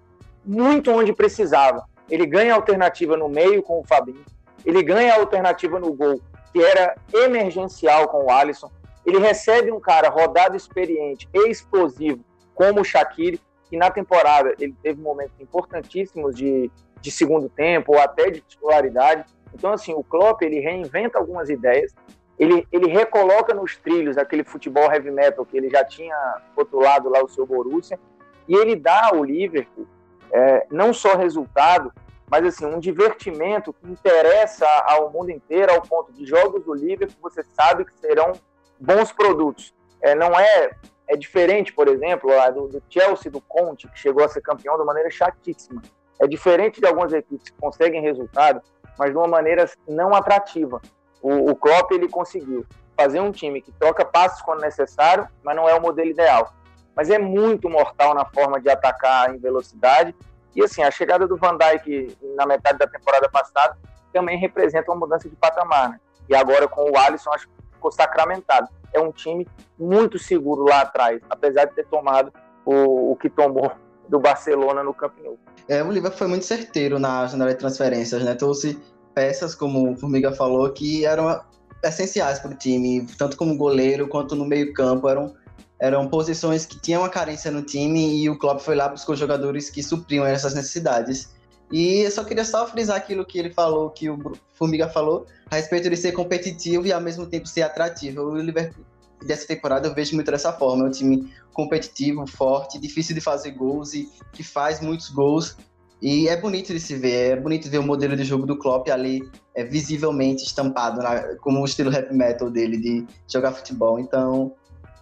muito 0.45 0.91
onde 0.91 1.13
precisava. 1.13 1.85
Ele 2.09 2.27
ganha 2.27 2.55
alternativa 2.55 3.17
no 3.17 3.29
meio 3.29 3.63
com 3.63 3.81
o 3.81 3.85
Fabinho, 3.85 4.25
ele 4.65 4.83
ganha 4.83 5.15
alternativa 5.15 5.79
no 5.79 5.93
gol, 5.93 6.21
que 6.53 6.63
era 6.63 6.97
emergencial 7.13 8.09
com 8.09 8.25
o 8.25 8.31
Alisson. 8.31 8.71
Ele 9.05 9.19
recebe 9.19 9.73
um 9.73 9.81
cara 9.81 10.09
rodado 10.09 10.57
experiente 10.57 11.29
e 11.33 11.49
explosivo 11.49 12.25
como 12.55 12.81
o 12.81 12.85
Shaqiri. 12.85 13.41
Que 13.69 13.77
na 13.77 13.91
temporada 13.91 14.55
ele 14.59 14.75
teve 14.83 15.01
momentos 15.01 15.39
importantíssimos 15.41 16.35
de, 16.35 16.71
de 17.01 17.11
segundo 17.11 17.49
tempo 17.49 17.93
ou 17.93 18.01
até 18.01 18.31
de 18.31 18.41
titularidade. 18.41 19.25
Então, 19.55 19.73
assim, 19.73 19.93
o 19.95 20.03
Klopp 20.03 20.43
ele 20.43 20.61
reinventa 20.61 21.19
algumas 21.19 21.49
ideias, 21.49 21.95
ele, 22.39 22.67
ele 22.71 22.89
recoloca 22.89 23.53
nos 23.53 23.77
trilhos 23.77 24.17
aquele 24.17 24.45
futebol 24.45 24.91
heavy 24.91 25.11
metal 25.11 25.45
que 25.45 25.57
ele 25.57 25.69
já 25.69 25.85
tinha 25.85 26.17
rotulado 26.57 27.09
lá 27.09 27.23
o 27.23 27.29
seu 27.29 27.45
Borussia, 27.45 27.99
e 28.47 28.55
ele 28.55 28.77
dá 28.77 29.11
ao 29.13 29.25
Liverpool 29.25 29.87
é, 30.33 30.67
não 30.71 30.93
só 30.93 31.17
resultado, 31.17 31.93
mas 32.31 32.45
assim 32.45 32.67
um 32.67 32.79
divertimento 32.79 33.73
que 33.73 33.91
interessa 33.91 34.67
ao 34.87 35.11
mundo 35.11 35.31
inteiro, 35.31 35.73
ao 35.73 35.83
ponto 35.83 36.13
de 36.13 36.25
jogos 36.25 36.63
do 36.65 36.75
Liverpool 36.75 37.17
você 37.23 37.43
sabe 37.43 37.85
que 37.85 37.95
serão 37.99 38.33
bons 38.79 39.13
produtos. 39.13 39.75
É, 40.01 40.15
não 40.15 40.39
é 40.39 40.71
é 41.09 41.17
diferente, 41.17 41.73
por 41.73 41.89
exemplo, 41.89 42.31
do, 42.53 42.69
do 42.69 42.83
Chelsea, 42.91 43.31
do 43.31 43.41
Conte, 43.41 43.89
que 43.89 43.99
chegou 43.99 44.25
a 44.25 44.29
ser 44.29 44.43
campeão 44.43 44.75
de 44.75 44.83
uma 44.83 44.87
maneira 44.87 45.11
chatíssima. 45.11 45.83
É 46.21 46.27
diferente 46.27 46.81
de 46.81 46.87
algumas 46.87 47.13
equipes 47.13 47.51
que 47.51 47.59
conseguem 47.59 48.03
resultado, 48.03 48.61
mas 48.99 49.11
de 49.11 49.17
uma 49.17 49.27
maneira 49.27 49.71
não 49.89 50.15
atrativa. 50.15 50.81
O, 51.23 51.51
o 51.51 51.57
Klopp 51.57 51.93
ele 51.93 52.09
conseguiu 52.09 52.67
fazer 52.99 53.21
um 53.21 53.31
time 53.31 53.63
que 53.63 53.73
troca 53.73 54.05
passos 54.05 54.43
quando 54.43 54.61
necessário, 54.61 55.27
mas 55.43 55.57
não 55.57 55.69
é 55.69 55.75
o 55.75 55.81
modelo 55.81 56.11
ideal. 56.11 56.53
Mas 56.95 57.09
é 57.09 57.19
muito 57.19 57.71
mortal 57.71 58.13
na 58.15 58.25
forma 58.25 58.61
de 58.61 58.69
atacar 58.69 59.33
em 59.33 59.39
velocidade. 59.39 60.15
E 60.55 60.63
assim, 60.63 60.83
a 60.83 60.91
chegada 60.91 61.27
do 61.27 61.37
Van 61.37 61.57
Dijk 61.57 62.19
na 62.37 62.45
metade 62.45 62.79
da 62.79 62.87
temporada 62.87 63.29
passada 63.31 63.79
também 64.13 64.37
representa 64.37 64.91
uma 64.91 64.99
mudança 64.99 65.29
de 65.29 65.37
patamar. 65.37 65.91
Né? 65.91 66.01
E 66.29 66.35
agora 66.35 66.67
com 66.67 66.91
o 66.91 66.99
Alisson, 66.99 67.31
acho 67.33 67.47
que 67.47 67.55
ficou 67.79 67.91
sacramentado. 67.91 68.69
É 68.93 69.01
um 69.01 69.13
time 69.13 69.47
muito 69.79 70.19
seguro 70.19 70.65
lá 70.65 70.83
atrás, 70.83 71.21
apesar 71.31 71.67
de 71.67 71.75
ter 71.75 71.87
tomado 71.87 72.33
o, 72.65 73.13
o 73.13 73.17
que 73.17 73.31
tomou 73.31 73.73
do 74.09 74.19
Barcelona 74.19 74.83
no 74.83 74.93
Camp 74.93 75.13
Nou. 75.23 75.39
É, 75.69 75.83
o 75.83 75.91
Liverpool 75.91 76.19
foi 76.19 76.27
muito 76.27 76.45
certeiro 76.45 76.99
na 76.99 77.27
janela 77.27 77.51
de 77.53 77.59
transferências, 77.59 78.23
né? 78.23 78.35
Trouxe 78.35 78.79
peças, 79.15 79.55
como 79.55 79.93
o 79.93 79.97
Formiga 79.97 80.33
falou, 80.33 80.71
que 80.71 81.05
eram 81.05 81.41
essenciais 81.83 82.39
para 82.39 82.53
o 82.53 82.55
time, 82.55 83.07
tanto 83.19 83.37
como 83.37 83.57
goleiro 83.57 84.09
quanto 84.09 84.35
no 84.35 84.47
meio-campo. 84.47 85.09
Eram, 85.09 85.35
eram 85.79 86.09
posições 86.09 86.65
que 86.65 86.81
tinham 86.81 87.03
uma 87.03 87.09
carência 87.09 87.51
no 87.51 87.63
time 87.63 88.23
e 88.23 88.31
o 88.31 88.39
Klopp 88.39 88.61
foi 88.61 88.75
lá 88.75 88.89
buscou 88.89 89.15
jogadores 89.15 89.69
que 89.69 89.83
supriam 89.83 90.25
essas 90.25 90.55
necessidades. 90.55 91.37
E 91.71 92.01
eu 92.01 92.11
só 92.11 92.25
queria 92.25 92.45
só 92.45 92.67
frisar 92.67 92.97
aquilo 92.97 93.25
que 93.25 93.39
ele 93.39 93.51
falou, 93.51 93.91
que 93.91 94.09
o 94.09 94.33
Formiga 94.55 94.89
falou, 94.89 95.27
a 95.51 95.57
respeito 95.57 95.91
de 95.91 95.97
ser 95.97 96.13
competitivo 96.13 96.87
e 96.87 96.93
ao 96.93 97.01
mesmo 97.01 97.27
tempo 97.27 97.47
ser 97.47 97.63
atrativo. 97.63 98.23
O 98.23 98.37
Liverpool 98.37 98.85
dessa 99.27 99.47
temporada 99.47 99.89
eu 99.89 99.95
vejo 99.95 100.15
muito 100.15 100.31
dessa 100.31 100.53
forma. 100.53 100.85
É 100.85 100.89
um 100.89 100.91
time 100.91 101.33
competitivo, 101.53 102.27
forte, 102.27 102.79
difícil 102.79 103.15
de 103.15 103.21
fazer 103.21 103.51
gols 103.51 103.93
e 103.93 104.09
que 104.33 104.43
faz 104.43 104.81
muitos 104.81 105.11
gols 105.11 105.57
e 106.01 106.29
é 106.29 106.37
bonito 106.41 106.73
de 106.73 106.79
se 106.79 106.95
ver, 106.95 107.33
é 107.33 107.37
bonito 107.37 107.69
ver 107.69 107.79
o 107.79 107.83
modelo 107.83 108.17
de 108.17 108.23
jogo 108.23 108.47
do 108.47 108.57
Klopp 108.57 108.89
ali 108.89 109.29
é, 109.55 109.65
visivelmente 109.65 110.45
estampado, 110.45 111.03
na, 111.03 111.35
como 111.37 111.61
o 111.61 111.65
estilo 111.65 111.91
rap 111.91 112.13
metal 112.13 112.49
dele 112.49 112.77
de 112.77 113.07
jogar 113.27 113.53
futebol. 113.53 113.99
Então, 113.99 114.55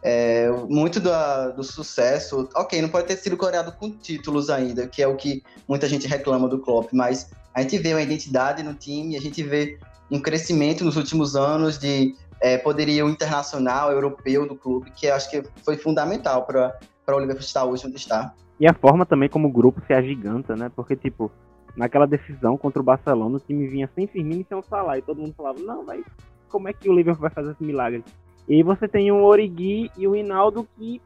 é, 0.08 0.48
muito 0.68 1.00
do, 1.00 1.10
do 1.56 1.64
sucesso, 1.64 2.48
ok, 2.54 2.80
não 2.80 2.88
pode 2.88 3.08
ter 3.08 3.16
sido 3.16 3.36
coreado 3.36 3.72
com 3.72 3.90
títulos 3.90 4.48
ainda, 4.48 4.86
que 4.86 5.02
é 5.02 5.08
o 5.08 5.16
que 5.16 5.42
muita 5.66 5.88
gente 5.88 6.06
reclama 6.06 6.48
do 6.48 6.60
Klopp, 6.60 6.92
mas 6.92 7.28
a 7.52 7.60
gente 7.60 7.76
vê 7.78 7.92
uma 7.92 8.02
identidade 8.02 8.62
no 8.62 8.72
time, 8.72 9.16
a 9.16 9.20
gente 9.20 9.42
vê 9.42 9.80
um 10.08 10.20
crescimento 10.20 10.84
nos 10.84 10.96
últimos 10.96 11.34
anos 11.34 11.76
de 11.76 12.14
é, 12.40 12.56
poderio 12.56 13.08
internacional, 13.08 13.90
europeu 13.90 14.46
do 14.46 14.54
clube, 14.54 14.92
que 14.92 15.08
acho 15.08 15.28
que 15.28 15.42
foi 15.64 15.76
fundamental 15.76 16.46
para 16.46 16.78
o 17.08 17.18
Liverpool 17.18 17.40
estar 17.40 17.64
hoje 17.64 17.84
onde 17.88 17.96
está. 17.96 18.32
E 18.60 18.68
a 18.68 18.74
forma 18.74 19.04
também 19.04 19.28
como 19.28 19.48
o 19.48 19.52
grupo 19.52 19.82
se 19.88 19.92
agiganta, 19.92 20.54
né? 20.54 20.70
Porque, 20.76 20.94
tipo, 20.94 21.32
naquela 21.76 22.06
decisão 22.06 22.56
contra 22.56 22.80
o 22.80 22.84
Barcelona, 22.84 23.38
o 23.38 23.40
time 23.40 23.66
vinha 23.66 23.90
sem 23.92 24.06
Firmino 24.06 24.42
e 24.42 24.46
sem 24.48 24.56
o 24.56 24.62
Salah. 24.62 24.98
E 24.98 25.02
todo 25.02 25.20
mundo 25.20 25.34
falava, 25.36 25.58
não, 25.58 25.84
mas 25.84 26.04
como 26.48 26.68
é 26.68 26.72
que 26.72 26.88
o 26.88 26.94
Liverpool 26.94 27.22
vai 27.22 27.30
fazer 27.30 27.50
esse 27.50 27.64
milagre? 27.64 28.04
E 28.48 28.62
você 28.62 28.86
tem 28.86 29.10
o 29.10 29.24
Origi 29.24 29.90
e 29.96 30.06
o 30.06 30.14
Hinaldo 30.14 30.66
que 30.76 31.00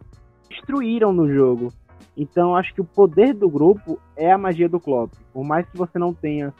destruíram 0.48 1.12
no 1.12 1.32
jogo. 1.32 1.72
Então, 2.16 2.54
acho 2.54 2.74
que 2.74 2.80
o 2.80 2.84
poder 2.84 3.32
do 3.32 3.48
grupo 3.48 3.98
é 4.16 4.30
a 4.30 4.38
magia 4.38 4.68
do 4.68 4.80
Klopp. 4.80 5.12
Por 5.32 5.44
mais 5.44 5.66
que 5.68 5.76
você 5.76 5.98
não 5.98 6.12
tenha 6.12 6.52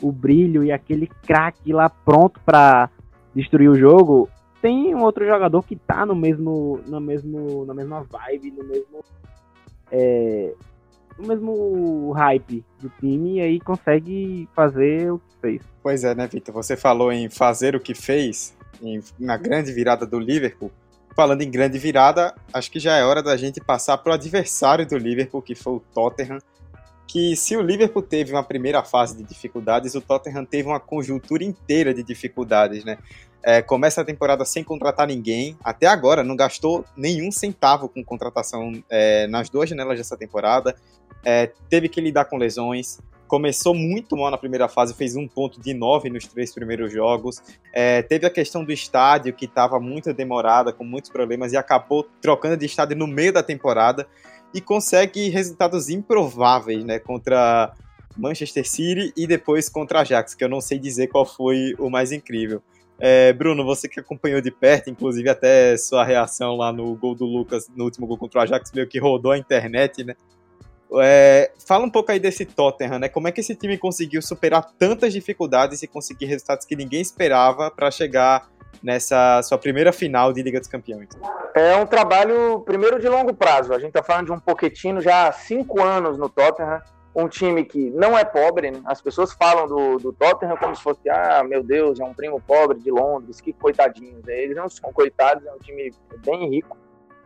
o 0.00 0.12
brilho 0.12 0.62
e 0.62 0.70
aquele 0.70 1.06
craque 1.06 1.72
lá 1.72 1.88
pronto 1.88 2.40
para 2.44 2.88
destruir 3.34 3.68
o 3.68 3.74
jogo, 3.74 4.28
tem 4.62 4.94
um 4.94 5.02
outro 5.02 5.26
jogador 5.26 5.62
que 5.62 5.76
tá 5.76 6.06
no 6.06 6.14
mesmo, 6.14 6.80
no 6.86 7.00
mesmo, 7.00 7.64
na 7.64 7.74
mesma 7.74 8.02
vibe, 8.02 8.52
no 8.52 8.64
mesmo 8.64 9.04
é, 9.90 10.54
o 11.18 11.26
mesmo 11.26 12.12
hype 12.12 12.64
do 12.80 12.88
time 13.00 13.36
e 13.36 13.40
aí 13.40 13.60
consegue 13.60 14.48
fazer 14.54 15.12
o 15.12 15.18
que 15.18 15.36
fez. 15.40 15.62
Pois 15.82 16.04
é, 16.04 16.14
né, 16.14 16.26
Vitor? 16.26 16.54
Você 16.54 16.76
falou 16.76 17.10
em 17.10 17.28
fazer 17.28 17.74
o 17.74 17.80
que 17.80 17.94
fez 17.94 18.56
em, 18.82 19.02
na 19.18 19.36
grande 19.36 19.72
virada 19.72 20.06
do 20.06 20.18
Liverpool. 20.18 20.70
Falando 21.14 21.42
em 21.42 21.50
grande 21.50 21.78
virada, 21.78 22.34
acho 22.52 22.70
que 22.70 22.78
já 22.78 22.96
é 22.96 23.04
hora 23.04 23.22
da 23.22 23.36
gente 23.36 23.60
passar 23.60 23.98
para 23.98 24.10
o 24.10 24.14
adversário 24.14 24.86
do 24.86 24.96
Liverpool, 24.96 25.42
que 25.42 25.54
foi 25.54 25.74
o 25.74 25.80
Tottenham. 25.92 26.38
Que 27.06 27.34
se 27.34 27.56
o 27.56 27.62
Liverpool 27.62 28.02
teve 28.02 28.32
uma 28.32 28.44
primeira 28.44 28.82
fase 28.84 29.16
de 29.16 29.24
dificuldades, 29.24 29.94
o 29.94 30.00
Tottenham 30.00 30.44
teve 30.44 30.68
uma 30.68 30.78
conjuntura 30.78 31.42
inteira 31.42 31.92
de 31.94 32.02
dificuldades, 32.02 32.84
né? 32.84 32.98
É, 33.42 33.62
começa 33.62 34.00
a 34.00 34.04
temporada 34.04 34.44
sem 34.44 34.62
contratar 34.62 35.06
ninguém. 35.06 35.56
Até 35.64 35.86
agora 35.86 36.22
não 36.22 36.36
gastou 36.36 36.84
nenhum 36.96 37.32
centavo 37.32 37.88
com 37.88 38.04
contratação 38.04 38.72
é, 38.90 39.26
nas 39.26 39.48
duas 39.48 39.70
janelas 39.70 39.96
dessa 39.96 40.16
temporada. 40.16 40.76
É, 41.24 41.50
teve 41.68 41.88
que 41.88 42.00
lidar 42.00 42.26
com 42.26 42.36
lesões. 42.36 43.00
Começou 43.28 43.74
muito 43.74 44.16
mal 44.16 44.30
na 44.30 44.38
primeira 44.38 44.68
fase, 44.68 44.94
fez 44.94 45.14
um 45.14 45.28
ponto 45.28 45.60
de 45.60 45.74
nove 45.74 46.08
nos 46.08 46.26
três 46.26 46.52
primeiros 46.52 46.90
jogos. 46.90 47.42
É, 47.74 48.00
teve 48.00 48.26
a 48.26 48.30
questão 48.30 48.64
do 48.64 48.72
estádio, 48.72 49.34
que 49.34 49.44
estava 49.44 49.78
muito 49.78 50.12
demorada, 50.14 50.72
com 50.72 50.82
muitos 50.82 51.10
problemas, 51.10 51.52
e 51.52 51.56
acabou 51.56 52.08
trocando 52.22 52.56
de 52.56 52.64
estádio 52.64 52.96
no 52.96 53.06
meio 53.06 53.32
da 53.32 53.42
temporada. 53.42 54.08
E 54.54 54.62
consegue 54.62 55.28
resultados 55.28 55.90
improváveis, 55.90 56.82
né? 56.82 56.98
Contra 56.98 57.74
Manchester 58.16 58.66
City 58.66 59.12
e 59.14 59.26
depois 59.26 59.68
contra 59.68 60.00
Ajax, 60.00 60.34
que 60.34 60.42
eu 60.42 60.48
não 60.48 60.62
sei 60.62 60.78
dizer 60.78 61.08
qual 61.08 61.26
foi 61.26 61.74
o 61.78 61.90
mais 61.90 62.10
incrível. 62.10 62.62
É, 62.98 63.32
Bruno, 63.32 63.64
você 63.64 63.88
que 63.88 64.00
acompanhou 64.00 64.40
de 64.40 64.50
perto, 64.50 64.90
inclusive 64.90 65.28
até 65.28 65.76
sua 65.76 66.02
reação 66.02 66.56
lá 66.56 66.72
no 66.72 66.96
gol 66.96 67.14
do 67.14 67.24
Lucas, 67.24 67.68
no 67.76 67.84
último 67.84 68.06
gol 68.06 68.18
contra 68.18 68.40
o 68.40 68.42
Ajax, 68.42 68.72
meio 68.72 68.88
que 68.88 68.98
rodou 68.98 69.32
a 69.32 69.38
internet, 69.38 70.02
né? 70.02 70.16
É, 71.00 71.50
fala 71.66 71.84
um 71.84 71.90
pouco 71.90 72.10
aí 72.10 72.18
desse 72.18 72.44
Tottenham, 72.44 72.98
né? 72.98 73.08
Como 73.08 73.28
é 73.28 73.32
que 73.32 73.40
esse 73.40 73.54
time 73.54 73.76
conseguiu 73.76 74.22
superar 74.22 74.70
tantas 74.78 75.12
dificuldades 75.12 75.82
e 75.82 75.86
conseguir 75.86 76.26
resultados 76.26 76.64
que 76.64 76.74
ninguém 76.74 77.00
esperava 77.00 77.70
para 77.70 77.90
chegar 77.90 78.48
nessa 78.82 79.42
sua 79.42 79.58
primeira 79.58 79.92
final 79.92 80.32
de 80.32 80.42
Liga 80.42 80.58
dos 80.58 80.68
Campeões? 80.68 81.08
É 81.54 81.76
um 81.76 81.86
trabalho, 81.86 82.60
primeiro, 82.60 82.98
de 83.00 83.08
longo 83.08 83.34
prazo. 83.34 83.72
A 83.72 83.78
gente 83.78 83.88
está 83.88 84.02
falando 84.02 84.26
de 84.26 84.32
um 84.32 84.38
Poquetino 84.38 85.00
já 85.00 85.28
há 85.28 85.32
cinco 85.32 85.82
anos 85.82 86.16
no 86.16 86.28
Tottenham 86.28 86.80
um 87.14 87.28
time 87.28 87.64
que 87.64 87.90
não 87.90 88.16
é 88.16 88.24
pobre, 88.24 88.70
né? 88.70 88.80
as 88.84 89.02
pessoas 89.02 89.32
falam 89.32 89.66
do, 89.66 89.98
do 89.98 90.12
Tottenham 90.12 90.56
como 90.56 90.76
se 90.76 90.82
fosse, 90.82 91.08
ah, 91.10 91.42
meu 91.42 91.64
Deus, 91.64 91.98
é 91.98 92.04
um 92.04 92.14
primo 92.14 92.40
pobre 92.40 92.78
de 92.78 92.92
Londres, 92.92 93.40
que 93.40 93.52
coitadinhos. 93.52 94.26
Eles 94.28 94.56
não 94.56 94.68
são 94.68 94.92
coitados, 94.92 95.44
é 95.44 95.52
um 95.52 95.58
time 95.58 95.92
bem 96.24 96.48
rico. 96.48 96.76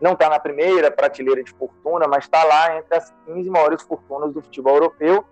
Não 0.02 0.14
está 0.14 0.28
na 0.28 0.40
primeira 0.40 0.90
prateleira 0.90 1.44
de 1.44 1.52
fortuna, 1.52 2.08
mas 2.08 2.24
está 2.24 2.42
lá 2.42 2.76
entre 2.76 2.96
as 2.96 3.14
15 3.24 3.48
maiores 3.48 3.82
fortunas 3.82 4.34
do 4.34 4.42
futebol 4.42 4.74
europeu. 4.74 5.24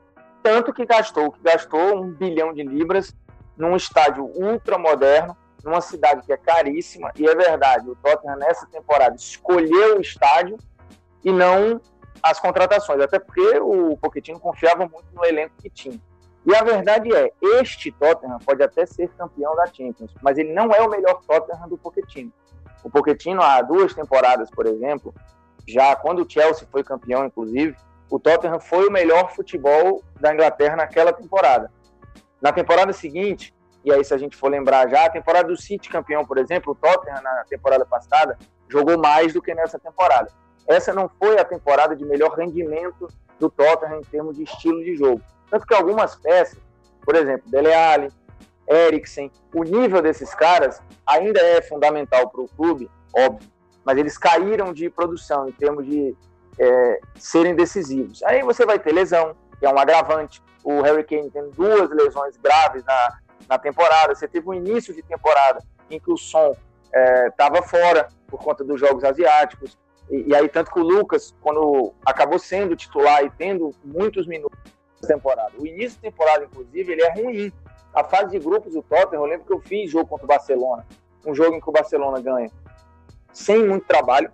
Tanto 0.45 0.73
que 0.73 0.87
gastou, 0.87 1.33
que 1.33 1.43
gastou 1.43 2.01
um 2.01 2.13
bilhão 2.13 2.55
de 2.55 2.63
libras 2.63 3.13
num 3.57 3.75
estádio 3.75 4.27
ultramoderno, 4.27 5.37
numa 5.65 5.81
cidade 5.81 6.25
que 6.25 6.33
é 6.33 6.37
caríssima. 6.37 7.11
E 7.17 7.27
é 7.27 7.35
verdade, 7.35 7.91
o 7.91 7.97
Tottenham 7.97 8.37
nessa 8.37 8.65
temporada 8.69 9.17
escolheu 9.17 9.99
o 9.99 10.01
estádio 10.01 10.57
e 11.25 11.33
não 11.33 11.81
as 12.23 12.39
contratações, 12.39 13.01
até 13.01 13.19
porque 13.19 13.59
o 13.59 13.97
Pochettino 13.97 14.39
confiava 14.39 14.87
muito 14.87 15.13
no 15.13 15.25
elenco 15.25 15.55
que 15.61 15.69
tinha. 15.69 16.01
E 16.47 16.55
a 16.55 16.63
verdade 16.63 17.13
é, 17.13 17.33
este 17.61 17.91
Tottenham 17.91 18.39
pode 18.39 18.63
até 18.63 18.87
ser 18.87 19.09
campeão 19.19 19.57
da 19.57 19.67
Champions, 19.67 20.15
mas 20.23 20.39
ele 20.39 20.53
não 20.53 20.71
é 20.73 20.81
o 20.81 20.89
melhor 20.89 21.21
Tottenham 21.27 21.69
do 21.69 21.77
Pochettino. 21.77 22.33
O 22.83 22.91
Pochettino, 22.91 23.43
há 23.43 23.61
duas 23.63 23.95
temporadas, 23.95 24.51
por 24.51 24.67
exemplo, 24.67 25.15
já 25.67 25.95
quando 25.97 26.23
o 26.23 26.31
Chelsea 26.31 26.67
foi 26.71 26.83
campeão, 26.83 27.25
inclusive, 27.25 27.77
o 28.11 28.19
Tottenham 28.19 28.59
foi 28.59 28.89
o 28.89 28.93
melhor 28.93 29.33
futebol 29.35 30.03
da 30.21 30.33
Inglaterra 30.33 30.77
naquela 30.77 31.13
temporada. 31.13 31.71
Na 32.43 32.53
temporada 32.53 32.93
seguinte, 32.93 33.55
e 33.85 33.93
aí 33.93 34.05
se 34.05 34.13
a 34.13 34.19
gente 34.19 34.37
for 34.37 34.51
lembrar 34.51 34.89
já, 34.89 35.07
a 35.07 35.11
temporada 35.11 35.49
do 35.49 35.57
City 35.57 35.89
campeão, 35.89 36.25
por 36.25 36.39
exemplo, 36.39 36.73
o 36.73 36.75
Tottenham 36.75 37.23
na 37.23 37.45
temporada 37.49 37.85
passada 37.85 38.39
jogou 38.69 38.99
mais 38.99 39.33
do 39.33 39.43
que 39.43 39.55
nessa 39.55 39.79
temporada 39.79 40.31
essa 40.71 40.93
não 40.93 41.09
foi 41.09 41.39
a 41.39 41.45
temporada 41.45 41.97
de 41.97 42.05
melhor 42.05 42.37
rendimento 42.37 43.09
do 43.39 43.51
Tottenham 43.51 43.99
em 43.99 44.05
termos 44.05 44.37
de 44.37 44.45
estilo 44.45 44.83
de 44.85 44.97
jogo. 44.97 45.21
Tanto 45.51 45.67
que 45.67 45.75
algumas 45.75 46.15
peças, 46.15 46.61
por 47.05 47.17
exemplo, 47.17 47.51
Dele 47.51 47.73
Alli, 47.75 48.09
Eriksen, 48.73 49.31
o 49.55 49.65
nível 49.65 50.01
desses 50.01 50.35
caras 50.35 50.81
ainda 51.07 51.41
é 51.41 51.61
fundamental 51.63 52.31
para 52.31 52.41
o 52.41 52.49
clube, 52.49 52.91
óbvio, 53.17 53.49
mas 53.85 53.99
eles 53.99 54.17
caíram 54.17 54.73
de 54.73 54.89
produção 54.89 55.49
em 55.49 55.53
termos 55.53 55.85
de 55.87 56.15
é, 56.59 57.01
serem 57.19 57.55
decisivos. 57.55 58.23
Aí 58.23 58.43
você 58.43 58.65
vai 58.65 58.79
ter 58.79 58.93
lesão, 58.93 59.35
que 59.59 59.67
é 59.67 59.71
um 59.71 59.79
agravante. 59.79 60.43
O 60.63 60.83
Harry 60.83 61.05
Kane 61.05 61.31
tem 61.31 61.51
duas 61.51 61.91
lesões 61.91 62.37
graves 62.37 62.85
na, 62.85 63.19
na 63.49 63.59
temporada. 63.59 64.15
Você 64.15 64.29
teve 64.29 64.49
um 64.49 64.55
início 64.55 64.95
de 64.95 65.03
temporada 65.03 65.61
em 65.91 65.99
que 65.99 66.11
o 66.11 66.17
som 66.17 66.55
estava 67.29 67.59
é, 67.59 67.63
fora 67.63 68.09
por 68.27 68.41
conta 68.43 68.63
dos 68.63 68.79
jogos 68.79 69.05
asiáticos. 69.05 69.79
E, 70.11 70.29
e, 70.29 70.35
aí, 70.35 70.49
tanto 70.49 70.71
que 70.71 70.79
o 70.79 70.83
Lucas, 70.83 71.35
quando 71.41 71.93
acabou 72.05 72.39
sendo 72.39 72.77
titular 72.77 73.25
e 73.25 73.31
tendo 73.31 73.73
muitos 73.85 74.27
minutos 74.27 74.59
na 75.03 75.09
temporada, 75.09 75.53
o 75.59 75.67
início 75.67 76.01
da 76.01 76.11
temporada, 76.11 76.45
inclusive, 76.45 76.93
ele 76.93 77.03
é 77.03 77.13
ruim. 77.13 77.53
A 77.95 78.05
fase 78.05 78.31
de 78.31 78.39
grupos 78.39 78.73
do 78.73 78.83
Tottenham, 78.83 79.23
eu 79.23 79.27
lembro 79.27 79.47
que 79.47 79.53
eu 79.53 79.61
fiz 79.61 79.91
jogo 79.91 80.07
contra 80.07 80.25
o 80.25 80.29
Barcelona, 80.29 80.87
um 81.27 81.35
jogo 81.35 81.57
em 81.57 81.61
que 81.61 81.69
o 81.69 81.73
Barcelona 81.73 82.21
ganha 82.21 82.51
sem 83.33 83.67
muito 83.67 83.87
trabalho. 83.87 84.31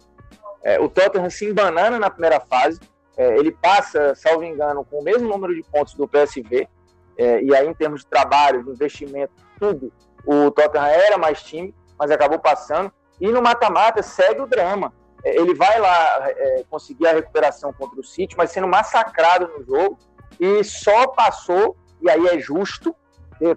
É, 0.63 0.81
o 0.81 0.89
Tottenham 0.89 1.31
se 1.31 1.47
embanana 1.47 1.99
na 1.99 2.11
primeira 2.11 2.41
fase, 2.41 2.81
é, 3.17 3.39
ele 3.39 3.53
passa, 3.53 4.15
salvo 4.15 4.45
engano, 4.45 4.85
com 4.85 4.99
o 4.99 5.03
mesmo 5.03 5.29
número 5.29 5.55
de 5.55 5.63
pontos 5.63 5.95
do 5.95 6.07
PSV, 6.07 6.69
é, 7.17 7.43
e 7.43 7.55
aí 7.55 7.67
em 7.67 7.75
termos 7.75 8.01
de 8.01 8.07
trabalho, 8.07 8.63
de 8.63 8.71
investimento, 8.71 9.33
tudo, 9.59 9.91
o 10.27 10.51
Tottenham 10.51 10.87
era 10.87 11.17
mais 11.17 11.43
time, 11.43 11.75
mas 11.99 12.11
acabou 12.11 12.39
passando. 12.39 12.93
E 13.19 13.29
no 13.29 13.41
mata-mata 13.41 14.03
segue 14.03 14.41
o 14.43 14.47
drama. 14.47 14.93
É, 15.25 15.37
ele 15.37 15.55
vai 15.55 15.81
lá 15.81 16.29
é, 16.29 16.65
conseguir 16.69 17.07
a 17.07 17.13
recuperação 17.13 17.73
contra 17.73 17.99
o 17.99 18.05
City, 18.05 18.37
mas 18.37 18.51
sendo 18.51 18.67
massacrado 18.67 19.49
no 19.49 19.65
jogo, 19.65 19.99
e 20.39 20.63
só 20.63 21.07
passou, 21.09 21.77
e 22.03 22.11
aí 22.11 22.27
é 22.27 22.39
justo 22.39 22.95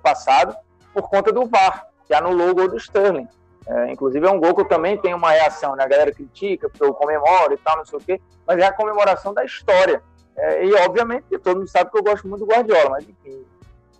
passado, 0.02 0.56
por 0.94 1.10
conta 1.10 1.32
do 1.32 1.46
VAR, 1.46 1.88
que 2.06 2.14
anulou 2.14 2.50
o 2.50 2.56
gol 2.56 2.68
do 2.68 2.78
Sterling. 2.78 3.28
É, 3.68 3.92
inclusive 3.92 4.26
é 4.26 4.32
um 4.32 4.40
gol 4.40 4.56
que 4.56 4.62
eu 4.62 4.68
também 4.68 4.98
tenho 4.98 5.16
uma 5.16 5.32
reação, 5.32 5.76
né? 5.76 5.84
A 5.84 5.88
galera 5.88 6.12
critica, 6.12 6.68
porque 6.68 6.84
eu 6.84 6.94
comemoro 6.94 7.54
e 7.54 7.58
tal, 7.58 7.78
não 7.78 7.86
sei 7.86 8.00
o 8.00 8.02
quê, 8.02 8.20
mas 8.48 8.58
é 8.58 8.66
a 8.66 8.74
comemoração 8.74 9.34
da 9.34 9.46
história. 9.46 10.02
É, 10.36 10.66
e 10.66 10.74
obviamente 10.74 11.26
todo 11.38 11.58
mundo 11.58 11.68
sabe 11.68 11.92
que 11.92 11.98
eu 11.98 12.04
gosto 12.04 12.28
muito 12.28 12.46
do 12.46 12.52
Guardiola, 12.52 12.90
mas 12.92 13.04
enfim, 13.08 13.46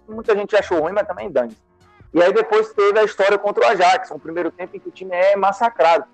muita 0.08 0.36
gente 0.36 0.56
achou 0.56 0.80
ruim, 0.80 0.94
mas 0.94 1.08
também 1.08 1.30
dane 1.30 1.56
E 2.14 2.24
aí 2.24 2.34
depois 2.34 2.74
teve 2.74 2.98
a 2.98 3.04
história 3.04 3.38
contra 3.38 3.64
o 3.64 3.68
Ajax, 3.68 4.10
um 4.10 4.18
primeiro 4.18 4.50
tempo 4.50 4.76
em 4.76 4.80
que 4.80 4.90
o 4.90 4.92
time 4.92 5.14
é 5.14 5.36
massacrado. 5.36 6.06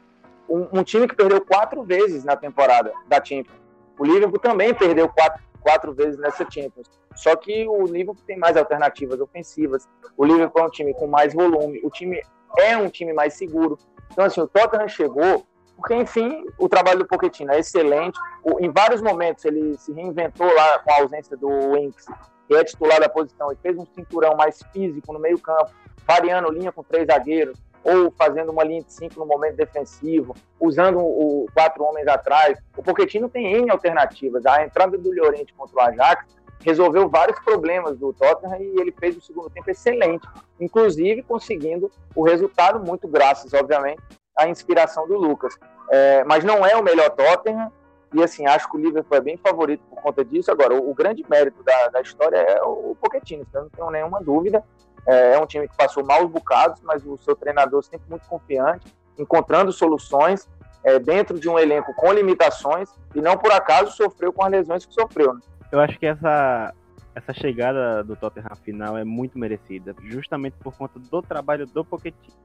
Um, 0.50 0.68
um 0.80 0.84
time 0.84 1.08
que 1.08 1.16
perdeu 1.16 1.40
quatro 1.40 1.82
vezes 1.84 2.24
na 2.24 2.36
temporada 2.36 2.92
da 3.08 3.24
Champions. 3.24 3.58
O 3.98 4.04
Liverpool 4.04 4.40
também 4.40 4.74
perdeu 4.74 5.08
quatro, 5.08 5.42
quatro 5.66 5.92
vezes 5.94 6.20
nessa 6.20 6.46
Champions. 6.50 6.88
Só 7.16 7.36
que 7.36 7.68
o 7.68 7.86
Liverpool 7.86 8.24
tem 8.28 8.38
mais 8.38 8.56
alternativas 8.56 9.20
ofensivas. 9.20 9.90
O 10.16 10.24
Liverpool 10.24 10.62
é 10.62 10.66
um 10.66 10.70
time 10.70 10.94
com 10.94 11.08
mais 11.08 11.34
volume. 11.34 11.82
O 11.84 11.90
time 11.90 12.22
é 12.60 12.78
um 12.78 12.88
time 12.88 13.14
mais 13.14 13.34
seguro. 13.34 13.80
Então, 14.12 14.26
assim, 14.26 14.42
o 14.42 14.48
Tottenham 14.48 14.88
chegou 14.88 15.44
porque, 15.76 15.96
enfim, 15.96 16.46
o 16.58 16.70
trabalho 16.70 17.00
do 17.00 17.08
Pochettino 17.08 17.52
é 17.52 17.60
excelente. 17.60 18.18
O, 18.44 18.64
em 18.64 18.72
vários 18.72 19.02
momentos 19.02 19.44
ele 19.44 19.76
se 19.78 19.92
reinventou 19.92 20.48
lá 20.54 20.80
com 20.80 20.92
a 20.92 20.98
ausência 21.02 21.36
do 21.36 21.50
Winks, 21.74 22.06
que 22.48 22.56
é 22.56 22.64
titular 22.64 23.00
da 23.00 23.10
posição, 23.10 23.52
e 23.52 23.56
fez 23.56 23.78
um 23.78 23.86
cinturão 23.88 24.36
mais 24.38 24.62
físico 24.72 25.12
no 25.12 25.20
meio 25.20 25.40
campo, 25.40 25.72
variando 26.08 26.52
linha 26.52 26.72
com 26.72 26.84
três 26.84 27.08
zagueiros, 27.08 27.60
ou 27.86 28.12
fazendo 28.12 28.52
uma 28.52 28.64
linha 28.64 28.82
de 28.82 28.92
cinco 28.92 29.20
no 29.20 29.28
momento 29.28 29.56
defensivo, 29.56 30.36
usando 30.60 30.98
o 31.00 31.48
quatro 31.54 31.84
homens 31.84 32.08
atrás. 32.08 32.58
O 32.76 32.82
Pochettino 32.82 33.30
tem 33.30 33.54
N 33.54 33.70
alternativas. 33.70 34.44
A 34.48 34.64
entrada 34.64 34.98
do 34.98 35.12
Llorente 35.12 35.54
contra 35.54 35.78
o 35.78 35.80
Ajax 35.80 36.26
resolveu 36.62 37.08
vários 37.08 37.40
problemas 37.42 37.96
do 37.96 38.12
Tottenham 38.12 38.60
e 38.60 38.82
ele 38.82 38.92
fez 38.92 39.16
o 39.16 39.22
segundo 39.22 39.52
tempo 39.52 39.70
excelente, 39.70 40.28
inclusive 40.60 41.22
conseguindo 41.22 41.92
o 42.16 42.24
resultado 42.24 42.84
muito 42.84 43.08
graças, 43.08 43.54
obviamente, 43.54 44.02
à 44.36 44.50
inspiração 44.50 45.08
do 45.08 45.16
Lucas. 45.16 45.56
É, 45.92 46.24
mas 46.24 46.44
não 46.44 46.66
é 46.66 46.76
o 46.76 46.84
melhor 46.84 47.12
Tottenham 47.12 47.72
e 48.16 48.24
assim 48.24 48.48
acho 48.48 48.68
que 48.68 48.78
o 48.78 48.80
Liverpool 48.80 49.18
é 49.18 49.22
bem 49.22 49.38
favorito 49.38 49.84
por 49.90 50.02
conta 50.02 50.26
disso. 50.26 50.50
Agora, 50.50 50.74
o, 50.74 50.90
o 50.90 50.94
grande 50.96 51.24
mérito 51.30 51.62
da, 51.62 51.90
da, 51.90 52.02
história 52.02 52.38
é 52.38 52.64
o 52.64 52.96
Pochettino, 53.00 53.46
então 53.48 53.64
não 53.64 53.70
tenho 53.70 53.92
nenhuma 53.92 54.24
dúvida. 54.24 54.64
É, 55.08 55.34
é 55.34 55.40
um 55.40 55.46
time 55.46 55.68
que 55.68 55.76
passou 55.76 56.04
maus 56.04 56.30
bocados, 56.30 56.82
mas 56.82 57.06
o 57.06 57.18
seu 57.18 57.36
treinador 57.36 57.84
sempre 57.84 58.10
muito 58.10 58.28
confiante, 58.28 58.86
encontrando 59.18 59.72
soluções 59.72 60.48
é, 60.84 61.00
dentro 61.00 61.40
de 61.40 61.50
um 61.50 61.58
elenco 61.58 61.94
com 61.96 62.12
limitações 62.12 62.90
e 63.14 63.22
não 63.22 63.38
por 63.38 63.52
acaso 63.52 63.92
sofreu 63.92 64.32
com 64.32 64.44
as 64.44 64.52
lesões 64.52 64.86
que 64.86 64.94
sofreu. 64.94 65.34
Né? 65.34 65.42
Eu 65.72 65.80
acho 65.80 65.98
que 65.98 66.06
essa, 66.06 66.74
essa 67.16 67.34
chegada 67.34 68.04
do 68.04 68.16
Tottenham 68.16 68.56
final 68.64 68.98
é 68.98 69.04
muito 69.04 69.38
merecida, 69.38 69.96
justamente 70.04 70.56
por 70.58 70.76
conta 70.76 71.00
do 71.00 71.22
trabalho 71.22 71.66
do 71.66 71.84
Pochettino. 71.84 72.36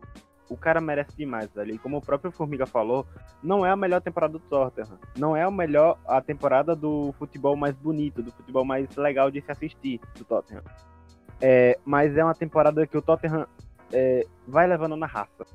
O 0.49 0.57
cara 0.57 0.81
merece 0.81 1.16
demais 1.16 1.57
ali. 1.57 1.79
Como 1.79 1.99
o 1.99 2.01
próprio 2.01 2.33
Formiga 2.33 2.66
falou, 2.66 3.07
não 3.40 3.64
é 3.64 3.70
a 3.70 3.77
melhor 3.77 4.01
temporada 4.01 4.33
do 4.33 4.40
Tottenham. 4.40 4.99
Não 5.16 5.37
é 5.37 5.42
a 5.42 5.51
melhor 5.51 5.96
a 6.05 6.20
temporada 6.20 6.75
do 6.75 7.14
futebol 7.20 7.55
mais 7.55 7.77
bonito, 7.77 8.20
do 8.20 8.33
futebol 8.33 8.64
mais 8.64 8.96
legal 8.96 9.31
de 9.31 9.40
se 9.40 9.53
assistir 9.53 10.01
do 10.16 10.25
Tottenham. 10.25 10.62
É, 11.40 11.79
mas 11.85 12.16
é 12.16 12.24
uma 12.24 12.35
temporada 12.35 12.87
que 12.87 12.96
o 12.96 13.03
Tottenham 13.03 13.46
é, 13.92 14.26
vai 14.46 14.66
levando 14.66 14.96
na 14.96 15.07
raça. 15.07 15.46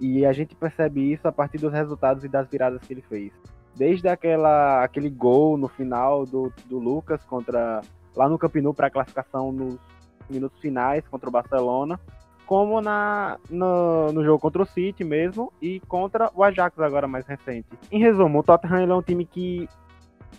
E 0.00 0.26
a 0.26 0.32
gente 0.32 0.54
percebe 0.54 1.12
isso 1.12 1.26
a 1.28 1.32
partir 1.32 1.58
dos 1.58 1.72
resultados 1.72 2.24
e 2.24 2.28
das 2.28 2.48
viradas 2.48 2.82
que 2.82 2.92
ele 2.92 3.02
fez 3.02 3.32
desde 3.74 4.08
aquela, 4.08 4.84
aquele 4.84 5.10
gol 5.10 5.56
no 5.56 5.68
final 5.68 6.26
do, 6.26 6.52
do 6.66 6.78
Lucas 6.78 7.24
contra 7.24 7.80
lá 8.14 8.28
no 8.28 8.38
Camp 8.38 8.54
para 8.76 8.88
a 8.88 8.90
classificação 8.90 9.50
nos 9.50 9.78
minutos 10.28 10.60
finais 10.60 11.06
contra 11.08 11.28
o 11.28 11.32
Barcelona, 11.32 11.98
como 12.46 12.80
na, 12.80 13.38
no, 13.50 14.12
no 14.12 14.24
jogo 14.24 14.38
contra 14.38 14.62
o 14.62 14.66
City 14.66 15.04
mesmo 15.04 15.52
e 15.60 15.80
contra 15.80 16.30
o 16.34 16.42
Ajax 16.42 16.78
agora 16.78 17.08
mais 17.08 17.26
recente. 17.26 17.68
Em 17.90 17.98
resumo, 17.98 18.40
o 18.40 18.42
Tottenham 18.42 18.90
é 18.90 18.94
um 18.94 19.02
time 19.02 19.24
que 19.24 19.68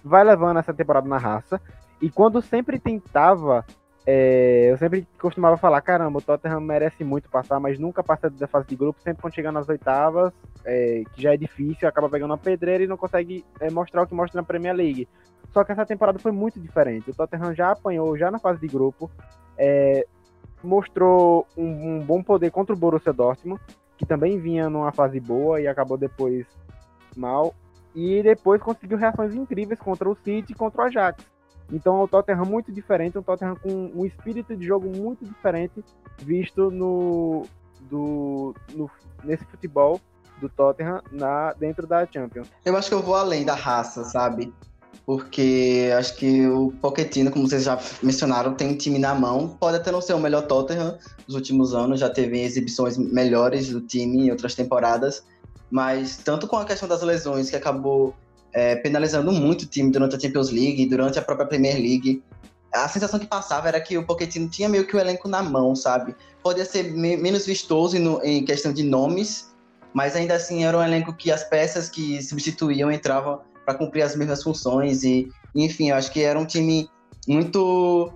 vai 0.04 0.24
levando 0.24 0.60
essa 0.60 0.74
temporada 0.74 1.08
na 1.08 1.18
raça 1.18 1.62
e 2.02 2.10
quando 2.10 2.42
sempre 2.42 2.80
tentava 2.80 3.66
é, 4.06 4.70
eu 4.70 4.78
sempre 4.78 5.08
costumava 5.20 5.56
falar, 5.56 5.80
caramba, 5.82 6.20
o 6.20 6.22
Tottenham 6.22 6.60
merece 6.60 7.04
muito 7.04 7.30
passar, 7.30 7.60
mas 7.60 7.80
nunca 7.80 8.04
passa 8.04 8.30
da 8.30 8.48
fase 8.48 8.68
de 8.68 8.76
grupo, 8.76 9.02
sempre 9.02 9.22
quando 9.22 9.34
chega 9.34 9.52
nas 9.52 9.70
oitavas, 9.70 10.34
é, 10.66 11.04
que 11.14 11.22
já 11.22 11.34
é 11.34 11.38
difícil, 11.38 11.88
acaba 11.88 12.10
pegando 12.10 12.32
uma 12.32 12.38
pedreira 12.38 12.84
e 12.84 12.88
não 12.88 12.98
consegue 12.98 13.46
é, 13.62 13.70
mostrar 13.70 14.04
o 14.04 14.08
que 14.08 14.14
mostra 14.14 14.42
na 14.42 14.46
Premier 14.46 14.76
League. 14.76 15.08
Só 15.54 15.64
que 15.64 15.72
essa 15.72 15.86
temporada 15.86 16.20
foi 16.20 16.32
muito 16.32 16.60
diferente. 16.60 17.12
O 17.12 17.14
Tottenham 17.14 17.54
já 17.54 17.72
apanhou, 17.72 18.18
já 18.18 18.30
na 18.30 18.40
fase 18.40 18.60
de 18.60 18.68
grupo, 18.68 19.10
é, 19.58 20.06
mostrou 20.62 21.48
um, 21.56 21.98
um, 21.98 22.00
bom 22.00 22.22
poder 22.22 22.52
contra 22.52 22.76
o 22.76 22.78
Borussia 22.78 23.14
Dortmund, 23.14 23.62
que 23.98 24.06
também 24.06 24.38
vinha 24.38 24.70
numa 24.70 24.92
fase 24.92 25.20
boa 25.20 25.62
e 25.62 25.68
acabou 25.68 25.98
depois 25.98 26.46
mal. 27.16 27.54
E 27.96 28.22
depois 28.24 28.62
conseguiu 28.62 28.98
reações 28.98 29.36
incríveis 29.36 29.80
contra 29.80 30.10
o 30.10 30.16
City 30.16 30.52
e 30.52 30.56
contra 30.56 30.82
o 30.82 30.86
Ajax. 30.86 31.33
Então 31.72 32.02
é 32.02 32.04
um 32.04 32.08
Tottenham 32.08 32.46
muito 32.46 32.72
diferente, 32.72 33.18
um 33.18 33.24
Tottenham 33.24 33.56
com 33.56 33.92
um 33.96 34.06
espírito 34.06 34.56
de 34.56 34.66
jogo 34.66 34.90
muito 34.96 35.26
diferente 35.26 35.84
visto 36.20 36.70
no, 36.70 37.46
do, 37.90 38.56
no, 38.74 38.90
nesse 39.24 39.46
futebol 39.46 40.00
do 40.40 40.50
Tottenham 40.50 41.02
na, 41.12 41.54
dentro 41.54 41.88
da 41.88 42.06
Champions. 42.06 42.48
Eu 42.66 42.76
acho 42.76 42.90
que 42.90 42.96
eu 42.96 43.02
vou 43.02 43.16
além 43.16 43.46
da 43.46 43.56
raça, 43.56 44.04
sabe? 44.04 44.54
Porque 45.06 45.92
acho 45.98 46.16
que 46.16 46.48
o 46.48 46.72
Pochettino, 46.82 47.30
como 47.30 47.48
vocês 47.48 47.64
já 47.64 47.78
mencionaram, 48.02 48.54
tem 48.54 48.70
um 48.70 48.78
time 48.78 49.00
na 49.00 49.14
mão. 49.14 49.50
Pode 49.60 49.78
até 49.78 49.92
não 49.92 50.02
ser 50.02 50.14
o 50.14 50.20
melhor 50.20 50.44
Tottenham 50.48 50.98
dos 51.26 51.36
últimos 51.36 51.74
anos, 51.74 52.00
já 52.00 52.10
teve 52.10 52.42
exibições 52.42 52.98
melhores 52.98 53.70
do 53.70 53.82
time 53.82 54.28
em 54.28 54.32
outras 54.32 54.56
temporadas. 54.56 55.24
Mas 55.70 56.18
tanto 56.18 56.48
com 56.48 56.58
a 56.58 56.66
questão 56.66 56.88
das 56.88 57.02
lesões, 57.02 57.50
que 57.50 57.56
acabou 57.56 58.14
é, 58.54 58.76
penalizando 58.76 59.32
muito 59.32 59.64
o 59.64 59.66
time 59.66 59.92
durante 59.92 60.16
a 60.16 60.20
Champions 60.20 60.52
League, 60.52 60.86
durante 60.86 61.18
a 61.18 61.22
própria 61.22 61.48
Premier 61.48 61.76
League. 61.76 62.24
A 62.72 62.88
sensação 62.88 63.20
que 63.20 63.28
passava 63.28 63.68
era 63.68 63.80
que 63.82 63.98
o 63.98 64.06
Pochettino 64.06 64.50
tinha 64.50 64.70
meio 64.70 64.86
que 64.86 64.96
o 64.96 65.00
elenco 65.00 65.28
na 65.28 65.42
mão, 65.42 65.76
sabe? 65.76 66.16
Podia 66.42 66.66
ser 66.66 66.92
me 66.92 67.18
menos 67.18 67.46
vistoso 67.46 67.98
no, 68.00 68.24
em 68.24 68.44
questão 68.46 68.74
de 68.74 68.84
nomes, 68.84 69.54
mas 69.94 70.16
ainda 70.16 70.36
assim 70.36 70.64
era 70.64 70.78
um 70.78 70.84
elenco 70.84 71.14
que 71.14 71.32
as 71.32 71.44
peças 71.44 71.90
que 71.90 72.22
substituíam 72.24 72.92
entravam 72.92 73.42
para 73.66 73.76
cumprir 73.76 74.02
as 74.02 74.16
mesmas 74.16 74.44
funções 74.44 75.04
e, 75.04 75.30
enfim, 75.56 75.90
eu 75.90 75.96
acho 75.96 76.12
que 76.12 76.22
era 76.22 76.38
um 76.38 76.46
time 76.46 76.90
muito 77.28 78.12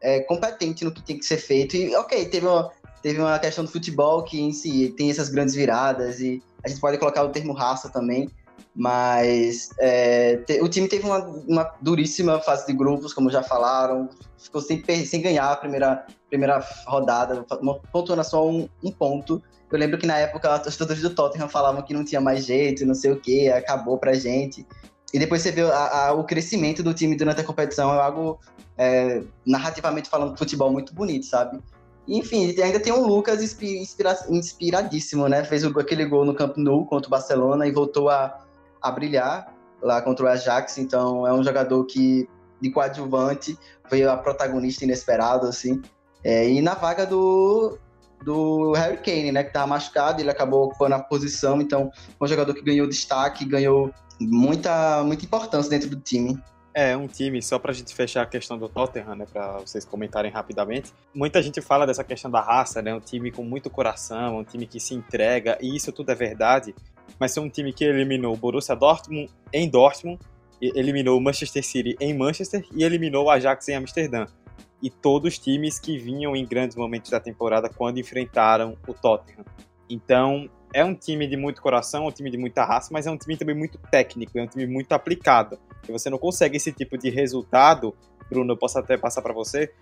é, 0.00 0.20
competente 0.20 0.84
no 0.84 0.92
que 0.92 1.02
tem 1.02 1.18
que 1.18 1.24
ser 1.24 1.38
feito. 1.38 1.76
E, 1.76 1.94
ok, 1.96 2.26
teve 2.26 2.46
uma, 2.46 2.70
teve 3.02 3.20
uma 3.20 3.38
questão 3.38 3.64
do 3.64 3.70
futebol 3.70 4.22
que 4.22 4.40
em 4.40 4.52
si 4.52 4.94
tem 4.96 5.10
essas 5.10 5.28
grandes 5.28 5.54
viradas 5.54 6.20
e 6.20 6.42
a 6.62 6.68
gente 6.68 6.80
pode 6.80 6.98
colocar 6.98 7.22
o 7.24 7.30
termo 7.30 7.52
raça 7.52 7.88
também, 7.88 8.28
mas 8.74 9.70
é, 9.78 10.36
te, 10.38 10.60
o 10.60 10.68
time 10.68 10.88
teve 10.88 11.04
uma, 11.04 11.18
uma, 11.48 11.74
duríssima 11.80 12.38
fase 12.40 12.66
de 12.66 12.72
grupos, 12.72 13.12
como 13.12 13.30
já 13.30 13.42
falaram, 13.42 14.08
ficou 14.38 14.60
sem, 14.60 14.82
sem 15.04 15.20
ganhar 15.20 15.50
a 15.50 15.56
primeira, 15.56 16.06
primeira 16.28 16.64
rodada, 16.86 17.44
pontuando 17.92 18.22
só 18.22 18.48
um, 18.48 18.68
um 18.82 18.90
ponto. 18.92 19.42
Eu 19.70 19.78
lembro 19.78 19.98
que 19.98 20.06
na 20.06 20.18
época 20.18 20.54
os 20.54 20.62
torcedores 20.62 21.02
do 21.02 21.10
Tottenham 21.10 21.48
falavam 21.48 21.82
que 21.82 21.92
não 21.92 22.04
tinha 22.04 22.20
mais 22.20 22.44
jeito, 22.46 22.86
não 22.86 22.94
sei 22.94 23.10
o 23.10 23.20
que, 23.20 23.48
acabou 23.50 23.98
pra 23.98 24.14
gente. 24.14 24.66
E 25.12 25.18
depois 25.18 25.42
você 25.42 25.50
vê 25.50 25.62
a, 25.62 26.08
a, 26.08 26.12
o 26.12 26.24
crescimento 26.24 26.82
do 26.82 26.94
time 26.94 27.16
durante 27.16 27.40
a 27.40 27.44
competição, 27.44 27.92
é 27.94 28.00
algo, 28.00 28.38
é, 28.76 29.22
narrativamente 29.44 30.08
falando, 30.08 30.36
futebol 30.38 30.70
muito 30.70 30.94
bonito, 30.94 31.26
sabe? 31.26 31.58
Enfim, 32.06 32.54
ainda 32.62 32.80
tem 32.80 32.92
um 32.92 33.06
Lucas 33.06 33.42
inspira, 33.42 34.16
inspiradíssimo, 34.30 35.28
né? 35.28 35.44
Fez 35.44 35.64
aquele 35.64 36.06
gol 36.06 36.24
no 36.24 36.34
Camp 36.34 36.56
Nou 36.56 36.86
contra 36.86 37.06
o 37.06 37.10
Barcelona 37.10 37.66
e 37.66 37.72
voltou 37.72 38.08
a, 38.08 38.46
a 38.82 38.90
brilhar. 38.90 39.54
lá 39.80 40.02
contra 40.02 40.26
o 40.26 40.28
Ajax, 40.28 40.78
então 40.78 41.26
é 41.26 41.32
um 41.32 41.42
jogador 41.42 41.84
que 41.84 42.28
de 42.60 42.70
coadjuvante 42.70 43.56
veio 43.90 44.10
a 44.10 44.16
protagonista 44.16 44.84
inesperado, 44.84 45.46
assim. 45.46 45.80
É, 46.24 46.48
e 46.48 46.60
na 46.60 46.74
vaga 46.74 47.06
do, 47.06 47.78
do 48.24 48.72
Harry 48.72 48.98
Kane, 48.98 49.32
né, 49.32 49.42
que 49.42 49.50
estava 49.50 49.66
machucado, 49.66 50.20
ele 50.20 50.30
acabou 50.30 50.64
ocupando 50.64 50.94
a 50.94 50.98
posição, 50.98 51.60
então 51.60 51.90
um 52.20 52.26
jogador 52.26 52.54
que 52.54 52.62
ganhou 52.62 52.88
destaque, 52.88 53.44
ganhou 53.44 53.92
muita, 54.20 55.02
muita 55.04 55.24
importância 55.24 55.70
dentro 55.70 55.88
do 55.88 56.00
time. 56.00 56.40
É, 56.74 56.96
um 56.96 57.08
time, 57.08 57.42
só 57.42 57.58
pra 57.58 57.72
gente 57.72 57.92
fechar 57.94 58.22
a 58.22 58.26
questão 58.26 58.58
do 58.58 58.68
Tottenham, 58.68 59.16
né, 59.16 59.26
pra 59.32 59.58
vocês 59.58 59.84
comentarem 59.84 60.30
rapidamente. 60.30 60.92
Muita 61.14 61.42
gente 61.42 61.60
fala 61.60 61.86
dessa 61.86 62.04
questão 62.04 62.30
da 62.30 62.40
raça, 62.40 62.82
né, 62.82 62.94
um 62.94 63.00
time 63.00 63.30
com 63.32 63.42
muito 63.42 63.70
coração, 63.70 64.38
um 64.38 64.44
time 64.44 64.66
que 64.66 64.78
se 64.78 64.94
entrega, 64.94 65.58
e 65.60 65.74
isso 65.74 65.90
tudo 65.92 66.12
é 66.12 66.14
verdade, 66.14 66.74
mas 67.18 67.36
é 67.36 67.40
um 67.40 67.48
time 67.48 67.72
que 67.72 67.84
eliminou 67.84 68.34
o 68.34 68.36
Borussia 68.36 68.74
Dortmund 68.74 69.30
em 69.52 69.68
Dortmund, 69.68 70.18
eliminou 70.60 71.18
o 71.18 71.20
Manchester 71.20 71.64
City 71.64 71.96
em 72.00 72.16
Manchester 72.16 72.64
e 72.74 72.82
eliminou 72.82 73.26
o 73.26 73.30
Ajax 73.30 73.68
em 73.68 73.74
Amsterdã. 73.74 74.26
E 74.82 74.90
todos 74.90 75.34
os 75.34 75.38
times 75.38 75.78
que 75.78 75.98
vinham 75.98 76.36
em 76.36 76.46
grandes 76.46 76.76
momentos 76.76 77.10
da 77.10 77.18
temporada 77.18 77.68
quando 77.68 77.98
enfrentaram 77.98 78.76
o 78.86 78.94
Tottenham. 78.94 79.44
Então, 79.90 80.48
é 80.72 80.84
um 80.84 80.94
time 80.94 81.26
de 81.26 81.36
muito 81.36 81.62
coração, 81.62 82.06
um 82.06 82.12
time 82.12 82.30
de 82.30 82.36
muita 82.36 82.64
raça, 82.64 82.90
mas 82.92 83.06
é 83.06 83.10
um 83.10 83.16
time 83.16 83.36
também 83.36 83.56
muito 83.56 83.78
técnico, 83.90 84.38
é 84.38 84.42
um 84.42 84.46
time 84.46 84.66
muito 84.66 84.92
aplicado. 84.92 85.58
E 85.88 85.92
você 85.92 86.10
não 86.10 86.18
consegue 86.18 86.56
esse 86.56 86.72
tipo 86.72 86.98
de 86.98 87.08
resultado, 87.08 87.94
Bruno, 88.30 88.52
eu 88.52 88.56
posso 88.56 88.78
até 88.78 88.96
passar 88.96 89.22
para 89.22 89.32
você. 89.32 89.72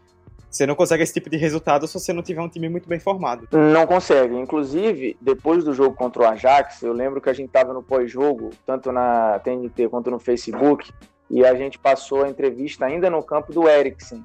Você 0.51 0.67
não 0.67 0.75
consegue 0.75 1.03
esse 1.03 1.13
tipo 1.13 1.29
de 1.29 1.37
resultado 1.37 1.87
se 1.87 1.95
você 1.95 2.13
não 2.13 2.23
tiver 2.23 2.41
um 2.41 2.49
time 2.49 2.69
muito 2.69 2.89
bem 2.89 2.99
formado. 2.99 3.49
Não 3.53 3.87
consegue. 3.87 4.35
Inclusive, 4.35 5.17
depois 5.21 5.65
do 5.65 5.75
jogo 5.75 5.95
contra 5.95 6.23
o 6.23 6.27
Ajax, 6.27 6.83
eu 6.83 6.93
lembro 6.93 7.21
que 7.21 7.29
a 7.29 7.33
gente 7.33 7.49
estava 7.49 7.75
no 7.75 7.83
pós-jogo, 7.83 8.51
tanto 8.65 8.91
na 8.91 9.39
TNT 9.41 9.89
quanto 9.89 10.11
no 10.11 10.19
Facebook, 10.19 10.91
e 11.29 11.45
a 11.45 11.55
gente 11.55 11.79
passou 11.79 12.25
a 12.25 12.29
entrevista 12.29 12.87
ainda 12.87 13.11
no 13.11 13.23
campo 13.23 13.53
do 13.53 13.69
Eriksen. 13.69 14.25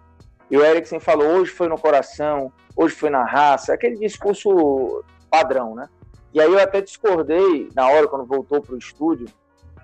E 0.49 0.57
o 0.57 0.63
Eriksen 0.63 0.99
falou: 0.99 1.27
hoje 1.27 1.51
foi 1.51 1.67
no 1.67 1.77
coração, 1.77 2.51
hoje 2.75 2.95
foi 2.95 3.09
na 3.09 3.23
raça, 3.23 3.73
aquele 3.73 3.97
discurso 3.97 5.03
padrão, 5.29 5.75
né? 5.75 5.87
E 6.33 6.39
aí 6.39 6.51
eu 6.51 6.59
até 6.59 6.81
discordei 6.81 7.69
na 7.75 7.87
hora, 7.89 8.07
quando 8.07 8.25
voltou 8.25 8.61
para 8.61 8.75
o 8.75 8.77
estúdio, 8.77 9.27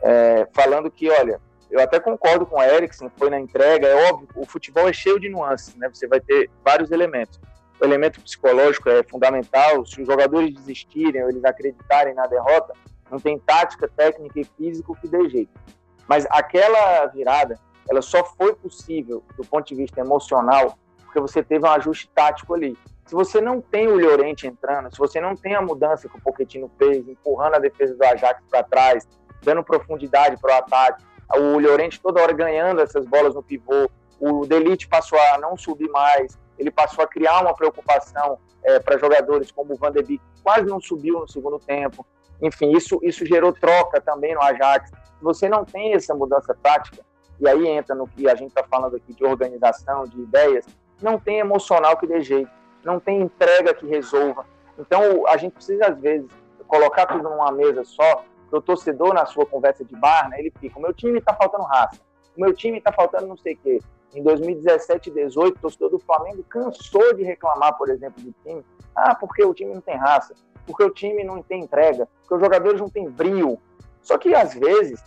é, 0.01 0.47
falando 0.53 0.89
que, 0.89 1.09
olha, 1.09 1.41
eu 1.69 1.79
até 1.81 1.99
concordo 1.99 2.45
com 2.45 2.57
o 2.57 2.63
Eriksen, 2.63 3.11
foi 3.17 3.29
na 3.29 3.39
entrega, 3.39 3.87
é 3.87 4.09
óbvio, 4.09 4.27
o 4.35 4.45
futebol 4.45 4.87
é 4.87 4.93
cheio 4.93 5.19
de 5.19 5.29
nuances, 5.29 5.75
né? 5.75 5.89
Você 5.93 6.07
vai 6.07 6.19
ter 6.19 6.49
vários 6.63 6.91
elementos. 6.91 7.39
O 7.79 7.85
elemento 7.85 8.21
psicológico 8.21 8.89
é 8.89 9.03
fundamental, 9.03 9.85
se 9.85 10.01
os 10.01 10.07
jogadores 10.07 10.53
desistirem 10.53 11.23
ou 11.23 11.29
eles 11.29 11.43
acreditarem 11.43 12.13
na 12.13 12.25
derrota, 12.25 12.73
não 13.11 13.19
tem 13.19 13.37
tática, 13.37 13.87
técnica 13.87 14.39
e 14.39 14.43
físico 14.43 14.97
que 14.99 15.07
dê 15.07 15.29
jeito. 15.29 15.51
Mas 16.07 16.25
aquela 16.29 17.05
virada, 17.07 17.59
ela 17.89 18.01
só 18.01 18.23
foi 18.23 18.55
possível 18.55 19.23
do 19.35 19.45
ponto 19.45 19.67
de 19.67 19.75
vista 19.75 19.99
emocional, 19.99 20.77
porque 21.03 21.19
você 21.19 21.43
teve 21.43 21.65
um 21.65 21.71
ajuste 21.71 22.09
tático 22.13 22.53
ali. 22.53 22.77
Se 23.05 23.13
você 23.13 23.39
não 23.39 23.61
tem 23.61 23.87
o 23.87 23.97
Llorente 23.97 24.47
entrando, 24.47 24.91
se 24.91 24.97
você 24.97 25.21
não 25.21 25.35
tem 25.35 25.55
a 25.55 25.61
mudança 25.61 26.09
que 26.09 26.17
o 26.17 26.21
Pochettino 26.21 26.69
fez, 26.77 27.07
empurrando 27.07 27.55
a 27.55 27.59
defesa 27.59 27.95
do 27.95 28.03
Ajax 28.03 28.41
para 28.49 28.63
trás, 28.63 29.07
dando 29.41 29.63
profundidade 29.63 30.35
para 30.41 30.55
o 30.55 30.57
ataque, 30.57 31.03
o 31.35 31.59
Llorente 31.59 32.01
toda 32.01 32.21
hora 32.21 32.33
ganhando 32.33 32.81
essas 32.81 33.05
bolas 33.05 33.35
no 33.35 33.43
pivô, 33.43 33.89
o 34.19 34.45
Delite 34.45 34.87
passou 34.87 35.19
a 35.19 35.37
não 35.37 35.57
subir 35.57 35.89
mais, 35.89 36.37
ele 36.57 36.71
passou 36.71 37.03
a 37.03 37.07
criar 37.07 37.41
uma 37.41 37.53
preocupação 37.53 38.39
é, 38.63 38.79
para 38.79 38.97
jogadores 38.97 39.51
como 39.51 39.73
o 39.73 39.77
Van 39.77 39.91
de 39.91 40.01
Beek, 40.01 40.23
quase 40.43 40.65
não 40.65 40.79
subiu 40.79 41.19
no 41.19 41.27
segundo 41.27 41.59
tempo. 41.59 42.05
Enfim, 42.41 42.71
isso, 42.75 42.99
isso 43.03 43.25
gerou 43.25 43.51
troca 43.53 43.99
também 44.01 44.33
no 44.33 44.41
Ajax. 44.41 44.89
Se 44.89 45.23
você 45.23 45.49
não 45.49 45.65
tem 45.65 45.93
essa 45.93 46.13
mudança 46.13 46.55
tática, 46.61 47.05
e 47.39 47.47
aí 47.47 47.67
entra 47.67 47.93
no 47.93 48.07
que 48.07 48.27
a 48.27 48.35
gente 48.35 48.49
está 48.49 48.63
falando 48.63 48.95
aqui 48.95 49.13
de 49.13 49.23
organização, 49.23 50.05
de 50.05 50.19
ideias, 50.19 50.65
não 51.01 51.19
tem 51.19 51.39
emocional 51.39 51.97
que 51.97 52.07
dê 52.07 52.21
jeito 52.21 52.57
não 52.87 52.99
tem 52.99 53.21
entrega 53.21 53.73
que 53.73 53.85
resolva. 53.85 54.45
Então, 54.79 55.27
a 55.27 55.35
gente 55.37 55.53
precisa, 55.53 55.87
às 55.87 55.99
vezes, 55.99 56.29
colocar 56.67 57.05
tudo 57.05 57.29
numa 57.29 57.51
mesa 57.51 57.83
só, 57.83 58.23
o 58.51 58.61
torcedor, 58.61 59.13
na 59.13 59.25
sua 59.25 59.45
conversa 59.45 59.83
de 59.83 59.95
bar, 59.95 60.29
né, 60.29 60.39
ele 60.39 60.53
fica, 60.59 60.77
o 60.77 60.81
meu 60.81 60.93
time 60.93 61.19
está 61.19 61.33
faltando 61.33 61.63
raça, 61.63 61.99
o 62.35 62.41
meu 62.41 62.53
time 62.53 62.77
está 62.77 62.91
faltando 62.91 63.27
não 63.27 63.37
sei 63.37 63.53
o 63.53 63.57
quê. 63.57 63.79
Em 64.13 64.23
2017 64.23 65.09
e 65.09 65.13
2018, 65.13 65.57
o 65.57 65.61
torcedor 65.61 65.89
do 65.89 65.99
Flamengo 65.99 66.43
cansou 66.43 67.13
de 67.13 67.23
reclamar, 67.23 67.77
por 67.77 67.89
exemplo, 67.89 68.23
do 68.23 68.33
time. 68.43 68.63
Ah, 68.95 69.13
porque 69.13 69.43
o 69.43 69.53
time 69.53 69.73
não 69.73 69.81
tem 69.81 69.97
raça, 69.97 70.33
porque 70.65 70.83
o 70.83 70.89
time 70.89 71.23
não 71.23 71.43
tem 71.43 71.63
entrega, 71.63 72.07
porque 72.21 72.35
os 72.35 72.41
jogadores 72.41 72.79
não 72.79 72.89
têm 72.89 73.09
brio. 73.09 73.59
Só 74.01 74.17
que, 74.17 74.33
às 74.33 74.53
vezes, 74.53 75.03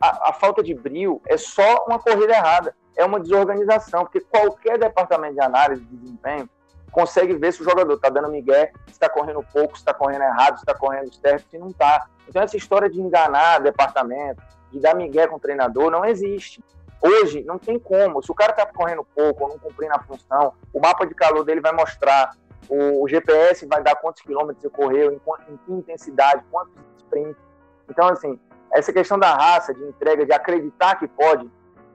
a, 0.00 0.30
a 0.30 0.32
falta 0.32 0.62
de 0.62 0.74
brio 0.74 1.20
é 1.26 1.36
só 1.38 1.86
uma 1.86 1.98
corrida 1.98 2.34
errada, 2.34 2.76
é 2.96 3.04
uma 3.04 3.18
desorganização, 3.18 4.02
porque 4.02 4.20
qualquer 4.20 4.78
departamento 4.78 5.34
de 5.34 5.40
análise 5.40 5.82
de 5.84 5.96
desempenho 5.96 6.48
consegue 6.92 7.34
ver 7.34 7.52
se 7.52 7.62
o 7.62 7.64
jogador 7.64 7.94
está 7.94 8.10
dando 8.10 8.28
migué, 8.28 8.70
se 8.86 8.92
está 8.92 9.08
correndo 9.08 9.44
pouco, 9.52 9.74
se 9.74 9.80
está 9.80 9.94
correndo 9.94 10.22
errado, 10.22 10.56
se 10.56 10.62
está 10.62 10.74
correndo 10.74 11.12
certo, 11.14 11.48
se 11.50 11.58
não 11.58 11.70
está. 11.70 12.06
Então, 12.28 12.42
essa 12.42 12.56
história 12.56 12.88
de 12.88 13.00
enganar 13.00 13.60
departamento, 13.60 14.42
de 14.70 14.78
dar 14.78 14.94
migué 14.94 15.26
com 15.26 15.36
o 15.36 15.40
treinador, 15.40 15.90
não 15.90 16.04
existe. 16.04 16.62
Hoje, 17.00 17.42
não 17.42 17.58
tem 17.58 17.78
como. 17.78 18.22
Se 18.22 18.30
o 18.30 18.34
cara 18.34 18.52
está 18.52 18.66
correndo 18.66 19.04
pouco 19.14 19.42
ou 19.42 19.48
não 19.50 19.58
cumprindo 19.58 19.94
a 19.94 19.98
função, 20.00 20.52
o 20.72 20.78
mapa 20.78 21.04
de 21.06 21.14
calor 21.14 21.44
dele 21.44 21.60
vai 21.60 21.72
mostrar, 21.72 22.36
o, 22.68 23.08
GPS 23.08 23.66
vai 23.66 23.82
dar 23.82 23.96
quantos 23.96 24.22
quilômetros 24.22 24.62
ele 24.62 24.72
correu, 24.72 25.12
em, 25.12 25.20
em 25.52 25.56
que 25.56 25.72
intensidade, 25.72 26.44
quantos 26.50 26.74
sprints. 26.98 27.42
Então, 27.88 28.08
assim, 28.08 28.38
essa 28.72 28.92
questão 28.92 29.18
da 29.18 29.34
raça, 29.34 29.74
de 29.74 29.82
entrega, 29.82 30.24
de 30.24 30.32
acreditar 30.32 30.96
que 30.96 31.08
pode, 31.08 31.50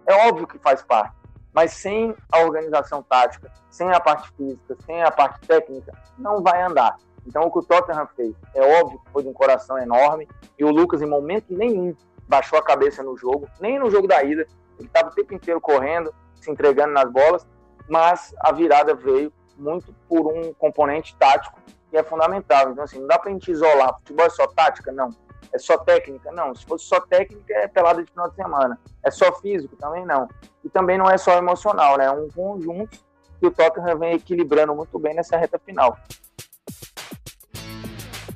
é 0.05 0.27
óbvio 0.27 0.47
que 0.47 0.57
faz 0.57 0.81
parte 0.81 1.16
mas 1.53 1.73
sem 1.73 2.15
a 2.31 2.39
organização 2.39 3.01
tática, 3.01 3.51
sem 3.69 3.91
a 3.91 3.99
parte 3.99 4.31
física, 4.31 4.75
sem 4.85 5.01
a 5.01 5.11
parte 5.11 5.39
técnica, 5.47 5.91
não 6.17 6.41
vai 6.41 6.61
andar. 6.61 6.97
Então, 7.25 7.43
o 7.43 7.51
que 7.51 7.59
o 7.59 7.63
Tottenham 7.63 8.07
fez, 8.15 8.35
é 8.55 8.61
óbvio 8.79 8.99
que 8.99 9.11
foi 9.11 9.23
de 9.23 9.29
um 9.29 9.33
coração 9.33 9.77
enorme, 9.77 10.27
e 10.57 10.63
o 10.63 10.71
Lucas, 10.71 11.01
em 11.01 11.05
momento 11.05 11.45
nenhum, 11.49 11.95
baixou 12.27 12.57
a 12.57 12.63
cabeça 12.63 13.03
no 13.03 13.17
jogo, 13.17 13.47
nem 13.59 13.79
no 13.79 13.89
jogo 13.89 14.07
da 14.07 14.23
ida, 14.23 14.47
ele 14.79 14.87
estava 14.87 15.09
o 15.09 15.13
tempo 15.13 15.33
inteiro 15.33 15.59
correndo, 15.59 16.13
se 16.35 16.49
entregando 16.49 16.93
nas 16.93 17.11
bolas, 17.11 17.45
mas 17.89 18.33
a 18.39 18.51
virada 18.51 18.93
veio 18.93 19.33
muito 19.57 19.93
por 20.07 20.27
um 20.27 20.53
componente 20.53 21.15
tático 21.17 21.59
que 21.89 21.97
é 21.97 22.03
fundamental. 22.03 22.71
Então, 22.71 22.83
assim, 22.83 22.99
não 22.99 23.07
dá 23.07 23.17
para 23.17 23.29
a 23.29 23.33
gente 23.33 23.49
isolar. 23.49 23.95
Futebol 23.99 24.25
é 24.25 24.29
só 24.29 24.45
tática? 24.47 24.91
Não 24.91 25.09
é 25.53 25.59
só 25.59 25.77
técnica? 25.77 26.31
Não. 26.31 26.53
Se 26.53 26.65
fosse 26.65 26.85
só 26.85 26.99
técnica, 26.99 27.53
é 27.53 27.67
pelada 27.67 28.03
de 28.03 28.11
final 28.11 28.29
de 28.29 28.35
semana. 28.35 28.79
É 29.03 29.11
só 29.11 29.33
físico? 29.39 29.75
Também 29.75 30.05
não. 30.05 30.27
E 30.63 30.69
também 30.69 30.97
não 30.97 31.09
é 31.09 31.17
só 31.17 31.37
emocional, 31.37 31.97
né? 31.97 32.05
É 32.05 32.11
um 32.11 32.29
conjunto 32.29 32.97
que 33.39 33.47
o 33.47 33.51
Tottenham 33.51 33.97
vem 33.97 34.13
equilibrando 34.13 34.75
muito 34.75 34.97
bem 34.99 35.13
nessa 35.13 35.37
reta 35.37 35.59
final. 35.59 35.97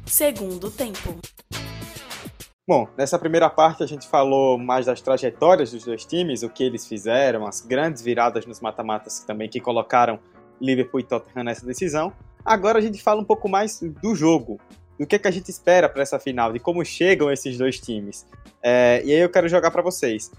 Segundo 0.05 0.69
tempo. 0.69 1.17
Bom, 2.67 2.87
nessa 2.97 3.17
primeira 3.17 3.49
parte 3.49 3.83
a 3.83 3.85
gente 3.87 4.07
falou 4.07 4.57
mais 4.57 4.85
das 4.85 5.01
trajetórias 5.01 5.71
dos 5.71 5.83
dois 5.83 6.05
times, 6.05 6.43
o 6.43 6.49
que 6.49 6.63
eles 6.63 6.87
fizeram, 6.87 7.45
as 7.45 7.61
grandes 7.61 8.01
viradas 8.01 8.45
nos 8.45 8.61
mata-matas 8.61 9.21
também 9.21 9.49
que 9.49 9.59
colocaram 9.59 10.19
Liverpool 10.61 10.99
e 10.99 11.03
Tottenham 11.03 11.43
nessa 11.43 11.65
decisão. 11.65 12.13
Agora 12.45 12.77
a 12.77 12.81
gente 12.81 13.01
fala 13.01 13.19
um 13.19 13.25
pouco 13.25 13.49
mais 13.49 13.79
do 13.81 14.15
jogo, 14.15 14.59
do 15.01 15.07
que, 15.07 15.15
é 15.15 15.19
que 15.19 15.27
a 15.27 15.31
gente 15.31 15.49
espera 15.49 15.89
para 15.89 16.03
essa 16.03 16.19
final, 16.19 16.53
de 16.53 16.59
como 16.59 16.85
chegam 16.85 17.31
esses 17.31 17.57
dois 17.57 17.79
times. 17.79 18.23
É, 18.61 19.01
e 19.03 19.11
aí 19.11 19.19
eu 19.19 19.31
quero 19.31 19.49
jogar 19.49 19.71
para 19.71 19.81
vocês. 19.81 20.31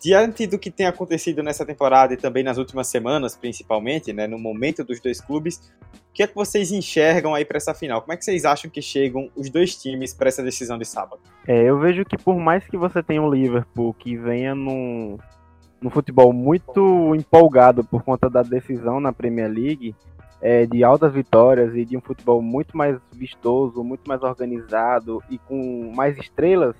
Diante 0.00 0.46
do 0.46 0.60
que 0.60 0.70
tem 0.70 0.86
acontecido 0.86 1.42
nessa 1.42 1.66
temporada 1.66 2.14
e 2.14 2.16
também 2.16 2.44
nas 2.44 2.56
últimas 2.56 2.86
semanas, 2.86 3.34
principalmente, 3.34 4.12
né, 4.12 4.28
no 4.28 4.38
momento 4.38 4.84
dos 4.84 5.00
dois 5.00 5.20
clubes, 5.20 5.72
o 5.92 6.12
que 6.14 6.22
é 6.22 6.26
que 6.28 6.36
vocês 6.36 6.70
enxergam 6.70 7.34
aí 7.34 7.44
para 7.44 7.56
essa 7.56 7.74
final? 7.74 8.00
Como 8.00 8.12
é 8.12 8.16
que 8.16 8.24
vocês 8.24 8.44
acham 8.44 8.70
que 8.70 8.80
chegam 8.80 9.28
os 9.34 9.50
dois 9.50 9.74
times 9.74 10.14
para 10.14 10.28
essa 10.28 10.40
decisão 10.44 10.78
de 10.78 10.84
sábado? 10.84 11.20
É, 11.44 11.68
eu 11.68 11.76
vejo 11.76 12.04
que 12.04 12.16
por 12.16 12.36
mais 12.36 12.64
que 12.68 12.76
você 12.76 13.02
tenha 13.02 13.22
o 13.22 13.34
Liverpool 13.34 13.92
que 13.94 14.16
venha 14.16 14.54
num, 14.54 15.18
num 15.80 15.90
futebol 15.90 16.32
muito 16.32 17.12
empolgado 17.16 17.82
por 17.82 18.04
conta 18.04 18.30
da 18.30 18.42
decisão 18.42 19.00
na 19.00 19.12
Premier 19.12 19.50
League, 19.50 19.96
é, 20.40 20.66
de 20.66 20.84
altas 20.84 21.12
vitórias 21.12 21.74
e 21.74 21.84
de 21.84 21.96
um 21.96 22.00
futebol 22.00 22.42
muito 22.42 22.76
mais 22.76 22.98
vistoso, 23.12 23.82
muito 23.82 24.06
mais 24.06 24.22
organizado 24.22 25.22
e 25.30 25.38
com 25.38 25.92
mais 25.94 26.18
estrelas, 26.18 26.76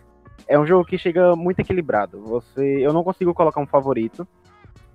é 0.46 0.58
um 0.58 0.66
jogo 0.66 0.84
que 0.84 0.98
chega 0.98 1.34
muito 1.34 1.60
equilibrado. 1.60 2.20
Você, 2.22 2.78
eu 2.80 2.92
não 2.92 3.04
consigo 3.04 3.32
colocar 3.32 3.60
um 3.60 3.66
favorito. 3.66 4.26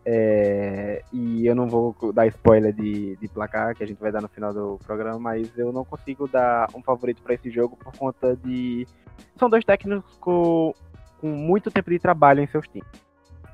É, 0.06 1.04
e 1.12 1.45
eu 1.45 1.54
não 1.54 1.67
vou 1.67 1.93
dar 2.13 2.26
spoiler 2.28 2.74
de, 2.74 3.15
de 3.17 3.28
placar 3.28 3.76
que 3.76 3.84
a 3.84 3.88
gente 3.88 4.00
vai 4.00 4.12
dar 4.12 4.22
no 4.22 4.30
final 4.30 4.54
do 4.54 4.80
programa, 4.84 5.19
mas 5.19 5.56
eu 5.58 5.72
não 5.72 5.84
consigo 5.84 6.28
dar 6.28 6.67
um 6.74 6.82
favorito 6.82 7.22
para 7.22 7.36
esse 7.36 7.50
jogo 7.52 7.76
por 7.76 7.95
conta 7.95 8.36
de 8.36 8.88
são 9.36 9.50
dois 9.50 9.63
técnicos 9.65 10.17
com, 10.17 10.74
com 11.19 11.28
muito 11.28 11.69
tempo 11.69 11.89
de 11.89 12.00
trabalho 12.00 12.41
em 12.41 12.48
seus 12.48 12.67
times. 12.67 12.89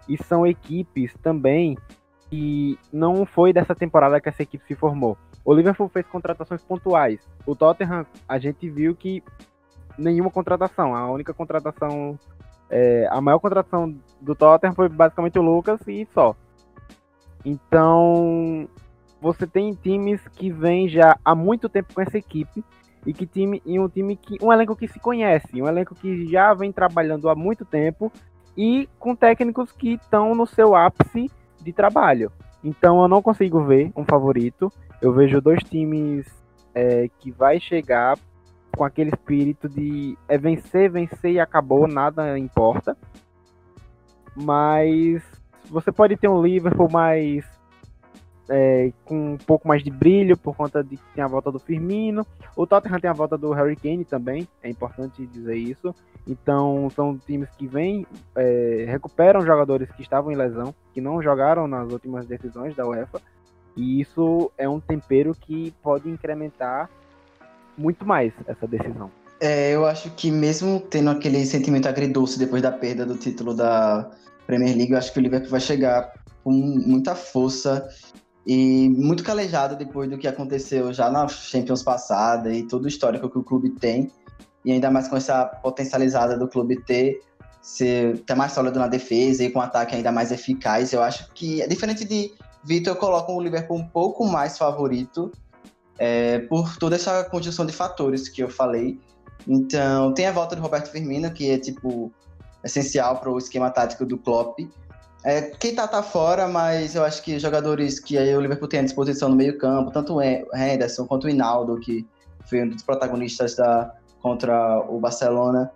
E 0.08 0.22
são 0.24 0.46
equipes 0.46 1.14
também 1.22 1.78
que 2.30 2.78
não 2.92 3.26
foi 3.26 3.54
dessa 3.54 3.76
temporada 3.76 4.20
que 4.20 4.30
essa 4.30 4.44
equipe 4.44 4.66
se 4.66 4.76
formou. 4.76 5.18
O 5.44 5.54
Liverpool 5.54 5.90
fez 5.90 6.06
contratações 6.08 6.62
pontuais. 6.64 7.20
O 7.46 7.56
Tottenham, 7.56 8.06
a 8.28 8.38
gente 8.40 8.70
viu 8.70 8.96
que 8.96 9.24
nenhuma 9.98 10.32
contratação. 10.32 10.96
A 10.96 11.10
única 11.10 11.34
contratação 11.34 12.20
É, 12.68 13.08
a 13.12 13.22
maior 13.22 13.38
contratação 13.38 13.96
do 14.20 14.34
Tottenham 14.34 14.74
foi 14.74 14.90
basicamente 14.90 15.38
o 15.38 15.42
Lucas 15.44 15.80
e 15.88 16.08
só. 16.12 16.36
Então, 17.46 18.68
você 19.22 19.46
tem 19.46 19.72
times 19.76 20.28
que 20.30 20.52
vêm 20.52 20.90
já 20.90 21.16
há 21.24 21.36
muito 21.36 21.70
tempo 21.70 21.94
com 21.94 22.02
essa 22.02 22.18
equipe 22.18 22.64
e 23.06 23.14
que 23.14 23.28
time 23.28 23.62
e 23.64 23.80
um 23.80 23.88
time 23.88 24.16
que 24.16 24.44
um 24.44 24.52
elenco 24.52 24.76
que 24.76 24.88
se 24.88 25.00
conhece, 25.00 25.62
um 25.62 25.68
elenco 25.68 25.94
que 25.94 26.26
já 26.26 26.56
vem 26.56 26.72
trabalhando 26.72 27.30
há 27.30 27.36
muito 27.36 27.64
tempo 27.64 28.12
e 28.58 28.90
com 28.98 29.16
técnicos 29.16 29.72
que 29.72 29.94
estão 29.94 30.34
no 30.34 30.48
seu 30.48 30.76
ápice 30.76 31.30
de 31.66 31.74
trabalho. 31.74 32.32
Então 32.64 33.02
eu 33.02 33.08
não 33.08 33.22
consigo 33.22 33.64
ver 33.64 33.92
um 33.96 34.06
favorito. 34.06 34.72
Eu 35.02 35.12
vejo 35.12 35.42
dois 35.42 35.64
times 35.64 36.26
é, 36.74 37.10
que 37.20 37.32
vai 37.32 37.60
chegar 37.60 38.18
com 38.76 38.84
aquele 38.84 39.10
espírito 39.10 39.68
de 39.68 40.18
é 40.28 40.38
vencer, 40.38 40.90
vencer 40.90 41.32
e 41.32 41.40
acabou, 41.40 41.88
nada 41.88 42.38
importa. 42.38 42.96
Mas 44.36 45.24
você 45.70 45.92
pode 45.92 46.16
ter 46.18 46.28
um 46.28 46.42
Liverpool 46.42 46.90
mais 46.92 47.46
é, 48.50 48.92
com 49.04 49.34
um 49.34 49.38
pouco 49.38 49.68
mais 49.68 49.84
de 49.84 49.90
brilho 49.90 50.38
por 50.38 50.56
conta 50.56 50.84
de 50.84 50.98
que 50.98 51.04
tem 51.14 51.24
a 51.24 51.28
volta 51.28 51.52
do 51.52 51.60
Firmino. 51.60 52.26
O 52.56 52.66
Tottenham 52.66 53.00
tem 53.00 53.10
a 53.10 53.14
volta 53.14 53.38
do 53.38 53.52
Harry 53.52 53.76
Kane 53.76 54.06
também, 54.06 54.48
é 54.62 54.70
importante 54.70 55.26
dizer 55.26 55.56
isso. 55.56 55.94
Então 56.28 56.90
são 56.96 57.18
times 57.18 57.50
que 57.58 57.68
vêm, 57.68 58.06
é, 58.36 58.86
recuperam 58.88 59.46
jogadores 59.46 59.90
que 59.92 60.02
estavam 60.02 60.32
em 60.32 60.36
lesão, 60.36 60.74
que 60.94 61.02
não 61.02 61.22
jogaram 61.22 61.68
nas 61.68 61.92
últimas 61.92 62.26
decisões 62.26 62.76
da 62.76 62.88
UEFA. 62.88 63.22
E 63.76 64.00
isso 64.00 64.52
é 64.58 64.68
um 64.70 64.80
tempero 64.80 65.36
que 65.36 65.74
pode 65.84 66.10
incrementar 66.10 66.90
muito 67.78 68.06
mais 68.06 68.34
essa 68.48 68.66
decisão. 68.66 69.12
É, 69.40 69.76
eu 69.76 69.86
acho 69.86 70.10
que 70.12 70.32
mesmo 70.32 70.80
tendo 70.80 71.10
aquele 71.10 71.46
sentimento 71.46 71.88
agridoce 71.88 72.40
depois 72.40 72.62
da 72.62 72.72
perda 72.72 73.06
do 73.06 73.18
título 73.18 73.54
da 73.54 74.10
Premier 74.48 74.76
League, 74.76 74.94
eu 74.94 74.98
acho 74.98 75.12
que 75.12 75.20
o 75.20 75.22
Liverpool 75.22 75.50
vai 75.50 75.60
chegar 75.60 76.14
com 76.44 76.52
muita 76.52 77.16
força 77.16 77.86
e 78.46 78.90
muito 78.90 79.24
calejado 79.24 79.76
depois 79.76 80.10
do 80.10 80.18
que 80.18 80.28
aconteceu 80.28 80.94
já 80.94 81.10
na 81.10 81.28
Champions 81.28 81.82
passada 81.82 82.54
e 82.54 82.64
todo 82.64 82.86
o 82.86 82.88
histórico 82.88 83.30
que 83.30 83.38
o 83.38 83.44
clube 83.44 83.72
tem. 83.72 84.12
E 84.64 84.72
ainda 84.72 84.92
mais 84.92 85.08
com 85.08 85.18
essa 85.18 85.46
potencializada 85.46 86.38
do 86.38 86.48
clube 86.48 86.82
ter, 86.84 87.22
ser, 87.62 88.20
ter 88.20 88.36
mais 88.36 88.52
sólido 88.52 88.80
na 88.80 88.88
defesa 88.88 89.44
e 89.44 89.52
com 89.52 89.60
um 89.60 89.62
ataque 89.62 89.96
ainda 89.96 90.12
mais 90.12 90.32
eficaz. 90.32 90.94
Eu 90.94 91.02
acho 91.02 91.32
que, 91.34 91.62
é 91.62 91.68
diferente 91.68 92.06
de 92.06 92.32
Vitor, 92.64 92.94
eu 92.94 93.00
coloco 93.00 93.32
o 93.32 93.42
Liverpool 93.42 93.78
um 93.78 93.88
pouco 93.88 94.26
mais 94.26 94.58
favorito 94.58 95.32
é, 96.00 96.40
por 96.40 96.78
toda 96.78 96.96
essa 96.96 97.24
conjunção 97.24 97.66
de 97.66 97.72
fatores 97.72 98.28
que 98.28 98.42
eu 98.42 98.50
falei. 98.50 99.00
Então, 99.48 100.14
tem 100.14 100.26
a 100.26 100.32
volta 100.32 100.56
do 100.56 100.62
Roberto 100.62 100.90
Firmino, 100.92 101.32
que 101.32 101.50
é, 101.50 101.60
tipo, 101.60 102.12
essencial 102.64 103.18
para 103.18 103.30
o 103.30 103.38
esquema 103.38 103.70
tático 103.70 104.06
do 104.06 104.18
Klopp. 104.18 104.60
É, 105.26 105.42
Keita 105.42 105.88
tá 105.88 106.04
fora, 106.04 106.48
mas 106.48 106.94
eu 106.94 107.04
acho 107.04 107.24
que 107.24 107.40
jogadores 107.40 108.00
que 108.00 108.16
aí 108.16 108.36
o 108.38 108.40
Liverpool 108.40 108.68
tem 108.68 108.82
à 108.82 108.84
disposição 108.84 109.28
no 109.28 109.36
meio 109.36 109.58
campo, 109.58 109.90
tanto 109.90 110.14
o 110.14 110.22
Henderson 110.22 111.08
quanto 111.08 111.26
o 111.26 111.30
Hinaldo, 111.30 111.80
que 111.80 112.08
foi 112.48 112.62
um 112.62 112.70
dos 112.70 112.84
protagonistas 112.84 113.56
da, 113.56 113.92
contra 114.22 114.86
o 114.88 115.00
Barcelona, 115.00 115.72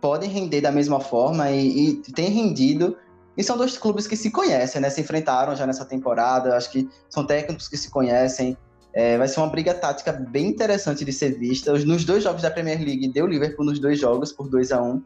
podem 0.00 0.28
render 0.28 0.62
da 0.62 0.72
mesma 0.72 0.98
forma 0.98 1.48
e, 1.48 1.90
e 1.90 1.94
tem 2.12 2.28
rendido. 2.28 2.96
E 3.36 3.44
são 3.44 3.56
dois 3.56 3.78
clubes 3.78 4.08
que 4.08 4.16
se 4.16 4.32
conhecem, 4.32 4.80
né? 4.80 4.90
Se 4.90 5.00
enfrentaram 5.00 5.54
já 5.54 5.64
nessa 5.64 5.84
temporada. 5.84 6.56
Acho 6.56 6.72
que 6.72 6.88
são 7.08 7.24
técnicos 7.24 7.68
que 7.68 7.76
se 7.76 7.88
conhecem. 7.88 8.56
É, 8.92 9.16
vai 9.16 9.28
ser 9.28 9.38
uma 9.38 9.48
briga 9.48 9.72
tática 9.74 10.10
bem 10.10 10.48
interessante 10.48 11.04
de 11.04 11.12
ser 11.12 11.38
vista. 11.38 11.72
Nos 11.72 12.04
dois 12.04 12.24
jogos 12.24 12.42
da 12.42 12.50
Premier 12.50 12.80
League, 12.80 13.06
deu 13.12 13.28
Liverpool 13.28 13.64
nos 13.64 13.78
dois 13.78 14.00
jogos 14.00 14.32
por 14.32 14.48
2 14.48 14.72
a 14.72 14.82
1 14.82 14.90
um. 14.90 15.02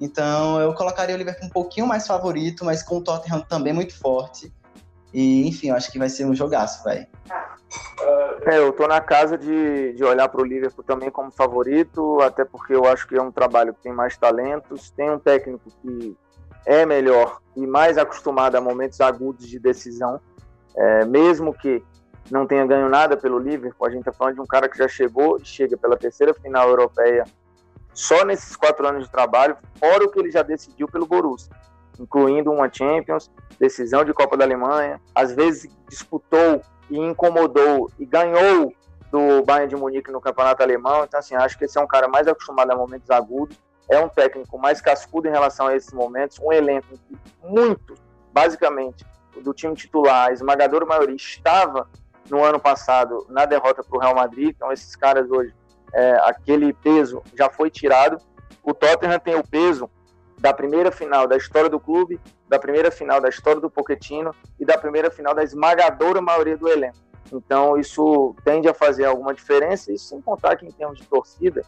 Então 0.00 0.60
eu 0.60 0.74
colocaria 0.74 1.14
o 1.14 1.18
Liverpool 1.18 1.46
um 1.46 1.50
pouquinho 1.50 1.86
mais 1.86 2.06
favorito, 2.06 2.64
mas 2.64 2.82
com 2.82 2.98
o 2.98 3.00
Tottenham 3.00 3.40
também 3.40 3.72
muito 3.72 3.98
forte. 3.98 4.52
E, 5.12 5.48
enfim, 5.48 5.68
eu 5.68 5.76
acho 5.76 5.90
que 5.90 5.98
vai 5.98 6.08
ser 6.08 6.26
um 6.26 6.34
jogaço, 6.34 6.84
velho. 6.84 7.06
É, 8.42 8.58
eu 8.58 8.72
tô 8.72 8.86
na 8.86 9.00
casa 9.00 9.36
de, 9.38 9.94
de 9.94 10.04
olhar 10.04 10.28
para 10.28 10.40
o 10.40 10.44
Liverpool 10.44 10.84
também 10.84 11.10
como 11.10 11.32
favorito, 11.32 12.20
até 12.20 12.44
porque 12.44 12.74
eu 12.74 12.84
acho 12.84 13.08
que 13.08 13.16
é 13.16 13.22
um 13.22 13.32
trabalho 13.32 13.72
que 13.72 13.82
tem 13.82 13.92
mais 13.92 14.16
talentos, 14.16 14.90
tem 14.90 15.10
um 15.10 15.18
técnico 15.18 15.70
que 15.82 16.16
é 16.66 16.84
melhor 16.84 17.40
e 17.56 17.66
mais 17.66 17.96
acostumado 17.96 18.56
a 18.56 18.60
momentos 18.60 19.00
agudos 19.00 19.48
de 19.48 19.58
decisão, 19.58 20.20
é, 20.76 21.04
mesmo 21.04 21.54
que 21.54 21.82
não 22.30 22.46
tenha 22.46 22.66
ganho 22.66 22.88
nada 22.88 23.16
pelo 23.16 23.38
Liverpool, 23.38 23.86
a 23.86 23.90
gente 23.90 24.00
está 24.00 24.12
falando 24.12 24.34
de 24.34 24.40
um 24.40 24.46
cara 24.46 24.68
que 24.68 24.76
já 24.76 24.88
chegou, 24.88 25.38
chega 25.42 25.76
pela 25.76 25.96
terceira 25.96 26.34
final 26.34 26.68
europeia 26.68 27.24
só 27.96 28.26
nesses 28.26 28.54
quatro 28.54 28.86
anos 28.86 29.04
de 29.04 29.10
trabalho, 29.10 29.56
fora 29.80 30.04
o 30.04 30.10
que 30.10 30.20
ele 30.20 30.30
já 30.30 30.42
decidiu 30.42 30.86
pelo 30.86 31.06
Borussia, 31.06 31.50
incluindo 31.98 32.52
uma 32.52 32.70
Champions, 32.70 33.30
decisão 33.58 34.04
de 34.04 34.12
Copa 34.12 34.36
da 34.36 34.44
Alemanha, 34.44 35.00
às 35.14 35.32
vezes 35.32 35.74
disputou 35.88 36.60
e 36.90 36.98
incomodou 36.98 37.90
e 37.98 38.04
ganhou 38.04 38.74
do 39.10 39.42
Bayern 39.44 39.68
de 39.68 39.76
Munique 39.76 40.12
no 40.12 40.20
campeonato 40.20 40.62
alemão. 40.62 41.04
Então, 41.04 41.18
assim, 41.18 41.34
acho 41.34 41.56
que 41.56 41.64
esse 41.64 41.78
é 41.78 41.80
um 41.80 41.86
cara 41.86 42.06
mais 42.06 42.28
acostumado 42.28 42.70
a 42.70 42.76
momentos 42.76 43.10
agudos, 43.10 43.56
é 43.88 43.98
um 43.98 44.10
técnico 44.10 44.58
mais 44.58 44.78
cascudo 44.82 45.26
em 45.26 45.30
relação 45.30 45.68
a 45.68 45.74
esses 45.74 45.92
momentos, 45.94 46.38
um 46.38 46.52
elenco 46.52 46.88
que 47.08 47.18
muitos, 47.42 47.98
basicamente, 48.30 49.06
do 49.42 49.54
time 49.54 49.74
titular, 49.74 50.28
a 50.28 50.32
esmagadora 50.32 50.84
maioria, 50.84 51.16
estava 51.16 51.88
no 52.28 52.44
ano 52.44 52.60
passado 52.60 53.26
na 53.30 53.46
derrota 53.46 53.82
para 53.82 53.96
o 53.96 54.00
Real 54.00 54.14
Madrid. 54.14 54.50
Então, 54.54 54.70
esses 54.70 54.94
caras 54.94 55.30
hoje 55.30 55.54
é, 55.92 56.12
aquele 56.22 56.72
peso 56.72 57.22
já 57.34 57.50
foi 57.50 57.70
tirado. 57.70 58.18
O 58.62 58.74
Tottenham 58.74 59.18
tem 59.18 59.36
o 59.36 59.46
peso 59.46 59.90
da 60.38 60.52
primeira 60.52 60.90
final 60.90 61.26
da 61.26 61.36
história 61.36 61.70
do 61.70 61.80
clube, 61.80 62.20
da 62.48 62.58
primeira 62.58 62.90
final 62.90 63.20
da 63.20 63.28
história 63.28 63.60
do 63.60 63.70
Pochettino 63.70 64.34
e 64.58 64.64
da 64.64 64.76
primeira 64.76 65.10
final 65.10 65.34
da 65.34 65.42
esmagadora 65.42 66.20
maioria 66.20 66.56
do 66.56 66.68
elenco. 66.68 66.98
Então 67.32 67.76
isso 67.76 68.34
tende 68.44 68.68
a 68.68 68.74
fazer 68.74 69.04
alguma 69.04 69.34
diferença 69.34 69.92
e 69.92 69.98
sem 69.98 70.20
contar 70.20 70.56
que 70.56 70.66
em 70.66 70.70
termos 70.70 70.98
de 70.98 71.06
torcida, 71.06 71.62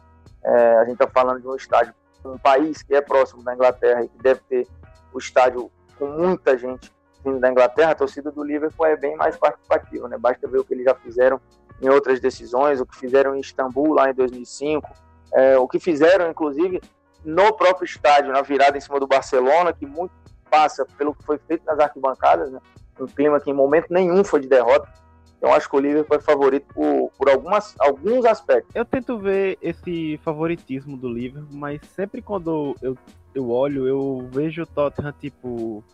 é, 0.44 0.76
a 0.76 0.84
gente 0.84 0.94
está 0.94 1.08
falando 1.08 1.40
de 1.40 1.48
um 1.48 1.54
estádio, 1.54 1.94
um 2.24 2.38
país 2.38 2.82
que 2.82 2.94
é 2.94 3.00
próximo 3.00 3.42
da 3.42 3.54
Inglaterra 3.54 4.04
e 4.04 4.08
que 4.08 4.18
deve 4.22 4.40
ter 4.48 4.68
o 5.12 5.18
estádio 5.18 5.70
com 5.98 6.06
muita 6.06 6.56
gente 6.56 6.92
vindo 7.24 7.40
da 7.40 7.50
Inglaterra, 7.50 7.92
a 7.92 7.94
torcida 7.94 8.30
do 8.30 8.44
Liverpool 8.44 8.86
é 8.86 8.96
bem 8.96 9.16
mais 9.16 9.36
participativa, 9.36 10.08
né? 10.08 10.16
Basta 10.16 10.46
ver 10.46 10.58
o 10.58 10.64
que 10.64 10.74
eles 10.74 10.84
já 10.84 10.94
fizeram 10.94 11.40
em 11.80 11.88
outras 11.88 12.20
decisões, 12.20 12.80
o 12.80 12.86
que 12.86 12.96
fizeram 12.96 13.34
em 13.34 13.40
Istambul 13.40 13.94
lá 13.94 14.10
em 14.10 14.14
2005, 14.14 14.88
é, 15.32 15.58
o 15.58 15.68
que 15.68 15.78
fizeram, 15.78 16.30
inclusive, 16.30 16.80
no 17.24 17.52
próprio 17.52 17.84
estádio, 17.84 18.32
na 18.32 18.42
virada 18.42 18.76
em 18.76 18.80
cima 18.80 18.98
do 18.98 19.06
Barcelona, 19.06 19.72
que 19.72 19.86
muito 19.86 20.12
passa 20.50 20.86
pelo 20.96 21.14
que 21.14 21.22
foi 21.24 21.38
feito 21.38 21.64
nas 21.64 21.78
arquibancadas, 21.78 22.50
né? 22.50 22.60
um 22.98 23.06
clima 23.06 23.40
que 23.40 23.50
em 23.50 23.54
momento 23.54 23.86
nenhum 23.90 24.24
foi 24.24 24.40
de 24.40 24.48
derrota. 24.48 24.88
Então 25.36 25.52
acho 25.52 25.70
que 25.70 25.76
o 25.76 25.78
Liverpool 25.78 26.16
é 26.16 26.20
favorito 26.20 26.66
por, 26.74 27.12
por 27.16 27.30
algumas, 27.30 27.74
alguns 27.78 28.24
aspectos. 28.24 28.74
Eu 28.74 28.84
tento 28.84 29.18
ver 29.18 29.56
esse 29.62 30.18
favoritismo 30.24 30.96
do 30.96 31.08
Liverpool, 31.08 31.56
mas 31.56 31.80
sempre 31.94 32.20
quando 32.20 32.74
eu, 32.82 32.98
eu 33.32 33.48
olho, 33.48 33.86
eu 33.86 34.28
vejo 34.32 34.62
o 34.62 34.66
Tottenham, 34.66 35.12
tipo, 35.12 35.84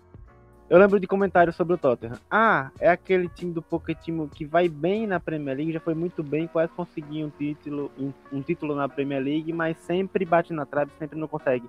eu 0.69 0.79
lembro 0.79 0.99
de 0.99 1.07
comentários 1.07 1.57
sobre 1.57 1.75
o 1.75 1.79
Tottenham. 1.79 2.19
Ah, 2.31 2.71
é 2.81 2.89
aquele 2.89 3.29
time 3.29 3.53
do 3.53 3.63
Pochettino 3.63 4.29
que 4.29 4.45
vai 4.45 4.69
bem 4.69 5.07
na 5.07 5.21
Premier 5.21 5.57
League, 5.57 5.73
já 5.73 5.81
foi 5.81 5.95
muito 5.95 6.23
bem, 6.23 6.47
quase 6.47 6.73
conseguiu 6.73 7.27
um 7.27 7.31
título, 7.31 7.91
um, 7.99 8.13
um 8.33 8.43
título 8.43 8.75
na 8.75 8.89
Premier 8.89 9.23
League, 9.23 9.53
mas 9.53 9.77
sempre 9.79 10.25
bate 10.25 10.53
na 10.53 10.65
trave, 10.65 10.91
sempre 10.99 11.19
não 11.19 11.29
consegue. 11.29 11.69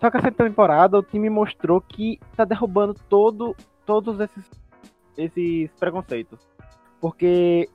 Só 0.00 0.10
que 0.10 0.16
essa 0.16 0.30
temporada 0.30 0.98
o 0.98 1.02
time 1.02 1.30
mostrou 1.30 1.80
que 1.80 2.18
tá 2.36 2.44
derrubando 2.44 2.94
todo, 3.08 3.56
todos 3.86 4.18
esses, 4.20 4.50
esses 5.16 5.70
preconceitos. 5.78 6.40
Porque 7.00 7.68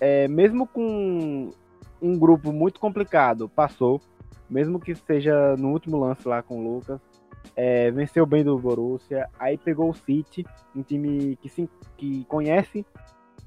é, 0.00 0.26
mesmo 0.28 0.66
com 0.66 1.50
um 2.00 2.18
grupo 2.18 2.52
muito 2.52 2.80
complicado, 2.80 3.48
passou. 3.48 4.00
Mesmo 4.48 4.80
que 4.80 4.94
seja 4.94 5.54
no 5.56 5.70
último 5.70 5.96
lance 5.96 6.26
lá 6.26 6.42
com 6.42 6.58
o 6.58 6.74
Lucas, 6.74 7.00
é, 7.56 7.90
venceu 7.90 8.24
bem 8.24 8.44
do 8.44 8.58
Borussia, 8.58 9.28
aí 9.38 9.58
pegou 9.58 9.90
o 9.90 9.94
City, 9.94 10.44
um 10.74 10.82
time 10.82 11.36
que, 11.36 11.48
se, 11.48 11.68
que 11.96 12.24
conhece 12.24 12.86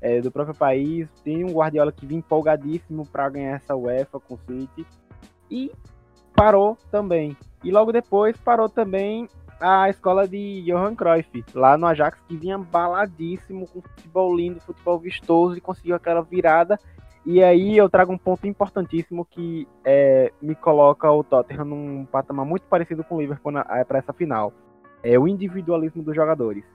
é, 0.01 0.21
do 0.21 0.31
próprio 0.31 0.55
país, 0.55 1.09
tem 1.23 1.43
um 1.43 1.53
Guardiola 1.53 1.91
que 1.91 2.05
vinha 2.05 2.19
empolgadíssimo 2.19 3.05
para 3.05 3.29
ganhar 3.29 3.55
essa 3.55 3.75
UEFA 3.75 4.19
com 4.19 4.35
o 4.35 4.39
City, 4.39 4.85
e 5.49 5.71
parou 6.35 6.77
também. 6.91 7.37
E 7.63 7.71
logo 7.71 7.91
depois 7.91 8.35
parou 8.37 8.67
também 8.67 9.29
a 9.59 9.89
escola 9.89 10.27
de 10.27 10.61
Johan 10.63 10.93
Cruyff, 10.93 11.45
lá 11.53 11.77
no 11.77 11.87
Ajax, 11.87 12.19
que 12.27 12.35
vinha 12.35 12.57
baladíssimo, 12.57 13.65
com 13.67 13.81
futebol 13.81 14.35
lindo, 14.35 14.59
futebol 14.59 14.99
vistoso, 14.99 15.57
e 15.57 15.61
conseguiu 15.61 15.95
aquela 15.95 16.21
virada 16.21 16.77
e 17.25 17.41
aí 17.41 17.77
eu 17.77 17.89
trago 17.89 18.11
um 18.11 18.17
ponto 18.17 18.45
importantíssimo 18.45 19.25
que 19.25 19.67
é, 19.85 20.31
me 20.41 20.55
coloca 20.55 21.09
o 21.09 21.23
Tottenham 21.23 21.65
num 21.65 22.05
patamar 22.05 22.45
muito 22.45 22.63
parecido 22.63 23.03
com 23.03 23.15
o 23.15 23.21
Liverpool 23.21 23.57
é, 23.57 23.83
para 23.85 23.99
essa 23.99 24.11
final. 24.11 24.51
É 25.01 25.17
o 25.17 25.27
individualismo 25.27 26.03
dos 26.03 26.15
jogadores. 26.15 26.65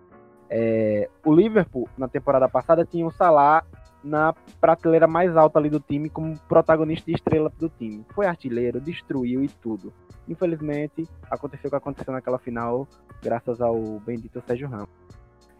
É, 0.49 1.11
o 1.25 1.35
Liverpool, 1.35 1.87
na 1.99 2.09
temporada 2.09 2.49
passada, 2.49 2.85
tinha 2.85 3.07
o 3.07 3.11
Salah 3.11 3.63
na 4.03 4.35
prateleira 4.61 5.07
mais 5.07 5.37
alta 5.37 5.59
ali 5.59 5.69
do 5.69 5.81
time 5.81 6.09
como 6.09 6.39
protagonista 6.49 7.11
e 7.11 7.15
estrela 7.15 7.53
do 7.59 7.69
time. 7.69 8.05
Foi 8.15 8.27
artilheiro, 8.27 8.81
destruiu 8.81 9.45
e 9.45 9.49
tudo. 9.49 9.93
Infelizmente, 10.27 11.07
aconteceu 11.31 11.69
o 11.69 11.71
que 11.71 11.77
aconteceu 11.77 12.13
naquela 12.13 12.39
final, 12.39 12.89
graças 13.23 13.61
ao 13.61 13.79
bendito 14.01 14.43
Sérgio 14.47 14.69
Ramos. 14.69 14.89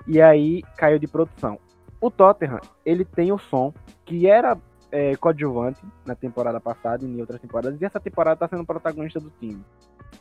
E 0.07 0.21
aí 0.23 0.63
caiu 0.77 0.99
de 0.99 1.07
produção. 1.07 1.59
O 2.01 2.11
Tottenham, 2.11 2.61
ele 2.87 3.05
tem 3.05 3.33
o 3.33 3.39
som 3.39 3.75
que 4.05 4.27
era 4.27 4.57
é, 4.91 5.17
coadjuvante 5.17 5.81
na 6.07 6.15
temporada 6.15 6.61
passada 6.61 7.05
e 7.05 7.09
em 7.09 7.21
outras 7.21 7.41
temporadas, 7.41 7.81
e 7.81 7.85
essa 7.85 8.01
temporada 8.01 8.35
está 8.35 8.49
sendo 8.49 8.67
protagonista 8.67 9.21
do 9.21 9.31
time. 9.31 9.65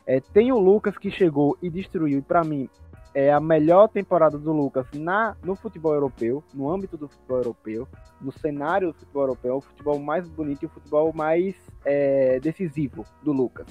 É, 0.06 0.20
tem 0.20 0.52
o 0.52 0.58
Lucas 0.58 0.96
que 0.98 1.10
chegou 1.10 1.56
e 1.62 1.70
destruiu, 1.70 2.18
e 2.18 2.22
para 2.22 2.44
mim 2.44 2.68
é 3.14 3.32
a 3.32 3.40
melhor 3.40 3.88
temporada 3.88 4.38
do 4.38 4.52
Lucas 4.52 4.86
na, 4.92 5.36
no 5.42 5.56
futebol 5.56 5.94
europeu, 5.94 6.44
no 6.52 6.70
âmbito 6.70 6.96
do 6.96 7.08
futebol 7.08 7.38
europeu, 7.38 7.88
no 8.20 8.30
cenário 8.30 8.88
do 8.88 8.94
futebol 8.94 9.22
europeu, 9.22 9.56
o 9.56 9.60
futebol 9.60 9.98
mais 9.98 10.28
bonito 10.28 10.62
e 10.62 10.66
o 10.66 10.68
futebol 10.68 11.12
mais 11.12 11.56
é, 11.84 12.38
decisivo 12.40 13.04
do 13.22 13.32
Lucas. 13.32 13.66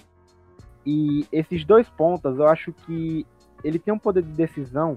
E 0.85 1.27
esses 1.31 1.63
dois 1.63 1.87
pontos, 1.89 2.37
eu 2.37 2.47
acho 2.47 2.73
que 2.73 3.25
ele 3.63 3.79
tem 3.79 3.93
um 3.93 3.99
poder 3.99 4.23
de 4.23 4.31
decisão 4.31 4.95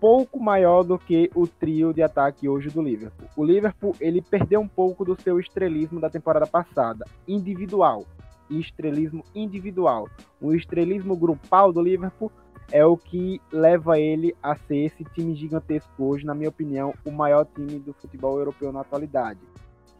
pouco 0.00 0.40
maior 0.40 0.82
do 0.82 0.98
que 0.98 1.30
o 1.34 1.46
trio 1.46 1.92
de 1.92 2.02
ataque 2.02 2.48
hoje 2.48 2.68
do 2.70 2.82
Liverpool. 2.82 3.28
O 3.36 3.44
Liverpool 3.44 3.94
ele 4.00 4.20
perdeu 4.20 4.60
um 4.60 4.68
pouco 4.68 5.04
do 5.04 5.20
seu 5.20 5.38
estrelismo 5.38 6.00
da 6.00 6.10
temporada 6.10 6.46
passada, 6.46 7.04
individual 7.26 8.04
estrelismo 8.50 9.24
individual. 9.34 10.08
O 10.40 10.54
estrelismo 10.54 11.16
grupal 11.16 11.72
do 11.72 11.82
Liverpool 11.82 12.30
é 12.72 12.84
o 12.84 12.96
que 12.96 13.40
leva 13.52 13.98
ele 13.98 14.34
a 14.42 14.56
ser 14.56 14.76
esse 14.76 15.04
time 15.04 15.34
gigantesco 15.34 15.92
hoje, 15.98 16.24
na 16.24 16.34
minha 16.34 16.48
opinião, 16.48 16.94
o 17.04 17.10
maior 17.10 17.46
time 17.46 17.78
do 17.78 17.92
futebol 17.94 18.38
europeu 18.38 18.72
na 18.72 18.80
atualidade. 18.80 19.40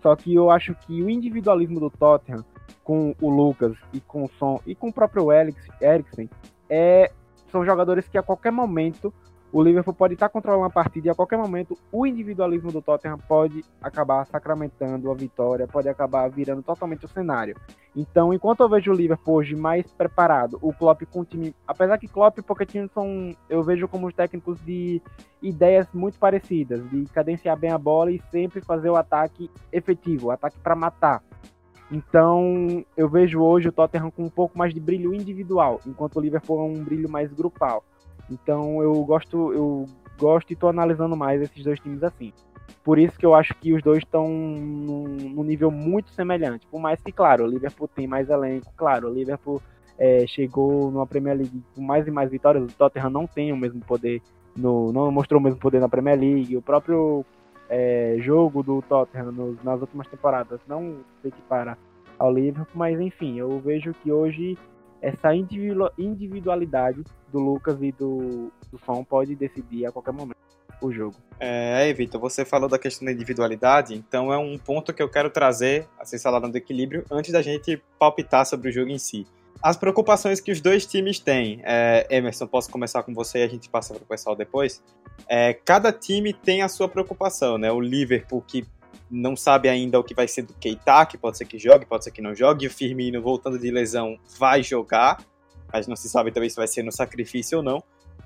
Só 0.03 0.15
que 0.17 0.35
eu 0.35 0.51
acho 0.51 0.75
que 0.75 1.03
o 1.03 1.11
individualismo 1.11 1.81
do 1.81 1.91
Tottenham, 1.91 2.45
com 2.83 3.15
o 3.21 3.31
Lucas 3.31 3.77
e 3.93 4.01
com 4.01 4.25
o 4.25 4.31
Son 4.39 4.61
e 4.67 4.75
com 4.75 4.89
o 4.89 4.93
próprio 4.93 5.29
Eriksen, 5.33 6.29
é, 6.69 7.11
são 7.51 7.65
jogadores 7.65 8.09
que 8.09 8.19
a 8.19 8.23
qualquer 8.23 8.51
momento 8.51 9.13
o 9.55 9.63
Liverpool 9.63 9.95
pode 9.95 10.15
estar 10.15 10.29
controlando 10.29 10.65
a 10.65 10.71
partida 10.71 11.07
e 11.07 11.11
a 11.11 11.15
qualquer 11.15 11.39
momento 11.39 11.79
o 11.93 12.05
individualismo 12.05 12.73
do 12.73 12.83
Tottenham 12.83 13.19
pode 13.19 13.65
acabar 13.81 14.27
sacramentando 14.27 15.09
a 15.13 15.15
vitória, 15.15 15.69
pode 15.69 15.89
acabar 15.89 16.29
virando 16.29 16.61
totalmente 16.61 17.05
o 17.05 17.09
cenário. 17.09 17.57
Então, 17.95 18.35
enquanto 18.35 18.65
eu 18.65 18.69
vejo 18.69 18.91
o 18.91 18.95
Liverpool 18.95 19.37
hoje 19.37 19.55
mais 19.55 19.87
preparado, 19.93 20.59
o 20.61 20.73
Klopp 20.73 21.03
com 21.05 21.21
o 21.21 21.25
time, 21.25 21.55
apesar 21.69 21.99
que 21.99 22.09
Klopp 22.09 22.37
e 22.37 22.43
Pochettino 22.43 22.91
são, 22.93 23.33
eu 23.49 23.63
vejo 23.63 23.87
como 23.87 24.13
técnicos 24.13 24.61
de 24.61 25.01
ideias 25.41 25.87
muito 25.95 26.19
parecidas, 26.19 26.83
de 26.91 27.05
cadenciar 27.05 27.57
bem 27.57 27.71
a 27.71 27.79
bola 27.79 28.11
e 28.11 28.21
sempre 28.33 28.61
fazer 28.61 28.91
o 28.91 28.97
ataque 28.97 29.49
efetivo, 29.73 30.27
o 30.27 30.31
ataque 30.33 30.59
para 30.59 30.75
matar. 30.75 31.23
Então, 31.93 32.85
eu 32.97 33.09
vejo 33.09 33.41
hoje 33.41 33.69
o 33.69 33.73
Tottenham 33.73 34.11
com 34.11 34.25
um 34.25 34.31
pouco 34.31 34.59
mais 34.59 34.75
de 34.75 34.81
brilho 34.81 35.15
individual, 35.15 35.81
enquanto 35.87 36.17
o 36.17 36.21
Liverpool 36.21 36.59
é 36.59 36.65
um 36.65 36.83
brilho 36.83 37.09
mais 37.09 37.33
grupal. 37.33 37.85
Então 38.31 38.83
eu 38.83 38.93
gosto, 39.05 39.53
eu 39.53 39.87
gosto 40.19 40.53
e 40.53 40.57
tô 40.57 40.69
analisando 40.69 41.17
mais 41.17 41.43
esses 41.43 41.63
dois 41.63 41.81
times 41.81 42.03
assim. 42.03 42.33
Por 42.83 42.99
isso 42.99 43.19
que 43.19 43.25
eu 43.25 43.35
acho 43.35 43.55
que 43.55 43.73
os 43.73 43.83
dois 43.83 43.99
estão 43.99 44.29
num, 44.29 45.43
nível 45.43 45.71
muito 45.71 46.11
semelhante. 46.11 46.67
Por 46.67 46.81
mais 46.81 47.01
que, 47.01 47.11
claro, 47.11 47.45
o 47.45 47.47
Liverpool 47.47 47.89
tem 47.89 48.07
mais 48.07 48.29
elenco, 48.29 48.73
claro, 48.77 49.09
o 49.09 49.15
Liverpool 49.15 49.61
é, 49.99 50.27
chegou 50.27 50.91
numa 50.91 51.07
Premier 51.07 51.37
League 51.37 51.63
com 51.75 51.83
mais 51.83 52.07
e 52.07 52.11
mais 52.11 52.31
vitórias, 52.31 52.65
o 52.65 52.77
Tottenham 52.77 53.11
não 53.11 53.27
tem 53.27 53.53
o 53.53 53.57
mesmo 53.57 53.81
poder, 53.81 54.21
no, 54.57 54.93
não 54.93 55.11
mostrou 55.11 55.41
o 55.41 55.43
mesmo 55.43 55.59
poder 55.59 55.81
na 55.81 55.89
Premier 55.89 56.19
League, 56.19 56.57
o 56.57 56.63
próprio 56.63 57.25
é, 57.71 58.17
jogo 58.19 58.63
do 58.63 58.83
Tottenham 58.83 59.33
nos, 59.33 59.63
nas 59.63 59.81
últimas 59.81 60.07
temporadas 60.09 60.61
não 60.69 60.97
se 61.23 61.29
equipara 61.29 61.79
ao 62.19 62.33
Liverpool, 62.33 62.67
mas 62.75 63.01
enfim, 63.01 63.39
eu 63.39 63.59
vejo 63.61 63.95
que 64.03 64.13
hoje 64.13 64.59
essa 65.05 65.35
individualidade 65.35 67.05
do 67.31 67.39
Lucas 67.39 67.81
e 67.83 67.93
do, 67.93 68.51
do 68.71 68.79
Som 68.85 69.05
pode 69.05 69.35
decidir 69.35 69.87
a 69.87 69.93
qualquer 69.93 70.13
momento 70.13 70.45
o 70.81 70.93
jogo. 70.93 71.17
É, 71.39 71.93
Vitor, 71.93 72.21
você 72.21 72.45
falou 72.45 72.69
da 72.69 72.79
questão 72.79 73.07
da 73.07 73.13
individualidade, 73.13 73.95
então 73.95 74.33
é 74.33 74.39
um 74.39 74.59
ponto 74.59 74.93
que 74.93 75.03
eu 75.03 75.09
quero 75.09 75.31
trazer, 75.31 75.89
assim, 75.99 76.19
falando 76.19 76.51
do 76.51 76.57
equilíbrio, 76.57 77.05
antes 77.11 77.33
da 77.33 77.43
gente 77.43 77.83
palpitar 77.99 78.45
sobre 78.47 78.71
o 78.71 78.73
jogo 78.73 78.91
em 78.91 78.99
si. 78.99 79.27
As 79.63 79.77
preocupações 79.77 80.41
que 80.41 80.53
os 80.53 80.61
dois 80.61 80.85
times 80.85 81.19
têm, 81.19 81.61
é, 81.65 82.07
Emerson, 82.11 82.47
posso 82.47 82.71
começar 82.71 83.03
com 83.03 83.15
você 83.15 83.39
e 83.39 83.43
a 83.43 83.49
gente 83.49 83.69
passa 83.71 83.95
para 83.95 84.03
o 84.03 84.07
pessoal 84.07 84.37
depois. 84.37 84.83
É, 85.29 85.55
cada 85.55 85.93
time 85.93 86.33
tem 86.33 86.61
a 86.61 86.69
sua 86.69 86.89
preocupação, 86.89 87.57
né? 87.57 87.73
O 87.73 87.81
Liverpool, 87.81 88.43
que 88.47 88.67
não 89.11 89.37
sabe 89.37 89.69
ainda 89.69 89.99
o 89.99 90.05
que 90.05 90.15
vai 90.15 90.29
ser 90.29 90.43
do 90.43 90.55
Keita, 90.55 91.07
que 91.07 91.19
pode 91.19 91.39
ser 91.39 91.45
que 91.45 91.59
jogue, 91.59 91.87
pode 91.87 92.05
ser 92.05 92.11
que 92.11 92.23
não 92.23 92.35
jogue. 92.35 92.67
O 92.67 92.71
Firmino, 92.71 93.21
voltando 93.21 93.59
de 93.59 93.71
lesão, 93.71 94.19
vai 94.39 94.63
jogar, 94.63 95.19
mas 95.73 95.87
não 95.87 95.97
se 95.97 96.09
sabe 96.09 96.31
também 96.31 96.49
se 96.49 96.57
vai 96.57 96.67
ser 96.67 96.83
no 96.83 96.93
sacrifício 96.93 97.59
ou 97.59 97.65
não. 97.65 97.83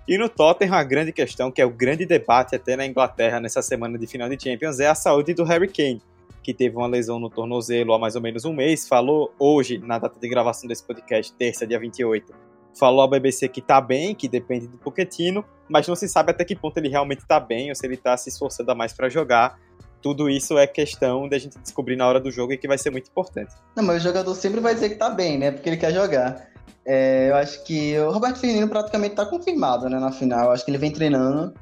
E 0.07 0.17
no 0.17 0.29
Tottenham, 0.29 0.75
a 0.75 0.83
grande 0.83 1.13
questão, 1.13 1.51
que 1.51 1.61
é 1.61 1.67
o 1.67 1.71
grande 1.71 2.07
debate 2.07 2.57
até 2.57 2.77
na 2.77 2.87
Inglaterra 2.87 3.41
nessa 3.41 3.61
semana 3.61 3.99
de 3.99 4.07
final 4.07 4.29
de 4.29 4.43
Champions, 4.43 4.81
é 4.81 4.87
a 4.87 4.95
saúde 4.95 5.35
do 5.35 5.45
Harry 5.45 5.69
Kane, 5.69 6.01
que 6.43 6.55
teve 6.55 6.77
uma 6.77 6.87
lesão 6.87 7.21
no 7.21 7.29
tornozelo 7.29 7.93
há 7.93 7.99
mais 7.99 8.17
ou 8.17 8.23
menos 8.23 8.47
um 8.47 8.55
mês. 8.55 8.89
Falou 8.89 9.35
hoje, 9.39 9.77
na 9.77 9.99
data 9.99 10.19
de 10.19 10.29
gravação 10.29 10.67
desse 10.67 10.83
podcast, 10.83 11.33
terça, 11.35 11.67
dia 11.67 11.79
28, 11.79 12.35
falou 12.79 13.03
à 13.03 13.09
BBC 13.09 13.49
que 13.49 13.61
tá 13.61 13.81
bem, 13.81 14.15
que 14.15 14.29
depende 14.29 14.67
do 14.67 14.79
Pochettino, 14.79 15.45
mas 15.69 15.87
não 15.87 15.95
se 15.95 16.09
sabe 16.09 16.31
até 16.31 16.45
que 16.45 16.57
ponto 16.57 16.79
ele 16.79 16.89
realmente 16.89 17.27
tá 17.27 17.39
bem 17.39 17.69
ou 17.69 17.75
se 17.75 17.87
ele 17.87 17.97
tá 17.97 18.17
se 18.17 18.31
esforçando 18.31 18.71
a 18.71 18.75
mais 18.75 18.93
para 18.93 19.11
jogar 19.11 19.59
tudo 20.03 20.29
isso 20.31 20.57
é 20.59 20.67
questão 20.67 21.29
da 21.29 21.39
gente 21.39 21.59
descobrir 21.59 21.97
na 21.97 22.07
hora 22.07 22.21
do 22.21 22.31
jogo 22.31 22.53
e 22.53 22.59
que 22.59 22.69
vai 22.69 22.79
ser 22.79 22.91
muito 22.91 23.09
importante. 23.09 23.53
Não, 23.77 23.83
mas 23.85 24.03
o 24.03 24.05
jogador 24.05 24.35
sempre 24.35 24.61
vai 24.61 24.75
dizer 24.75 24.91
que 24.91 24.97
tá 24.97 25.11
bem, 25.11 25.39
né? 25.39 25.51
Porque 25.51 25.69
ele 25.69 25.77
quer 25.77 25.93
jogar. 25.93 26.49
É, 26.85 27.29
eu 27.31 27.37
acho 27.37 27.63
que 27.65 27.99
o 27.99 28.11
Roberto 28.11 28.39
Firmino 28.39 28.69
praticamente 28.69 29.15
tá 29.15 29.27
confirmado, 29.27 29.89
né, 29.89 29.99
na 29.99 30.11
final. 30.11 30.47
Eu 30.47 30.51
acho 30.53 30.65
que 30.65 30.71
ele 30.71 30.79
vem 30.79 30.91
treinando 30.91 31.53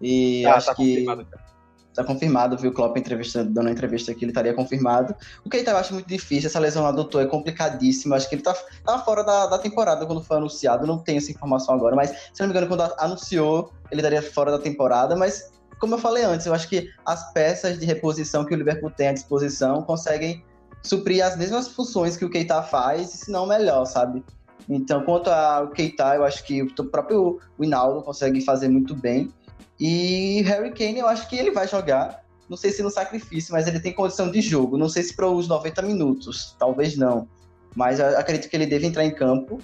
e 0.00 0.46
ah, 0.46 0.54
acho 0.54 0.68
tá 0.68 0.74
que 0.74 1.04
confirmado, 1.04 1.26
tá 1.94 2.04
confirmado, 2.04 2.56
viu 2.56 2.70
o 2.70 2.72
Klopp 2.72 2.96
entrevista, 2.96 3.44
dando 3.44 3.68
a 3.68 3.70
entrevista 3.70 4.14
que 4.14 4.24
ele 4.24 4.30
estaria 4.30 4.54
confirmado. 4.54 5.14
O 5.44 5.50
que 5.50 5.58
eu 5.58 5.76
acho 5.76 5.92
muito 5.92 6.06
difícil, 6.06 6.48
essa 6.48 6.58
lesão 6.58 6.82
lá 6.82 6.92
do 6.92 7.04
Tô 7.04 7.20
é 7.20 7.26
complicadíssima. 7.26 8.16
Acho 8.16 8.28
que 8.28 8.36
ele 8.36 8.42
tá, 8.42 8.54
tá 8.84 8.98
fora 9.00 9.22
da, 9.22 9.46
da 9.46 9.58
temporada 9.58 10.06
quando 10.06 10.22
foi 10.22 10.38
anunciado. 10.38 10.86
Não 10.86 10.98
tenho 10.98 11.18
essa 11.18 11.30
informação 11.30 11.74
agora, 11.74 11.94
mas 11.94 12.10
se 12.32 12.40
não 12.40 12.46
me 12.46 12.52
engano, 12.52 12.66
quando 12.66 12.90
anunciou, 12.98 13.72
ele 13.90 14.00
estaria 14.00 14.22
fora 14.22 14.50
da 14.50 14.58
temporada, 14.58 15.14
mas 15.14 15.50
como 15.80 15.94
eu 15.94 15.98
falei 15.98 16.22
antes, 16.24 16.46
eu 16.46 16.54
acho 16.54 16.68
que 16.68 16.90
as 17.06 17.32
peças 17.32 17.78
de 17.78 17.86
reposição 17.86 18.44
que 18.44 18.54
o 18.54 18.56
Liverpool 18.56 18.90
tem 18.90 19.08
à 19.08 19.12
disposição 19.12 19.82
conseguem 19.82 20.44
suprir 20.82 21.24
as 21.24 21.36
mesmas 21.36 21.68
funções 21.68 22.16
que 22.16 22.24
o 22.24 22.30
Keita 22.30 22.62
faz, 22.62 23.08
se 23.08 23.30
não 23.30 23.46
melhor, 23.46 23.86
sabe? 23.86 24.22
Então, 24.68 25.02
quanto 25.02 25.30
ao 25.30 25.68
Keita, 25.68 26.14
eu 26.14 26.24
acho 26.24 26.44
que 26.44 26.62
o 26.62 26.84
próprio 26.84 27.40
Winaldo 27.58 28.02
consegue 28.02 28.40
fazer 28.42 28.68
muito 28.68 28.94
bem. 28.94 29.32
E 29.80 30.42
Harry 30.42 30.72
Kane, 30.72 30.98
eu 30.98 31.08
acho 31.08 31.28
que 31.28 31.36
ele 31.36 31.50
vai 31.50 31.66
jogar. 31.66 32.22
Não 32.48 32.56
sei 32.56 32.70
se 32.70 32.82
no 32.82 32.90
sacrifício, 32.90 33.52
mas 33.52 33.66
ele 33.66 33.80
tem 33.80 33.92
condição 33.92 34.30
de 34.30 34.40
jogo. 34.40 34.76
Não 34.76 34.88
sei 34.88 35.02
se 35.02 35.14
para 35.14 35.28
os 35.28 35.48
90 35.48 35.82
minutos, 35.82 36.54
talvez 36.58 36.96
não. 36.96 37.26
Mas 37.74 38.00
acredito 38.00 38.50
que 38.50 38.56
ele 38.56 38.66
deve 38.66 38.86
entrar 38.86 39.04
em 39.04 39.14
campo. 39.14 39.58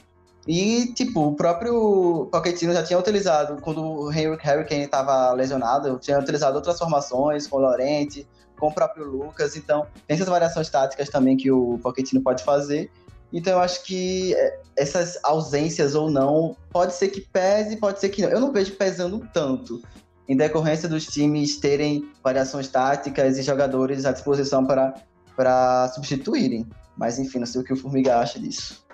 E, 0.46 0.92
tipo, 0.94 1.26
o 1.26 1.34
próprio 1.34 2.28
Pochettino 2.30 2.72
já 2.72 2.82
tinha 2.82 2.98
utilizado, 2.98 3.60
quando 3.60 3.82
o 3.82 4.08
Harry 4.08 4.64
Kane 4.64 4.84
estava 4.84 5.32
lesionado, 5.32 5.98
tinha 5.98 6.18
utilizado 6.18 6.54
outras 6.54 6.78
formações, 6.78 7.48
com 7.48 7.56
o 7.56 7.60
Lorente, 7.60 8.26
com 8.56 8.68
o 8.68 8.72
próprio 8.72 9.04
Lucas. 9.04 9.56
Então, 9.56 9.86
tem 10.06 10.14
essas 10.14 10.28
variações 10.28 10.70
táticas 10.70 11.08
também 11.08 11.36
que 11.36 11.50
o 11.50 11.78
Pochettino 11.82 12.22
pode 12.22 12.44
fazer. 12.44 12.90
Então, 13.32 13.54
eu 13.54 13.58
acho 13.58 13.82
que 13.82 14.34
é, 14.34 14.60
essas 14.76 15.18
ausências 15.24 15.96
ou 15.96 16.08
não, 16.08 16.56
pode 16.70 16.94
ser 16.94 17.08
que 17.08 17.20
pese, 17.20 17.76
pode 17.76 17.98
ser 17.98 18.08
que 18.10 18.22
não. 18.22 18.30
Eu 18.30 18.40
não 18.40 18.52
vejo 18.52 18.76
pesando 18.76 19.28
tanto, 19.34 19.82
em 20.28 20.36
decorrência 20.36 20.88
dos 20.88 21.06
times 21.06 21.56
terem 21.58 22.08
variações 22.22 22.68
táticas 22.68 23.36
e 23.36 23.42
jogadores 23.42 24.06
à 24.06 24.12
disposição 24.12 24.64
para 24.64 25.88
substituírem. 25.88 26.68
Mas, 26.96 27.18
enfim, 27.18 27.40
não 27.40 27.46
sei 27.46 27.60
o 27.60 27.64
que 27.64 27.72
o 27.72 27.76
Formiga 27.76 28.18
acha 28.18 28.38
disso. 28.38 28.85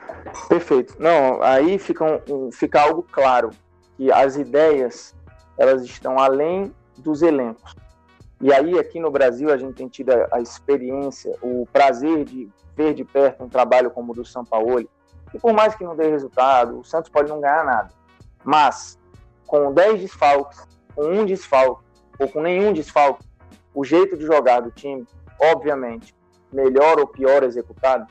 Perfeito. 0.49 0.97
Não, 0.99 1.43
aí 1.43 1.79
fica, 1.79 2.23
um, 2.29 2.51
fica 2.51 2.81
algo 2.81 3.07
claro, 3.11 3.51
que 3.97 4.11
as 4.11 4.37
ideias, 4.37 5.15
elas 5.59 5.83
estão 5.83 6.19
além 6.19 6.75
dos 6.99 7.23
elencos. 7.23 7.75
E 8.41 8.53
aí, 8.53 8.79
aqui 8.79 8.99
no 8.99 9.11
Brasil, 9.11 9.53
a 9.53 9.57
gente 9.57 9.75
tem 9.75 9.89
tido 9.89 10.11
a, 10.11 10.29
a 10.33 10.41
experiência, 10.41 11.37
o 11.41 11.67
prazer 11.73 12.25
de 12.25 12.51
ver 12.77 12.95
de 12.95 13.05
perto 13.05 13.45
um 13.45 13.49
trabalho 13.49 13.91
como 13.91 14.13
o 14.13 14.15
do 14.15 14.25
São 14.25 14.45
Paulo, 14.45 14.89
e 15.33 15.39
por 15.39 15.53
mais 15.53 15.75
que 15.75 15.85
não 15.85 15.97
dê 15.97 16.09
resultado, 16.09 16.81
o 16.81 16.85
Santos 16.85 17.11
pode 17.11 17.29
não 17.29 17.41
ganhar 17.41 17.65
nada. 17.65 17.91
Mas, 18.45 18.99
com 19.47 19.73
10 19.73 20.01
desfalques, 20.01 20.67
com 20.95 21.05
um 21.05 21.25
desfalque, 21.25 21.85
ou 22.19 22.29
com 22.29 22.41
nenhum 22.41 22.73
desfalque, 22.73 23.25
o 23.75 23.85
jeito 23.85 24.17
de 24.17 24.27
jogar 24.27 24.61
do 24.61 24.71
time, 24.71 25.07
obviamente, 25.41 26.15
melhor 26.53 26.99
ou 26.99 27.07
pior 27.07 27.43
executado, 27.43 28.07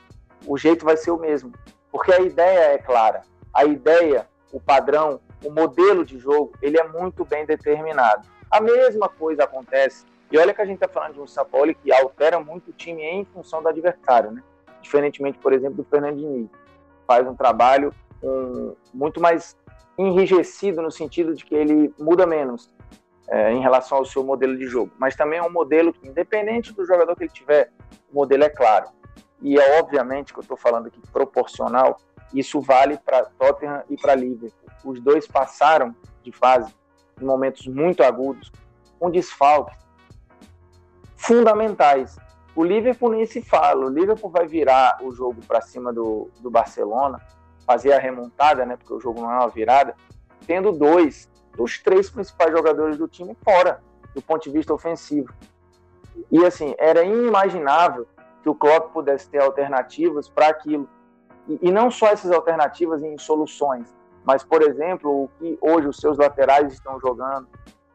o 0.46 0.58
jeito 0.58 0.84
vai 0.84 0.96
ser 0.96 1.10
o 1.10 1.18
mesmo. 1.18 1.52
Porque 1.92 2.10
a 2.10 2.20
ideia 2.20 2.72
é 2.72 2.78
clara. 2.78 3.22
A 3.52 3.66
ideia, 3.66 4.26
o 4.50 4.58
padrão, 4.58 5.20
o 5.44 5.50
modelo 5.50 6.04
de 6.04 6.18
jogo, 6.18 6.52
ele 6.62 6.80
é 6.80 6.88
muito 6.88 7.24
bem 7.24 7.44
determinado. 7.44 8.26
A 8.50 8.60
mesma 8.60 9.08
coisa 9.08 9.44
acontece 9.44 10.04
E 10.30 10.38
olha 10.38 10.54
que 10.54 10.62
a 10.62 10.64
gente 10.64 10.76
está 10.76 10.88
falando 10.88 11.14
de 11.14 11.20
um 11.20 11.44
Paulo 11.44 11.74
que 11.74 11.92
altera 11.92 12.40
muito 12.40 12.70
o 12.70 12.72
time 12.72 13.02
em 13.02 13.24
função 13.26 13.62
do 13.62 13.68
adversário, 13.68 14.30
né? 14.30 14.42
Diferentemente, 14.80 15.38
por 15.38 15.52
exemplo, 15.52 15.76
do 15.76 15.84
Fernandinho. 15.84 16.50
Faz 17.06 17.28
um 17.28 17.34
trabalho 17.34 17.92
um, 18.22 18.74
muito 18.94 19.20
mais 19.20 19.54
enrijecido 19.98 20.80
no 20.80 20.90
sentido 20.90 21.34
de 21.34 21.44
que 21.44 21.54
ele 21.54 21.94
muda 21.98 22.26
menos 22.26 22.72
é, 23.28 23.52
em 23.52 23.60
relação 23.60 23.98
ao 23.98 24.04
seu 24.06 24.24
modelo 24.24 24.56
de 24.56 24.66
jogo. 24.66 24.90
Mas 24.98 25.14
também 25.14 25.38
é 25.38 25.42
um 25.42 25.52
modelo 25.52 25.92
que, 25.92 26.08
independente 26.08 26.72
do 26.72 26.86
jogador 26.86 27.14
que 27.14 27.24
ele 27.24 27.32
tiver, 27.32 27.70
o 28.10 28.14
modelo 28.14 28.44
é 28.44 28.48
claro. 28.48 28.88
E 29.42 29.58
é 29.58 29.80
obviamente 29.80 30.32
que 30.32 30.38
eu 30.38 30.42
estou 30.42 30.56
falando 30.56 30.86
aqui 30.86 31.00
proporcional, 31.12 31.98
isso 32.32 32.60
vale 32.60 32.96
para 32.96 33.24
Tottenham 33.24 33.82
e 33.90 33.96
para 33.96 34.14
Liverpool. 34.14 34.70
Os 34.84 35.00
dois 35.00 35.26
passaram 35.26 35.94
de 36.22 36.32
fase 36.32 36.72
em 37.20 37.24
momentos 37.24 37.66
muito 37.66 38.02
agudos, 38.02 38.50
com 38.98 39.10
desfalques 39.10 39.76
fundamentais. 41.16 42.16
O 42.54 42.64
Liverpool 42.64 43.10
nem 43.10 43.26
se 43.26 43.42
fala. 43.42 43.86
O 43.86 43.88
Liverpool 43.88 44.30
vai 44.30 44.46
virar 44.46 44.98
o 45.02 45.12
jogo 45.12 45.40
para 45.46 45.60
cima 45.60 45.92
do, 45.92 46.30
do 46.40 46.50
Barcelona, 46.50 47.20
fazer 47.66 47.92
a 47.92 47.98
remontada, 47.98 48.64
né? 48.64 48.76
Porque 48.76 48.94
o 48.94 49.00
jogo 49.00 49.20
não 49.20 49.30
é 49.30 49.36
uma 49.36 49.48
virada, 49.48 49.94
tendo 50.46 50.72
dois 50.72 51.30
dos 51.56 51.78
três 51.78 52.10
principais 52.10 52.50
jogadores 52.50 52.96
do 52.96 53.06
time 53.06 53.36
fora, 53.44 53.80
do 54.14 54.22
ponto 54.22 54.44
de 54.44 54.50
vista 54.50 54.72
ofensivo. 54.72 55.32
E 56.30 56.44
assim, 56.44 56.74
era 56.78 57.04
inimaginável 57.04 58.06
que 58.42 58.48
o 58.48 58.54
Klopp 58.54 58.92
pudesse 58.92 59.28
ter 59.30 59.40
alternativas 59.40 60.28
para 60.28 60.48
aquilo. 60.48 60.88
E, 61.48 61.68
e, 61.68 61.72
não 61.72 61.90
só 61.90 62.08
essas 62.08 62.30
alternativas 62.30 63.02
em 63.02 63.16
soluções, 63.18 63.94
mas, 64.24 64.44
por 64.44 64.62
exemplo, 64.62 65.24
o 65.24 65.28
que 65.38 65.58
hoje 65.60 65.88
os 65.88 65.96
seus 65.96 66.18
laterais 66.18 66.72
estão 66.72 67.00
jogando. 67.00 67.48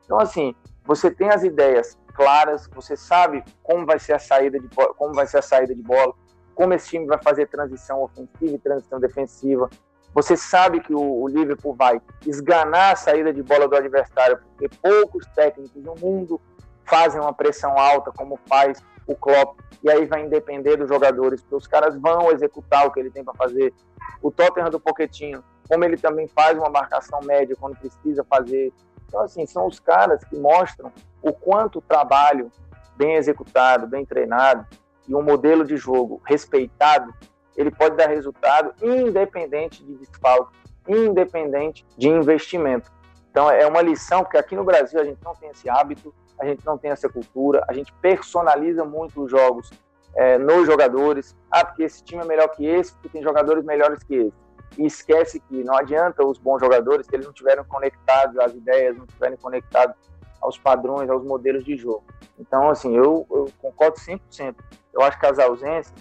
Então, 0.04 0.20
assim, 0.20 0.56
você 0.86 1.12
tem 1.12 1.30
as 1.30 1.44
ideias 1.44 1.98
claras, 2.14 2.68
você 2.74 2.98
sabe 2.98 3.44
como 3.62 3.86
vai 3.86 4.00
ser 4.00 4.14
a 4.14 4.20
saída 4.20 4.60
de 4.60 4.68
como 4.98 5.14
vai 5.14 5.28
ser 5.28 5.38
a 5.38 5.42
saída 5.42 5.76
de 5.76 5.82
bola, 5.82 6.14
como 6.56 6.74
esse 6.74 6.90
time 6.90 7.06
vai 7.06 7.22
fazer 7.22 7.48
transição 7.48 8.02
ofensiva 8.02 8.56
e 8.56 8.60
transição 8.60 9.00
defensiva. 9.00 9.70
Você 10.14 10.36
sabe 10.36 10.80
que 10.80 10.94
o, 10.94 11.22
o 11.22 11.28
Liverpool 11.28 11.76
vai 11.76 12.02
esganar 12.26 12.94
a 12.94 12.96
saída 12.96 13.32
de 13.32 13.44
bola 13.44 13.68
do 13.68 13.76
adversário, 13.76 14.40
porque 14.40 14.68
poucos 14.82 15.26
técnicos 15.36 15.84
no 15.84 15.94
mundo 15.96 16.42
fazem 16.84 17.22
uma 17.22 17.34
pressão 17.34 17.78
alta 17.78 18.12
como 18.12 18.40
faz 18.48 18.82
o 19.08 19.16
Klopp, 19.16 19.60
e 19.82 19.90
aí 19.90 20.06
vai 20.06 20.28
depender 20.28 20.76
dos 20.76 20.90
jogadores, 20.90 21.42
porque 21.42 21.56
os 21.56 21.66
caras 21.66 21.98
vão 21.98 22.32
executar 22.32 22.86
o 22.86 22.92
que 22.92 23.00
ele 23.00 23.10
tem 23.10 23.24
para 23.24 23.34
fazer. 23.34 23.74
O 24.22 24.30
Tottenham 24.30 24.70
do 24.70 24.80
Pochettino, 24.80 25.44
como 25.68 25.84
ele 25.86 25.98
também 25.98 26.28
faz 26.28 26.58
uma 26.58 26.70
marcação 26.70 27.20
média 27.22 27.56
quando 27.60 27.78
precisa 27.78 28.24
fazer. 28.24 28.74
Então, 29.08 29.22
assim, 29.22 29.46
são 29.46 29.66
os 29.66 29.80
caras 29.80 30.24
que 30.26 30.36
mostram 30.36 30.92
o 31.22 31.32
quanto 31.32 31.80
o 31.80 31.82
trabalho 31.82 32.52
bem 32.98 33.16
executado, 33.16 33.88
bem 33.88 34.06
treinado 34.06 34.66
e 35.08 35.16
um 35.16 35.22
modelo 35.22 35.64
de 35.64 35.78
jogo 35.78 36.22
respeitado, 36.26 37.14
ele 37.56 37.72
pode 37.72 37.96
dar 37.96 38.10
resultado 38.10 38.74
independente 38.84 39.84
de 39.84 39.96
desfalque, 39.96 40.56
independente 40.88 41.86
de 41.98 42.10
investimento. 42.10 42.92
Então 43.32 43.50
é 43.50 43.66
uma 43.66 43.82
lição, 43.82 44.24
porque 44.24 44.38
aqui 44.38 44.56
no 44.56 44.64
Brasil 44.64 45.00
a 45.00 45.04
gente 45.04 45.20
não 45.24 45.34
tem 45.34 45.50
esse 45.50 45.70
hábito, 45.70 46.14
a 46.40 46.46
gente 46.46 46.66
não 46.66 46.78
tem 46.78 46.92
essa 46.92 47.10
cultura, 47.10 47.64
a 47.68 47.74
gente 47.74 47.92
personaliza 47.94 48.86
muito 48.86 49.24
os 49.24 49.32
jogos 49.32 49.70
é, 50.16 50.38
nos 50.38 50.66
jogadores. 50.66 51.36
Ah, 51.52 51.64
porque 51.66 51.84
esse 51.84 52.04
time 52.04 52.22
é 52.22 52.26
melhor 52.26 52.50
que 52.50 52.66
esse, 52.66 52.94
porque 52.94 53.10
tem 53.10 53.24
jogadores 53.24 53.64
melhores 53.64 54.04
que 54.04 54.16
esse. 54.16 54.34
E 54.78 54.86
esquece 54.86 55.40
que 55.40 55.64
não 55.64 55.76
adianta 55.76 56.26
os 56.26 56.38
bons 56.38 56.60
jogadores, 56.60 57.08
que 57.08 57.16
eles 57.16 57.26
não 57.26 57.34
tiveram 57.34 57.64
conectados 57.64 58.38
às 58.38 58.54
ideias, 58.54 58.98
não 58.98 59.06
estiverem 59.06 59.38
conectados 59.38 59.96
aos 60.42 60.58
padrões, 60.58 61.10
aos 61.10 61.24
modelos 61.24 61.64
de 61.64 61.76
jogo. 61.78 62.04
Então, 62.38 62.70
assim, 62.70 62.96
eu, 62.96 63.26
eu 63.32 63.50
concordo 63.60 63.98
100%. 63.98 64.56
Eu 64.94 65.02
acho 65.02 65.20
que 65.20 65.26
as 65.26 65.40
ausências, 65.40 65.94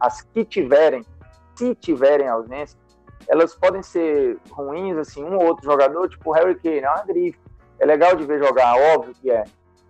as 0.00 0.22
que 0.22 0.44
tiverem, 0.44 1.04
se 1.54 1.74
tiverem 1.74 2.28
ausência, 2.28 2.78
elas 3.28 3.54
podem 3.54 3.82
ser 3.82 4.38
ruins, 4.50 4.96
assim, 4.96 5.24
um 5.24 5.36
ou 5.36 5.46
outro 5.46 5.64
jogador, 5.64 6.08
tipo 6.08 6.30
o 6.30 6.32
Harry 6.32 6.54
Kane, 6.56 6.80
é 6.80 6.90
uma 6.90 7.04
grife. 7.04 7.38
É 7.78 7.86
legal 7.86 8.16
de 8.16 8.24
ver 8.24 8.38
jogar, 8.38 8.74
óbvio 8.94 9.14
que 9.14 9.30
é. 9.30 9.44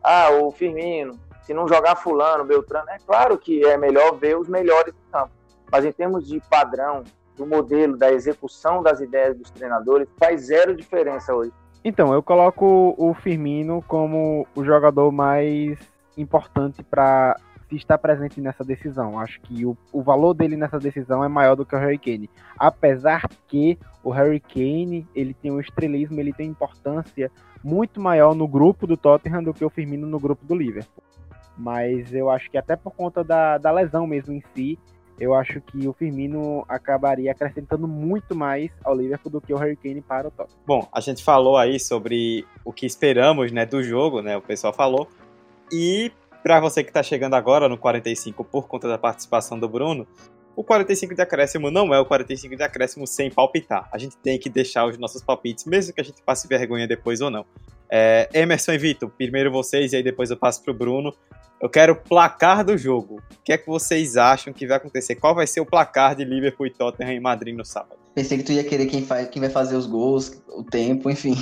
Ah, 0.08 0.30
o 0.30 0.52
Firmino, 0.52 1.18
se 1.42 1.52
não 1.52 1.66
jogar 1.66 1.96
fulano, 1.96 2.44
Beltrano, 2.44 2.88
é 2.90 2.98
claro 3.04 3.36
que 3.36 3.66
é 3.66 3.76
melhor 3.76 4.14
ver 4.14 4.38
os 4.38 4.48
melhores 4.48 4.94
do 4.94 5.00
campo. 5.10 5.32
Mas 5.70 5.84
em 5.84 5.90
termos 5.90 6.28
de 6.28 6.40
padrão, 6.48 7.02
do 7.36 7.44
modelo, 7.44 7.96
da 7.96 8.12
execução 8.12 8.84
das 8.84 9.00
ideias 9.00 9.36
dos 9.36 9.50
treinadores, 9.50 10.08
faz 10.16 10.42
zero 10.42 10.76
diferença 10.76 11.34
hoje. 11.34 11.50
Então, 11.84 12.14
eu 12.14 12.22
coloco 12.22 12.94
o 12.96 13.14
Firmino 13.14 13.82
como 13.88 14.46
o 14.54 14.64
jogador 14.64 15.10
mais 15.10 15.76
importante 16.16 16.84
para 16.84 17.36
estar 17.72 17.98
presente 17.98 18.40
nessa 18.40 18.62
decisão. 18.62 19.18
Acho 19.18 19.40
que 19.40 19.66
o, 19.66 19.76
o 19.92 20.04
valor 20.04 20.34
dele 20.34 20.56
nessa 20.56 20.78
decisão 20.78 21.24
é 21.24 21.28
maior 21.28 21.56
do 21.56 21.66
que 21.66 21.74
o 21.74 21.78
Harry 21.78 21.98
Kane. 21.98 22.30
Apesar 22.56 23.28
que 23.48 23.76
o 24.04 24.10
Harry 24.10 24.38
Kane 24.38 25.04
ele 25.16 25.34
tem 25.34 25.50
um 25.50 25.58
estrelismo, 25.58 26.20
ele 26.20 26.32
tem 26.32 26.48
importância 26.48 27.28
muito 27.66 28.00
maior 28.00 28.32
no 28.32 28.46
grupo 28.46 28.86
do 28.86 28.96
Tottenham 28.96 29.42
do 29.42 29.52
que 29.52 29.64
o 29.64 29.68
Firmino 29.68 30.06
no 30.06 30.20
grupo 30.20 30.46
do 30.46 30.54
Liverpool. 30.54 31.02
Mas 31.58 32.14
eu 32.14 32.30
acho 32.30 32.48
que 32.48 32.56
até 32.56 32.76
por 32.76 32.92
conta 32.92 33.24
da, 33.24 33.58
da 33.58 33.72
lesão 33.72 34.06
mesmo 34.06 34.32
em 34.32 34.42
si, 34.54 34.78
eu 35.18 35.34
acho 35.34 35.60
que 35.60 35.88
o 35.88 35.92
Firmino 35.92 36.64
acabaria 36.68 37.32
acrescentando 37.32 37.88
muito 37.88 38.36
mais 38.36 38.70
ao 38.84 38.94
Liverpool 38.94 39.32
do 39.32 39.40
que 39.40 39.52
o 39.52 39.56
Harry 39.56 39.74
Kane 39.74 40.00
para 40.00 40.28
o 40.28 40.30
Tottenham. 40.30 40.60
Bom, 40.64 40.88
a 40.92 41.00
gente 41.00 41.24
falou 41.24 41.56
aí 41.56 41.80
sobre 41.80 42.46
o 42.64 42.72
que 42.72 42.86
esperamos 42.86 43.50
né, 43.50 43.66
do 43.66 43.82
jogo, 43.82 44.22
né? 44.22 44.36
O 44.36 44.42
pessoal 44.42 44.72
falou. 44.72 45.08
E 45.72 46.12
para 46.44 46.60
você 46.60 46.84
que 46.84 46.90
está 46.90 47.02
chegando 47.02 47.34
agora 47.34 47.68
no 47.68 47.76
45 47.76 48.44
por 48.44 48.68
conta 48.68 48.86
da 48.86 48.96
participação 48.96 49.58
do 49.58 49.68
Bruno, 49.68 50.06
o 50.56 50.64
45 50.64 51.14
de 51.14 51.20
acréscimo 51.20 51.70
não 51.70 51.94
é 51.94 52.00
o 52.00 52.06
45 52.06 52.56
de 52.56 52.62
acréscimo 52.62 53.06
sem 53.06 53.30
palpitar. 53.30 53.88
A 53.92 53.98
gente 53.98 54.16
tem 54.16 54.38
que 54.38 54.48
deixar 54.48 54.86
os 54.86 54.96
nossos 54.96 55.22
palpites, 55.22 55.66
mesmo 55.66 55.92
que 55.92 56.00
a 56.00 56.04
gente 56.04 56.22
passe 56.22 56.48
vergonha 56.48 56.88
depois 56.88 57.20
ou 57.20 57.30
não. 57.30 57.44
É, 57.92 58.28
Emerson 58.32 58.72
e 58.72 58.78
Vitor, 58.78 59.10
primeiro 59.10 59.52
vocês 59.52 59.92
e 59.92 59.96
aí 59.96 60.02
depois 60.02 60.30
eu 60.30 60.36
passo 60.36 60.62
para 60.62 60.72
o 60.72 60.74
Bruno. 60.74 61.14
Eu 61.60 61.68
quero 61.68 61.92
o 61.92 61.96
placar 61.96 62.64
do 62.64 62.76
jogo. 62.76 63.16
O 63.16 63.44
que 63.44 63.52
é 63.52 63.58
que 63.58 63.66
vocês 63.66 64.16
acham 64.16 64.52
que 64.52 64.66
vai 64.66 64.78
acontecer? 64.78 65.14
Qual 65.14 65.34
vai 65.34 65.46
ser 65.46 65.60
o 65.60 65.66
placar 65.66 66.14
de 66.14 66.24
Liverpool 66.24 66.66
e 66.66 66.70
Tottenham 66.70 67.12
em 67.12 67.20
Madrid 67.20 67.54
no 67.54 67.64
sábado? 67.64 67.98
Pensei 68.14 68.38
que 68.38 68.44
tu 68.44 68.52
ia 68.52 68.64
querer 68.64 68.86
quem, 68.86 69.04
faz, 69.04 69.28
quem 69.28 69.40
vai 69.40 69.50
fazer 69.50 69.76
os 69.76 69.86
gols, 69.86 70.42
o 70.48 70.64
tempo, 70.64 71.10
enfim. 71.10 71.34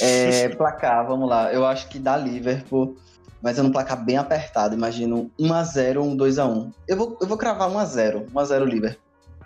É, 0.00 0.48
placar, 0.56 1.06
vamos 1.06 1.28
lá. 1.28 1.52
Eu 1.52 1.64
acho 1.64 1.88
que 1.88 2.00
dá 2.00 2.16
Liverpool, 2.16 2.96
mas 3.42 3.58
é 3.58 3.62
um 3.62 3.70
placar 3.70 4.04
bem 4.04 4.16
apertado. 4.16 4.74
Imagino 4.74 5.30
1x0 5.38 5.98
ou 5.98 6.06
um 6.06 6.16
2x1. 6.16 6.72
Eu 6.88 6.96
vou, 6.96 7.18
eu 7.20 7.26
vou 7.26 7.36
cravar 7.36 7.70
1x0, 7.70 8.26
1x0 8.30 8.64
Liverpool. 8.64 9.02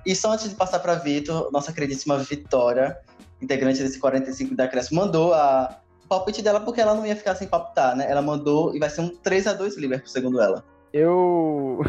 E 0.07 0.15
só 0.15 0.33
antes 0.33 0.49
de 0.49 0.55
passar 0.55 0.79
para 0.79 0.95
Vitor, 0.95 1.51
nossa 1.53 1.73
queridíssima 1.73 2.19
Vitória, 2.19 2.99
integrante 3.41 3.83
desse 3.83 3.99
45 3.99 4.55
da 4.55 4.67
Cresce, 4.67 4.95
mandou 4.95 5.35
a, 5.35 5.81
palpite 6.11 6.43
dela 6.43 6.59
porque 6.61 6.81
ela 6.81 6.95
não 6.95 7.07
ia 7.07 7.15
ficar 7.15 7.37
sem 7.37 7.47
palpitar, 7.47 7.97
né? 7.97 8.11
Ela 8.11 8.21
mandou 8.21 8.75
e 8.75 8.81
vai 8.81 8.91
ser 8.91 9.03
um 9.03 9.09
3 9.09 9.47
a 9.47 9.53
2 9.53 9.79
Liverpool, 9.79 10.09
segundo 10.09 10.41
ela. 10.41 10.65
Eu. 10.93 11.81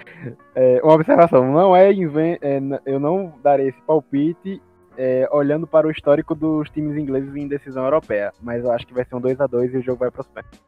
é, 0.56 0.80
uma 0.82 0.94
observação, 0.94 1.52
não 1.52 1.76
é, 1.76 1.92
inven... 1.92 2.38
É, 2.40 2.58
eu 2.86 2.98
não 2.98 3.34
darei 3.42 3.68
esse 3.68 3.80
palpite 3.82 4.62
é, 4.96 5.28
olhando 5.30 5.66
para 5.66 5.86
o 5.86 5.90
histórico 5.90 6.34
dos 6.34 6.70
times 6.70 6.96
ingleses 6.96 7.36
em 7.36 7.46
decisão 7.46 7.84
europeia, 7.84 8.32
mas 8.40 8.64
eu 8.64 8.72
acho 8.72 8.86
que 8.86 8.94
vai 8.94 9.04
ser 9.04 9.14
um 9.14 9.20
2 9.20 9.38
a 9.38 9.46
2 9.46 9.74
e 9.74 9.76
o 9.76 9.82
jogo 9.82 9.98
vai 9.98 10.10
para 10.10 10.22
os 10.22 10.28
pênaltis. 10.28 10.60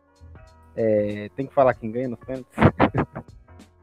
É, 0.83 1.29
tem 1.37 1.47
que 1.47 1.53
falar 1.53 1.75
quem 1.75 1.91
ganha 1.91 2.09
nos 2.09 2.19
pênaltis? 2.21 2.57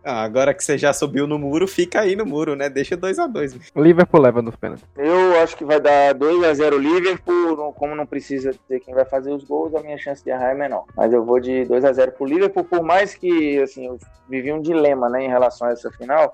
Ah, 0.03 0.23
agora 0.23 0.51
que 0.51 0.63
você 0.63 0.77
já 0.79 0.91
subiu 0.93 1.27
no 1.27 1.37
muro, 1.37 1.67
fica 1.67 1.99
aí 1.99 2.15
no 2.15 2.25
muro, 2.25 2.55
né? 2.55 2.69
Deixa 2.69 2.97
2 2.97 3.19
a 3.19 3.27
2 3.27 3.71
O 3.75 3.81
Liverpool 3.83 4.21
leva 4.21 4.41
nos 4.41 4.55
pênaltis. 4.55 4.83
Eu 4.95 5.39
acho 5.41 5.55
que 5.55 5.63
vai 5.63 5.79
dar 5.79 6.13
2 6.13 6.43
a 6.43 6.53
0 6.55 6.79
Liverpool. 6.79 7.73
Como 7.73 7.93
não 7.93 8.05
precisa 8.05 8.51
ter 8.67 8.79
quem 8.79 8.95
vai 8.95 9.05
fazer 9.05 9.31
os 9.31 9.43
gols, 9.43 9.75
a 9.75 9.81
minha 9.81 9.97
chance 9.97 10.23
de 10.23 10.31
errar 10.31 10.51
é 10.51 10.55
menor. 10.55 10.85
Mas 10.95 11.13
eu 11.13 11.23
vou 11.23 11.39
de 11.39 11.65
2 11.65 11.85
a 11.85 11.93
0 11.93 12.13
pro 12.13 12.25
Liverpool, 12.25 12.63
por 12.63 12.81
mais 12.81 13.13
que, 13.13 13.61
assim, 13.61 13.85
eu 13.85 13.99
vivi 14.27 14.51
um 14.51 14.61
dilema, 14.61 15.07
né, 15.07 15.25
em 15.25 15.29
relação 15.29 15.67
a 15.67 15.71
essa 15.71 15.91
final, 15.91 16.33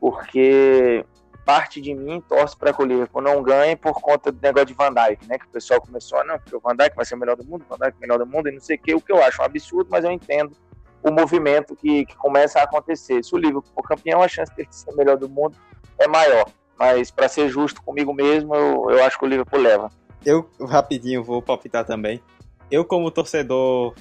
porque 0.00 1.04
parte 1.44 1.80
de 1.80 1.94
mim 1.94 2.20
torce 2.28 2.56
para 2.56 2.72
que 2.72 2.82
o 2.82 2.84
Liverpool 2.84 3.22
não 3.22 3.42
ganhe 3.42 3.76
por 3.76 3.94
conta 3.94 4.30
do 4.30 4.38
negócio 4.40 4.66
de 4.66 4.74
Van 4.74 4.92
Dijk, 4.92 5.26
né? 5.26 5.38
Que 5.38 5.46
o 5.46 5.50
pessoal 5.50 5.80
começou 5.80 6.18
a, 6.18 6.24
não, 6.24 6.38
porque 6.38 6.54
o 6.54 6.60
Van 6.60 6.76
Dijk 6.76 6.94
vai 6.94 7.04
ser 7.04 7.14
o 7.14 7.18
melhor 7.18 7.36
do 7.36 7.44
mundo, 7.44 7.64
o 7.68 7.76
Van 7.76 7.84
Dijk 7.84 7.94
é 7.94 7.96
o 7.96 8.00
melhor 8.00 8.18
do 8.18 8.26
mundo, 8.26 8.48
e 8.48 8.52
não 8.52 8.60
sei 8.60 8.76
o 8.76 8.78
que, 8.78 8.94
o 8.94 9.00
que 9.00 9.12
eu 9.12 9.22
acho 9.22 9.42
um 9.42 9.44
absurdo, 9.44 9.88
mas 9.90 10.04
eu 10.04 10.10
entendo 10.10 10.56
o 11.02 11.10
movimento 11.10 11.74
que, 11.74 12.06
que 12.06 12.16
começa 12.16 12.60
a 12.60 12.62
acontecer. 12.62 13.24
Se 13.24 13.34
o 13.34 13.38
Liverpool 13.38 13.72
for 13.74 13.82
campeão, 13.82 14.22
a 14.22 14.28
chance 14.28 14.54
dele 14.54 14.68
ser 14.70 14.90
o 14.90 14.96
melhor 14.96 15.16
do 15.16 15.28
mundo 15.28 15.56
é 15.98 16.06
maior. 16.06 16.46
Mas 16.78 17.10
para 17.10 17.28
ser 17.28 17.48
justo 17.48 17.82
comigo 17.82 18.14
mesmo, 18.14 18.54
eu, 18.54 18.90
eu 18.90 19.04
acho 19.04 19.18
que 19.18 19.24
o 19.24 19.28
Liverpool 19.28 19.60
leva. 19.60 19.90
Eu 20.24 20.48
rapidinho 20.60 21.22
vou 21.22 21.42
palpitar 21.42 21.84
também. 21.84 22.22
Eu, 22.70 22.84
como 22.84 23.10
torcedor 23.10 23.94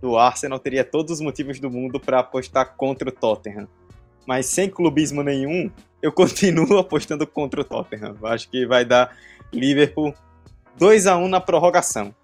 do 0.00 0.16
Arsenal, 0.16 0.58
teria 0.58 0.84
todos 0.84 1.12
os 1.12 1.20
motivos 1.20 1.58
do 1.60 1.70
mundo 1.70 1.98
para 1.98 2.20
apostar 2.20 2.76
contra 2.76 3.08
o 3.08 3.12
Tottenham. 3.12 3.68
Mas 4.28 4.44
sem 4.44 4.68
clubismo 4.68 5.22
nenhum, 5.22 5.70
eu 6.02 6.12
continuo 6.12 6.76
apostando 6.76 7.26
contra 7.26 7.62
o 7.62 7.64
Tottenham. 7.64 8.14
Acho 8.24 8.50
que 8.50 8.66
vai 8.66 8.84
dar 8.84 9.16
Liverpool 9.50 10.14
2 10.76 11.06
a 11.06 11.16
1 11.16 11.28
na 11.28 11.40
prorrogação. 11.40 12.14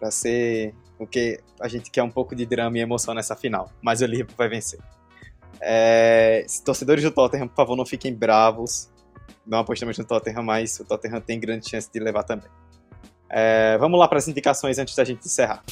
Para 0.00 0.10
ser 0.10 0.74
porque 0.98 1.40
a 1.60 1.68
gente 1.68 1.92
quer 1.92 2.02
um 2.02 2.10
pouco 2.10 2.34
de 2.34 2.44
drama 2.44 2.76
e 2.78 2.80
emoção 2.80 3.14
nessa 3.14 3.36
final, 3.36 3.70
mas 3.80 4.00
o 4.00 4.06
Liverpool 4.06 4.34
vai 4.36 4.48
vencer. 4.48 4.80
É, 5.60 6.44
torcedores 6.64 7.04
do 7.04 7.10
Tottenham, 7.12 7.46
por 7.46 7.54
favor, 7.54 7.76
não 7.76 7.86
fiquem 7.86 8.12
bravos. 8.12 8.90
Não 9.46 9.60
apostamos 9.60 9.96
no 9.96 10.04
Tottenham, 10.04 10.42
mas 10.42 10.80
o 10.80 10.84
Tottenham 10.84 11.20
tem 11.20 11.38
grande 11.38 11.70
chance 11.70 11.88
de 11.92 12.00
levar 12.00 12.24
também. 12.24 12.50
É, 13.30 13.78
vamos 13.78 13.98
lá 13.98 14.08
para 14.08 14.18
as 14.18 14.26
indicações 14.26 14.78
antes 14.80 14.96
da 14.96 15.04
gente 15.04 15.24
encerrar. 15.24 15.62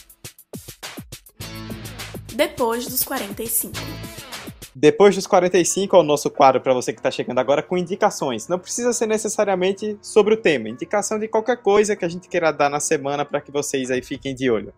Depois 2.34 2.86
dos 2.86 3.02
45. 3.02 4.11
Depois 4.74 5.14
dos 5.14 5.26
45 5.26 5.94
é 5.94 5.98
o 5.98 6.02
nosso 6.02 6.30
quadro 6.30 6.60
para 6.60 6.72
você 6.72 6.92
que 6.92 6.98
está 6.98 7.10
chegando 7.10 7.38
agora 7.38 7.62
com 7.62 7.76
indicações. 7.76 8.48
Não 8.48 8.58
precisa 8.58 8.92
ser 8.92 9.06
necessariamente 9.06 9.98
sobre 10.00 10.32
o 10.32 10.36
tema, 10.36 10.68
indicação 10.68 11.18
de 11.18 11.28
qualquer 11.28 11.58
coisa 11.58 11.94
que 11.94 12.04
a 12.04 12.08
gente 12.08 12.26
queira 12.26 12.50
dar 12.50 12.70
na 12.70 12.80
semana 12.80 13.24
para 13.24 13.40
que 13.40 13.50
vocês 13.50 13.90
aí 13.90 14.02
fiquem 14.02 14.34
de 14.34 14.50
olho. 14.50 14.72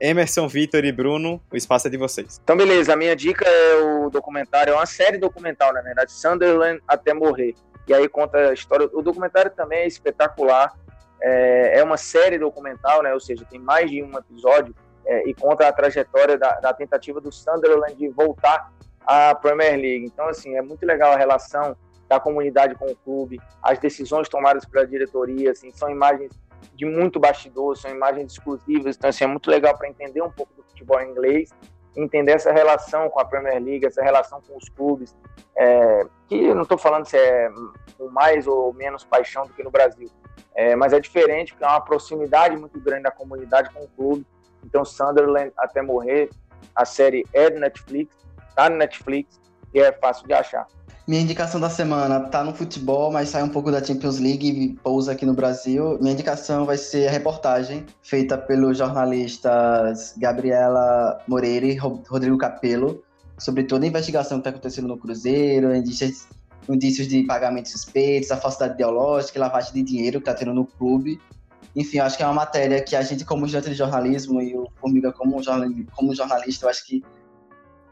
Emerson, 0.00 0.46
Vitor 0.46 0.84
e 0.84 0.92
Bruno, 0.92 1.40
o 1.50 1.56
espaço 1.56 1.88
é 1.88 1.90
de 1.90 1.96
vocês. 1.96 2.40
Então, 2.42 2.56
beleza. 2.56 2.92
A 2.92 2.96
minha 2.96 3.16
dica 3.16 3.48
é 3.48 3.76
o 3.82 4.10
documentário, 4.10 4.72
é 4.72 4.76
uma 4.76 4.86
série 4.86 5.18
documental, 5.18 5.72
na 5.72 5.80
verdade, 5.80 6.12
Sunderland 6.12 6.80
até 6.86 7.12
morrer. 7.12 7.54
E 7.88 7.94
aí 7.94 8.08
conta 8.08 8.50
a 8.50 8.52
história. 8.52 8.88
O 8.92 9.02
documentário 9.02 9.50
também 9.50 9.80
é 9.80 9.86
espetacular. 9.86 10.72
É, 11.20 11.78
é 11.78 11.82
uma 11.82 11.96
série 11.96 12.38
documental, 12.38 13.02
né? 13.02 13.12
Ou 13.12 13.20
seja, 13.20 13.44
tem 13.50 13.58
mais 13.58 13.90
de 13.90 14.02
um 14.02 14.16
episódio 14.18 14.74
é, 15.06 15.28
e 15.28 15.34
conta 15.34 15.66
a 15.66 15.72
trajetória 15.72 16.36
da, 16.36 16.60
da 16.60 16.74
tentativa 16.74 17.20
do 17.20 17.32
Sunderland 17.32 17.94
de 17.94 18.08
voltar 18.08 18.70
à 19.06 19.34
Premier 19.34 19.76
League. 19.76 20.04
Então, 20.04 20.28
assim, 20.28 20.56
é 20.56 20.62
muito 20.62 20.84
legal 20.84 21.12
a 21.12 21.16
relação 21.16 21.76
da 22.08 22.20
comunidade 22.20 22.74
com 22.74 22.86
o 22.86 22.96
clube, 22.96 23.40
as 23.62 23.78
decisões 23.78 24.28
tomadas 24.28 24.64
pela 24.64 24.86
diretoria, 24.86 25.50
assim, 25.50 25.70
são 25.72 25.90
imagens 25.90 26.32
de 26.74 26.84
muito 26.84 27.18
bastidor, 27.18 27.76
são 27.76 27.90
imagens 27.90 28.32
exclusivas, 28.32 28.96
então 28.96 29.10
assim, 29.10 29.24
é 29.24 29.26
muito 29.26 29.50
legal 29.50 29.76
para 29.76 29.88
entender 29.88 30.22
um 30.22 30.30
pouco 30.30 30.52
do 30.54 30.62
futebol 30.62 31.00
inglês, 31.02 31.50
entender 31.96 32.32
essa 32.32 32.52
relação 32.52 33.08
com 33.08 33.18
a 33.18 33.24
Premier 33.24 33.62
League, 33.62 33.86
essa 33.86 34.02
relação 34.02 34.40
com 34.42 34.56
os 34.56 34.68
clubes, 34.68 35.16
é, 35.56 36.06
que 36.28 36.44
eu 36.44 36.54
não 36.54 36.62
estou 36.62 36.76
falando 36.76 37.06
se 37.06 37.16
é 37.16 37.50
com 37.96 38.08
mais 38.10 38.46
ou 38.46 38.72
menos 38.74 39.04
paixão 39.04 39.46
do 39.46 39.52
que 39.54 39.62
no 39.62 39.70
Brasil, 39.70 40.10
é, 40.54 40.76
mas 40.76 40.92
é 40.92 41.00
diferente 41.00 41.52
porque 41.52 41.64
é 41.64 41.68
uma 41.68 41.80
proximidade 41.80 42.56
muito 42.56 42.78
grande 42.78 43.04
da 43.04 43.10
comunidade 43.10 43.72
com 43.72 43.80
o 43.80 43.88
clube, 43.88 44.26
então 44.62 44.84
Sunderland 44.84 45.52
até 45.56 45.80
morrer, 45.80 46.30
a 46.74 46.84
série 46.84 47.24
é 47.32 47.48
do 47.48 47.58
Netflix, 47.58 48.14
tá 48.56 48.68
no 48.68 48.76
Netflix 48.76 49.38
e 49.72 49.78
é 49.78 49.92
fácil 49.92 50.26
de 50.26 50.32
achar. 50.32 50.66
Minha 51.06 51.20
indicação 51.20 51.60
da 51.60 51.70
semana 51.70 52.18
tá 52.18 52.42
no 52.42 52.52
futebol, 52.52 53.12
mas 53.12 53.28
sai 53.28 53.44
um 53.44 53.48
pouco 53.48 53.70
da 53.70 53.84
Champions 53.84 54.18
League 54.18 54.48
e 54.48 54.74
pousa 54.82 55.12
aqui 55.12 55.24
no 55.24 55.34
Brasil. 55.34 55.96
Minha 56.00 56.14
indicação 56.14 56.66
vai 56.66 56.76
ser 56.76 57.06
a 57.06 57.12
reportagem 57.12 57.86
feita 58.02 58.36
pelos 58.36 58.78
jornalistas 58.78 60.14
Gabriela 60.18 61.22
Moreira 61.28 61.66
e 61.66 61.76
Rodrigo 61.76 62.36
Capello 62.36 63.04
sobre 63.38 63.62
toda 63.62 63.84
a 63.84 63.88
investigação 63.88 64.38
que 64.38 64.48
está 64.48 64.50
acontecendo 64.50 64.88
no 64.88 64.98
Cruzeiro, 64.98 65.76
indícios, 65.76 66.26
indícios 66.68 67.06
de 67.06 67.22
pagamentos 67.22 67.70
suspeitos, 67.70 68.32
a 68.32 68.36
falsidade 68.36 68.74
ideológica, 68.74 69.38
lavagem 69.38 69.74
de 69.74 69.82
dinheiro 69.82 70.20
que 70.20 70.28
está 70.28 70.34
tendo 70.34 70.54
no 70.54 70.66
clube. 70.66 71.20
Enfim, 71.76 72.00
acho 72.00 72.16
que 72.16 72.24
é 72.24 72.26
uma 72.26 72.34
matéria 72.34 72.82
que 72.82 72.96
a 72.96 73.02
gente, 73.02 73.24
como 73.24 73.46
estudante 73.46 73.70
de 73.70 73.76
jornalismo 73.76 74.40
e 74.40 74.56
o 74.56 74.66
Formiga 74.80 75.12
como 75.12 75.40
jornalista, 76.14 76.66
eu 76.66 76.70
acho 76.70 76.84
que 76.84 77.04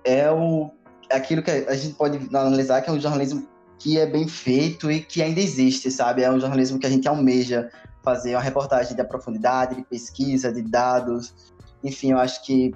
é 0.04 0.30
o 0.30 0.70
é 1.10 1.16
aquilo 1.16 1.42
que 1.42 1.50
a 1.50 1.74
gente 1.74 1.94
pode 1.94 2.18
analisar 2.34 2.80
que 2.80 2.88
é 2.88 2.92
um 2.92 3.00
jornalismo 3.00 3.46
que 3.78 3.98
é 3.98 4.06
bem 4.06 4.26
feito 4.26 4.90
e 4.90 5.00
que 5.00 5.22
ainda 5.22 5.40
existe, 5.40 5.90
sabe? 5.90 6.22
É 6.22 6.30
um 6.30 6.40
jornalismo 6.40 6.78
que 6.78 6.86
a 6.86 6.90
gente 6.90 7.06
almeja 7.06 7.70
fazer 8.02 8.34
uma 8.34 8.40
reportagem 8.40 8.96
de 8.96 9.04
profundidade, 9.04 9.74
de 9.74 9.82
pesquisa, 9.82 10.52
de 10.52 10.62
dados. 10.62 11.34
Enfim, 11.82 12.12
eu 12.12 12.18
acho 12.18 12.42
que 12.44 12.72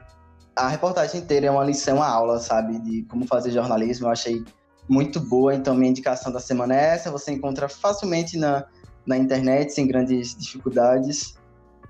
a 0.56 0.68
reportagem 0.68 1.20
inteira 1.20 1.46
é 1.46 1.50
uma 1.50 1.64
lição, 1.64 1.96
uma 1.96 2.08
aula, 2.08 2.38
sabe? 2.40 2.78
De 2.80 3.02
como 3.04 3.26
fazer 3.26 3.50
jornalismo. 3.50 4.06
Eu 4.06 4.10
achei 4.10 4.44
muito 4.88 5.20
boa, 5.20 5.54
então 5.54 5.74
minha 5.74 5.90
indicação 5.90 6.32
da 6.32 6.40
semana 6.40 6.74
é 6.74 6.94
essa. 6.94 7.10
Você 7.10 7.30
encontra 7.30 7.68
facilmente 7.68 8.36
na, 8.36 8.66
na 9.06 9.16
internet, 9.16 9.72
sem 9.72 9.86
grandes 9.86 10.34
dificuldades. 10.34 11.37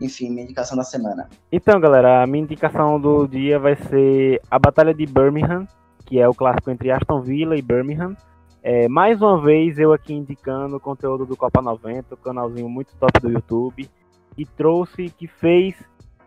Enfim, 0.00 0.30
minha 0.30 0.44
indicação 0.44 0.76
da 0.76 0.84
semana. 0.84 1.28
Então, 1.50 1.80
galera, 1.80 2.22
a 2.22 2.26
minha 2.26 2.44
indicação 2.44 3.00
do 3.00 3.26
dia 3.26 3.58
vai 3.58 3.74
ser 3.74 4.40
a 4.50 4.58
Batalha 4.58 4.94
de 4.94 5.04
Birmingham, 5.06 5.66
que 6.06 6.18
é 6.18 6.28
o 6.28 6.34
clássico 6.34 6.70
entre 6.70 6.90
Aston 6.90 7.20
Villa 7.20 7.56
e 7.56 7.62
Birmingham. 7.62 8.16
É, 8.62 8.88
mais 8.88 9.20
uma 9.20 9.40
vez 9.40 9.78
eu 9.78 9.92
aqui 9.92 10.12
indicando 10.12 10.78
conteúdo 10.80 11.26
do 11.26 11.36
Copa 11.36 11.60
90, 11.60 12.14
o 12.14 12.18
canalzinho 12.18 12.68
muito 12.68 12.94
top 12.96 13.20
do 13.20 13.30
YouTube, 13.30 13.88
e 14.36 14.46
trouxe, 14.46 15.10
que 15.10 15.26
fez 15.26 15.74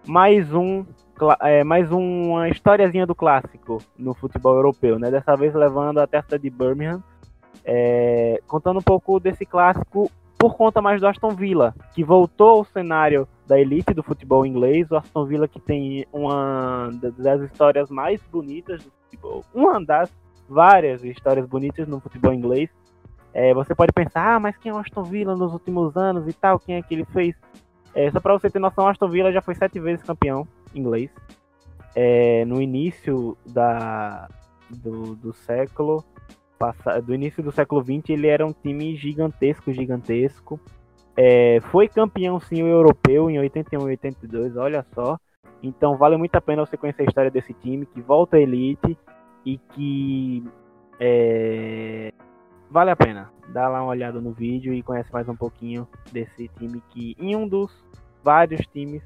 mais 0.05 0.53
um 0.53 0.85
é, 1.41 1.63
mais 1.63 1.91
uma 1.91 2.49
historiazinha 2.49 3.05
do 3.05 3.13
clássico 3.13 3.77
no 3.97 4.13
futebol 4.13 4.55
europeu, 4.55 4.97
né? 4.97 5.11
Dessa 5.11 5.35
vez 5.35 5.53
levando 5.53 5.99
a 5.99 6.07
testa 6.07 6.37
de 6.37 6.49
Birmingham, 6.49 7.03
é, 7.63 8.41
contando 8.47 8.79
um 8.79 8.83
pouco 8.83 9.19
desse 9.19 9.45
clássico 9.45 10.09
por 10.41 10.55
conta 10.55 10.81
mais 10.81 10.99
do 10.99 11.05
Aston 11.05 11.35
Villa, 11.35 11.75
que 11.93 12.03
voltou 12.03 12.49
ao 12.49 12.65
cenário 12.65 13.27
da 13.45 13.59
elite 13.59 13.93
do 13.93 14.01
futebol 14.01 14.43
inglês, 14.43 14.89
o 14.89 14.95
Aston 14.95 15.23
Villa 15.23 15.47
que 15.47 15.59
tem 15.59 16.03
uma 16.11 16.89
das 17.15 17.41
histórias 17.41 17.91
mais 17.91 18.19
bonitas 18.23 18.83
do 18.83 18.91
futebol, 19.03 19.45
uma 19.53 19.79
das 19.85 20.11
várias 20.49 21.03
histórias 21.03 21.45
bonitas 21.45 21.87
no 21.87 21.99
futebol 21.99 22.33
inglês. 22.33 22.71
É, 23.31 23.53
você 23.53 23.75
pode 23.75 23.93
pensar, 23.93 24.33
ah, 24.33 24.39
mas 24.39 24.57
quem 24.57 24.71
é 24.71 24.73
o 24.73 24.79
Aston 24.79 25.03
Villa 25.03 25.35
nos 25.35 25.53
últimos 25.53 25.95
anos 25.95 26.27
e 26.27 26.33
tal, 26.33 26.57
quem 26.57 26.77
é 26.77 26.81
que 26.81 26.95
ele 26.95 27.05
fez? 27.05 27.35
É, 27.93 28.09
só 28.09 28.19
para 28.19 28.33
você 28.33 28.49
ter 28.49 28.57
noção, 28.57 28.85
o 28.85 28.87
Aston 28.87 29.09
Villa 29.09 29.31
já 29.31 29.43
foi 29.43 29.53
sete 29.53 29.79
vezes 29.79 30.03
campeão 30.03 30.47
inglês. 30.73 31.11
É, 31.93 32.45
no 32.45 32.59
início 32.59 33.37
da, 33.45 34.27
do, 34.71 35.15
do 35.15 35.33
século, 35.33 36.03
do 37.03 37.13
início 37.13 37.43
do 37.43 37.51
século 37.51 37.83
XX, 37.83 38.09
ele 38.09 38.27
era 38.27 38.45
um 38.45 38.53
time 38.53 38.95
gigantesco, 38.95 39.71
gigantesco. 39.71 40.59
É, 41.15 41.59
foi 41.71 41.87
campeão 41.87 42.39
sim 42.39 42.61
europeu 42.61 43.29
em 43.29 43.39
81 43.39 43.81
e 43.81 43.91
82, 43.91 44.55
olha 44.57 44.85
só. 44.93 45.17
Então 45.61 45.97
vale 45.97 46.17
muito 46.17 46.35
a 46.35 46.41
pena 46.41 46.65
você 46.65 46.77
conhecer 46.77 47.03
a 47.03 47.05
história 47.05 47.31
desse 47.31 47.53
time 47.53 47.85
que 47.85 48.01
volta 48.01 48.37
à 48.37 48.39
elite 48.39 48.97
e 49.45 49.57
que 49.57 50.43
é, 50.99 52.13
vale 52.69 52.91
a 52.91 52.95
pena. 52.95 53.31
Dá 53.49 53.67
lá 53.67 53.81
uma 53.81 53.91
olhada 53.91 54.19
no 54.21 54.31
vídeo 54.31 54.73
e 54.73 54.81
conhece 54.81 55.11
mais 55.11 55.27
um 55.27 55.35
pouquinho 55.35 55.87
desse 56.11 56.47
time 56.57 56.81
que 56.89 57.15
em 57.19 57.35
um 57.35 57.47
dos 57.47 57.71
vários 58.23 58.65
times, 58.67 59.03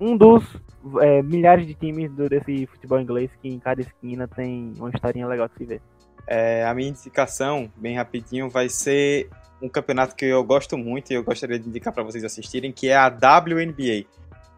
um 0.00 0.16
dos 0.16 0.60
é, 1.00 1.22
milhares 1.22 1.66
de 1.66 1.74
times 1.74 2.12
do, 2.12 2.28
desse 2.28 2.66
futebol 2.66 3.00
inglês 3.00 3.30
que 3.40 3.48
em 3.48 3.58
cada 3.58 3.80
esquina 3.80 4.26
tem 4.26 4.72
uma 4.78 4.90
historinha 4.90 5.26
legal 5.26 5.48
de 5.48 5.54
se 5.54 5.64
ver. 5.64 5.80
É, 6.26 6.64
a 6.64 6.74
minha 6.74 6.88
indicação, 6.88 7.70
bem 7.76 7.96
rapidinho, 7.96 8.50
vai 8.50 8.68
ser 8.68 9.28
um 9.62 9.68
campeonato 9.68 10.14
que 10.14 10.24
eu 10.24 10.42
gosto 10.44 10.76
muito 10.76 11.12
e 11.12 11.14
eu 11.14 11.22
gostaria 11.22 11.58
de 11.58 11.68
indicar 11.68 11.92
para 11.92 12.02
vocês 12.02 12.24
assistirem, 12.24 12.72
que 12.72 12.88
é 12.88 12.96
a 12.96 13.06
WNBA. 13.08 14.06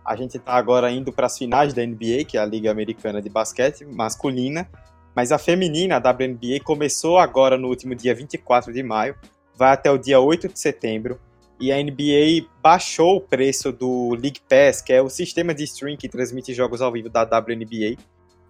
A 0.04 0.16
gente 0.16 0.38
está 0.38 0.54
agora 0.54 0.90
indo 0.90 1.12
para 1.12 1.26
as 1.26 1.36
finais 1.36 1.74
da 1.74 1.84
NBA, 1.84 2.24
que 2.26 2.38
é 2.38 2.40
a 2.40 2.46
Liga 2.46 2.70
Americana 2.70 3.20
de 3.20 3.28
Basquete 3.28 3.84
masculina, 3.84 4.68
mas 5.14 5.32
a 5.32 5.38
feminina, 5.38 5.96
a 5.96 5.98
WNBA, 5.98 6.60
começou 6.64 7.18
agora 7.18 7.58
no 7.58 7.68
último 7.68 7.94
dia 7.94 8.14
24 8.14 8.72
de 8.72 8.82
maio, 8.82 9.14
vai 9.54 9.72
até 9.72 9.90
o 9.90 9.98
dia 9.98 10.18
8 10.18 10.48
de 10.48 10.58
setembro, 10.58 11.20
e 11.60 11.72
a 11.72 11.82
NBA 11.82 12.48
baixou 12.62 13.16
o 13.16 13.20
preço 13.20 13.72
do 13.72 14.10
League 14.14 14.40
Pass, 14.48 14.80
que 14.80 14.92
é 14.92 15.02
o 15.02 15.08
sistema 15.08 15.52
de 15.52 15.64
stream 15.64 15.96
que 15.96 16.08
transmite 16.08 16.54
jogos 16.54 16.80
ao 16.80 16.92
vivo 16.92 17.08
da 17.08 17.24
WNBA, 17.24 18.00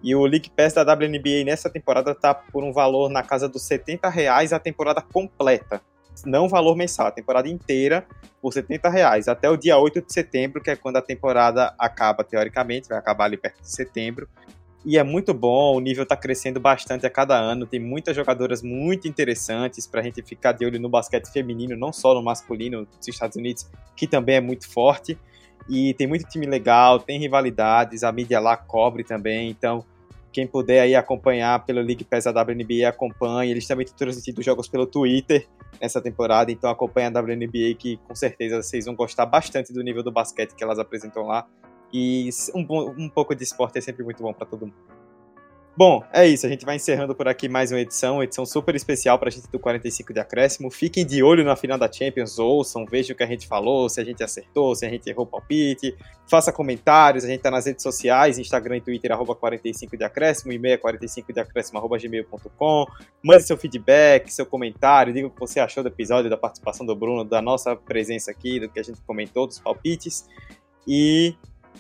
e 0.03 0.15
o 0.15 0.25
League 0.25 0.51
Pass 0.51 0.75
da 0.75 0.83
WNBA 0.83 1.45
nessa 1.45 1.69
temporada 1.69 2.15
tá 2.15 2.33
por 2.35 2.63
um 2.63 2.73
valor 2.73 3.09
na 3.11 3.23
casa 3.23 3.49
dos 3.49 3.63
70 3.63 4.09
reais 4.09 4.53
a 4.53 4.59
temporada 4.59 5.03
completa. 5.03 5.81
Não 6.25 6.49
valor 6.49 6.77
mensal, 6.77 7.07
a 7.07 7.13
temporada 7.13 7.49
inteira 7.49 8.07
por 8.41 8.53
70 8.53 8.89
reais. 8.89 9.29
Até 9.29 9.49
o 9.49 9.57
dia 9.57 9.79
8 9.79 10.03
de 10.03 10.13
setembro, 10.13 10.63
que 10.63 10.71
é 10.71 10.77
quando 10.77 10.97
a 10.97 11.03
temporada 11.03 11.75
acaba, 11.79 12.25
teoricamente, 12.25 12.89
vai 12.89 12.99
acabar 12.99 13.25
ali 13.25 13.37
perto 13.37 13.61
de 13.61 13.71
setembro. 13.71 14.29
E 14.85 14.97
é 14.97 15.03
muito 15.03 15.35
bom, 15.35 15.77
o 15.77 15.81
nível 15.81 16.05
está 16.05 16.17
crescendo 16.17 16.61
bastante 16.61 17.05
a 17.05 17.11
cada 17.11 17.37
ano. 17.37 17.67
Tem 17.67 17.81
muitas 17.81 18.15
jogadoras 18.17 18.63
muito 18.63 19.09
interessantes 19.09 19.87
para 19.87 20.01
a 20.01 20.05
gente 20.05 20.23
ficar 20.23 20.53
de 20.53 20.65
olho 20.65 20.81
no 20.81 20.89
basquete 20.89 21.31
feminino, 21.31 21.77
não 21.77 21.93
só 21.93 22.15
no 22.15 22.23
masculino 22.23 22.87
dos 22.87 23.09
Estados 23.09 23.37
Unidos, 23.37 23.69
que 23.97 24.07
também 24.07 24.37
é 24.37 24.41
muito 24.41 24.69
forte. 24.69 25.19
E 25.69 25.93
tem 25.95 26.07
muito 26.07 26.27
time 26.29 26.47
legal, 26.47 26.99
tem 26.99 27.19
rivalidades, 27.19 28.03
a 28.03 28.11
mídia 28.11 28.41
lá 28.41 28.57
cobre 28.57 29.05
também, 29.05 29.51
então 29.51 29.85
quem 30.33 30.47
puder 30.47 30.81
aí 30.81 30.95
acompanhar 30.95 31.65
pelo 31.65 31.81
League 31.81 32.05
Pass 32.05 32.25
da 32.25 32.31
WNBA, 32.31 32.89
acompanhe. 32.89 33.51
Eles 33.51 33.67
também 33.67 33.87
têm 33.87 33.95
transmitido 33.95 34.43
jogos 34.43 34.69
pelo 34.69 34.87
Twitter 34.87 35.47
nessa 35.81 36.01
temporada, 36.01 36.53
então 36.53 36.71
acompanhe 36.71 37.07
a 37.07 37.21
WNBA 37.21 37.75
que 37.79 37.97
com 38.07 38.15
certeza 38.15 38.63
vocês 38.63 38.85
vão 38.85 38.95
gostar 38.95 39.27
bastante 39.27 39.73
do 39.73 39.83
nível 39.83 40.03
do 40.03 40.13
basquete 40.13 40.55
que 40.55 40.63
elas 40.63 40.79
apresentam 40.79 41.27
lá. 41.27 41.47
E 41.93 42.29
um, 42.55 42.61
um 43.05 43.09
pouco 43.09 43.35
de 43.35 43.43
esporte 43.43 43.79
é 43.79 43.81
sempre 43.81 44.05
muito 44.05 44.23
bom 44.23 44.33
para 44.33 44.47
todo 44.47 44.67
mundo. 44.67 44.98
Bom, 45.79 46.03
é 46.13 46.27
isso. 46.27 46.45
A 46.45 46.49
gente 46.49 46.65
vai 46.67 46.75
encerrando 46.75 47.15
por 47.15 47.29
aqui 47.29 47.49
mais 47.49 47.71
uma 47.71 47.79
edição, 47.79 48.15
uma 48.17 48.25
edição 48.25 48.45
super 48.45 48.75
especial 48.75 49.17
para 49.17 49.29
a 49.29 49.31
gente 49.31 49.49
do 49.49 49.61
45 49.61 50.13
de 50.13 50.19
acréscimo. 50.19 50.73
Fiquem 50.73 51.07
de 51.07 51.23
olho 51.23 51.45
na 51.45 51.55
final 51.55 51.79
da 51.79 51.89
Champions, 51.89 52.37
ouçam, 52.37 52.85
vejam 52.85 53.15
o 53.15 53.17
que 53.17 53.23
a 53.23 53.27
gente 53.29 53.47
falou, 53.47 53.89
se 53.89 54.01
a 54.01 54.05
gente 54.05 54.21
acertou, 54.21 54.75
se 54.75 54.85
a 54.85 54.89
gente 54.89 55.09
errou 55.09 55.25
o 55.25 55.29
palpite. 55.29 55.97
Faça 56.29 56.51
comentários, 56.51 57.23
a 57.25 57.29
gente 57.29 57.43
tá 57.43 57.49
nas 57.53 57.67
redes 57.67 57.85
sociais, 57.85 58.41
Instagram 58.41 58.79
e 58.79 58.81
Twitter, 58.81 59.13
arroba 59.13 59.37
45 59.37 59.97
de 59.97 60.03
acréscimo, 60.03 60.53
e-mail 60.53 60.75
é 60.75 60.79
45 60.79 61.33
de 61.33 61.39
acréscimo, 61.39 61.79
arroba 61.79 61.97
gmail.com. 61.97 62.87
Mande 63.23 63.45
seu 63.45 63.57
feedback, 63.57 64.35
seu 64.35 64.47
comentário, 64.47 65.13
diga 65.13 65.29
o 65.29 65.31
que 65.31 65.39
você 65.39 65.61
achou 65.61 65.85
do 65.85 65.91
episódio, 65.91 66.29
da 66.29 66.37
participação 66.37 66.85
do 66.85 66.97
Bruno, 66.97 67.25
da 67.25 67.41
nossa 67.41 67.77
presença 67.77 68.33
aqui, 68.33 68.59
do 68.59 68.69
que 68.69 68.81
a 68.81 68.83
gente 68.83 69.01
comentou, 69.03 69.47
dos 69.47 69.61
palpites. 69.61 70.27
E 70.89 71.37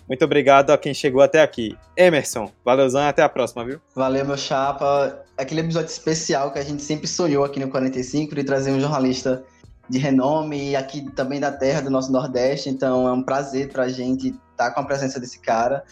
muito 0.09 0.24
obrigado 0.24 0.70
a 0.70 0.78
quem 0.78 0.94
chegou 0.94 1.20
até 1.20 1.42
aqui. 1.42 1.76
Emerson, 1.96 2.50
valeuzão 2.64 3.02
e 3.02 3.09
até 3.09 3.22
a 3.22 3.28
próxima, 3.28 3.64
viu? 3.64 3.78
Valeu, 3.94 4.24
meu 4.24 4.38
chapa. 4.38 5.22
Aquele 5.36 5.61
episódio 5.61 5.90
especial 5.90 6.50
que 6.50 6.59
a 6.59 6.64
gente 6.64 6.82
sempre 6.82 7.06
sonhou 7.06 7.44
aqui 7.44 7.61
no 7.61 7.68
45 7.68 8.34
de 8.34 8.42
trazer 8.42 8.72
um 8.72 8.80
jornalista 8.80 9.44
de 9.88 9.98
renome 9.98 10.70
e 10.70 10.76
aqui 10.76 11.11
também 11.12 11.38
da 11.38 11.52
terra 11.52 11.82
do 11.82 11.90
nosso 11.90 12.11
Nordeste. 12.11 12.70
Então 12.70 13.06
é 13.06 13.12
um 13.12 13.22
prazer 13.22 13.70
para 13.70 13.84
a 13.84 13.88
gente 13.88 14.28
estar 14.28 14.40
tá 14.56 14.70
com 14.70 14.80
a 14.80 14.84
presença 14.84 15.20
desse 15.20 15.38
cara, 15.40 15.84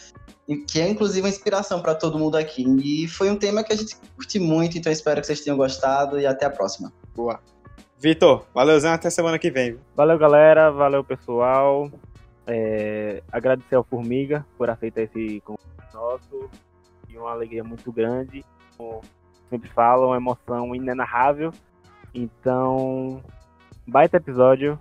e 0.49 0.57
que 0.57 0.81
é 0.81 0.89
inclusive 0.89 1.21
uma 1.21 1.29
inspiração 1.29 1.83
para 1.83 1.95
todo 1.95 2.19
mundo 2.19 2.37
aqui. 2.37 2.65
E 2.83 3.07
foi 3.07 3.31
um 3.31 3.37
tema 3.37 3.63
que 3.63 3.73
a 3.73 3.77
gente 3.77 3.97
curte 4.17 4.39
muito, 4.39 4.79
então 4.79 4.91
espero 4.91 5.21
que 5.21 5.27
vocês 5.27 5.43
tenham 5.43 5.57
gostado 5.57 6.19
e 6.19 6.27
até 6.27 6.47
a 6.47 6.51
próxima. 6.51 6.93
Boa. 7.15 7.39
Vitor, 7.99 8.47
valeuzão 8.55 8.93
até 8.93 9.11
semana 9.11 9.39
que 9.39 9.51
vem. 9.51 9.79
Valeu, 9.95 10.19
galera. 10.19 10.71
Valeu, 10.71 11.03
pessoal. 11.03 11.91
É, 12.47 13.23
agradecer 13.33 13.75
ao 13.75 13.85
Formiga 13.85 14.47
por 14.57 14.71
aceitar 14.71 15.03
esse 15.03 15.41
convite 15.41 15.67
nosso 15.93 16.51
e 17.09 17.17
uma 17.17 17.33
alegria 17.33 17.65
muito 17.65 17.91
grande. 17.91 18.45
Como 18.77 19.01
sempre 19.51 19.69
falo, 19.71 20.09
uma 20.09 20.17
emoção 20.17 20.75
inenarrável. 20.75 21.53
Então, 22.15 23.23
baita 23.87 24.17
episódio 24.17 24.79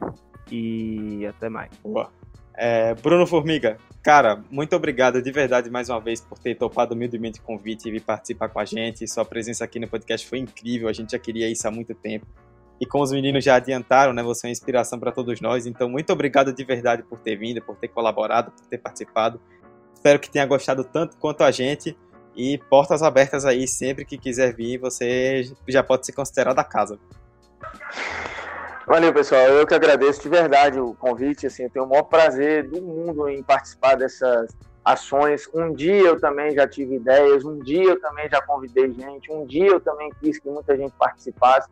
e 0.52 1.26
até 1.26 1.50
mais. 1.50 1.72
Boa. 1.84 2.10
É, 2.58 2.94
Bruno 2.96 3.28
Formiga, 3.28 3.78
cara, 4.02 4.42
muito 4.50 4.74
obrigado 4.76 5.22
de 5.22 5.30
verdade 5.30 5.70
mais 5.70 5.90
uma 5.90 6.00
vez 6.00 6.22
por 6.22 6.40
ter 6.40 6.56
topado 6.56 6.94
humildemente 6.94 7.40
o 7.40 7.44
convite 7.44 7.90
e 7.90 7.92
vir 7.92 8.02
participar 8.02 8.48
com 8.48 8.60
a 8.60 8.66
gente. 8.66 9.08
Sua 9.08 9.26
presença 9.26 9.66
aqui 9.66 9.78
no 9.80 9.90
podcast 9.90 10.26
foi 10.26 10.40
incrível, 10.40 10.88
a 10.88 10.94
gente 10.94 11.12
já 11.12 11.20
queria 11.20 11.50
isso 11.50 11.68
há 11.68 11.72
muito 11.72 11.94
tempo. 11.94 12.26
E 12.80 12.86
como 12.86 13.04
os 13.04 13.12
meninos 13.12 13.44
já 13.44 13.56
adiantaram, 13.56 14.12
né, 14.12 14.22
você 14.22 14.46
é 14.46 14.50
uma 14.50 14.52
inspiração 14.52 15.00
para 15.00 15.12
todos 15.12 15.40
nós. 15.40 15.66
Então, 15.66 15.90
muito 15.90 16.12
obrigado 16.12 16.54
de 16.54 16.64
verdade 16.64 17.04
por 17.04 17.20
ter 17.20 17.36
vindo, 17.38 17.62
por 17.62 17.76
ter 17.78 17.88
colaborado, 17.88 18.52
por 18.52 18.66
ter 18.68 18.78
participado. 18.78 19.40
Espero 19.94 20.20
que 20.20 20.30
tenha 20.30 20.46
gostado 20.46 20.84
tanto 20.84 21.18
quanto 21.18 21.44
a 21.44 21.52
gente. 21.52 21.98
E 22.36 22.58
portas 22.70 23.02
abertas 23.02 23.46
aí, 23.46 23.66
sempre 23.66 24.04
que 24.04 24.18
quiser 24.18 24.54
vir, 24.54 24.78
você 24.78 25.50
já 25.68 25.82
pode 25.82 26.06
se 26.06 26.12
considerar 26.12 26.54
da 26.54 26.66
casa. 26.66 27.00
Valeu, 28.86 29.14
pessoal. 29.14 29.42
Eu 29.42 29.66
que 29.66 29.74
agradeço 29.74 30.22
de 30.22 30.30
verdade 30.30 30.80
o 30.80 30.94
convite. 30.96 31.48
Assim, 31.48 31.64
eu 31.64 31.70
tenho 31.70 31.86
o 31.86 31.90
maior 31.90 32.04
prazer 32.04 32.70
do 32.70 32.82
mundo 32.82 33.30
em 33.30 33.42
participar 33.42 33.96
dessas 33.96 34.54
ações. 34.84 35.50
Um 35.54 35.74
dia 35.74 36.02
eu 36.02 36.20
também 36.20 36.52
já 36.54 36.68
tive 36.68 36.96
ideias, 36.96 37.44
um 37.44 37.58
dia 37.58 37.92
eu 37.92 38.00
também 38.00 38.30
já 38.30 38.40
convidei 38.42 38.92
gente, 38.92 39.32
um 39.32 39.44
dia 39.46 39.68
eu 39.68 39.80
também 39.80 40.12
quis 40.22 40.38
que 40.38 40.48
muita 40.48 40.78
gente 40.78 40.94
participasse 41.00 41.68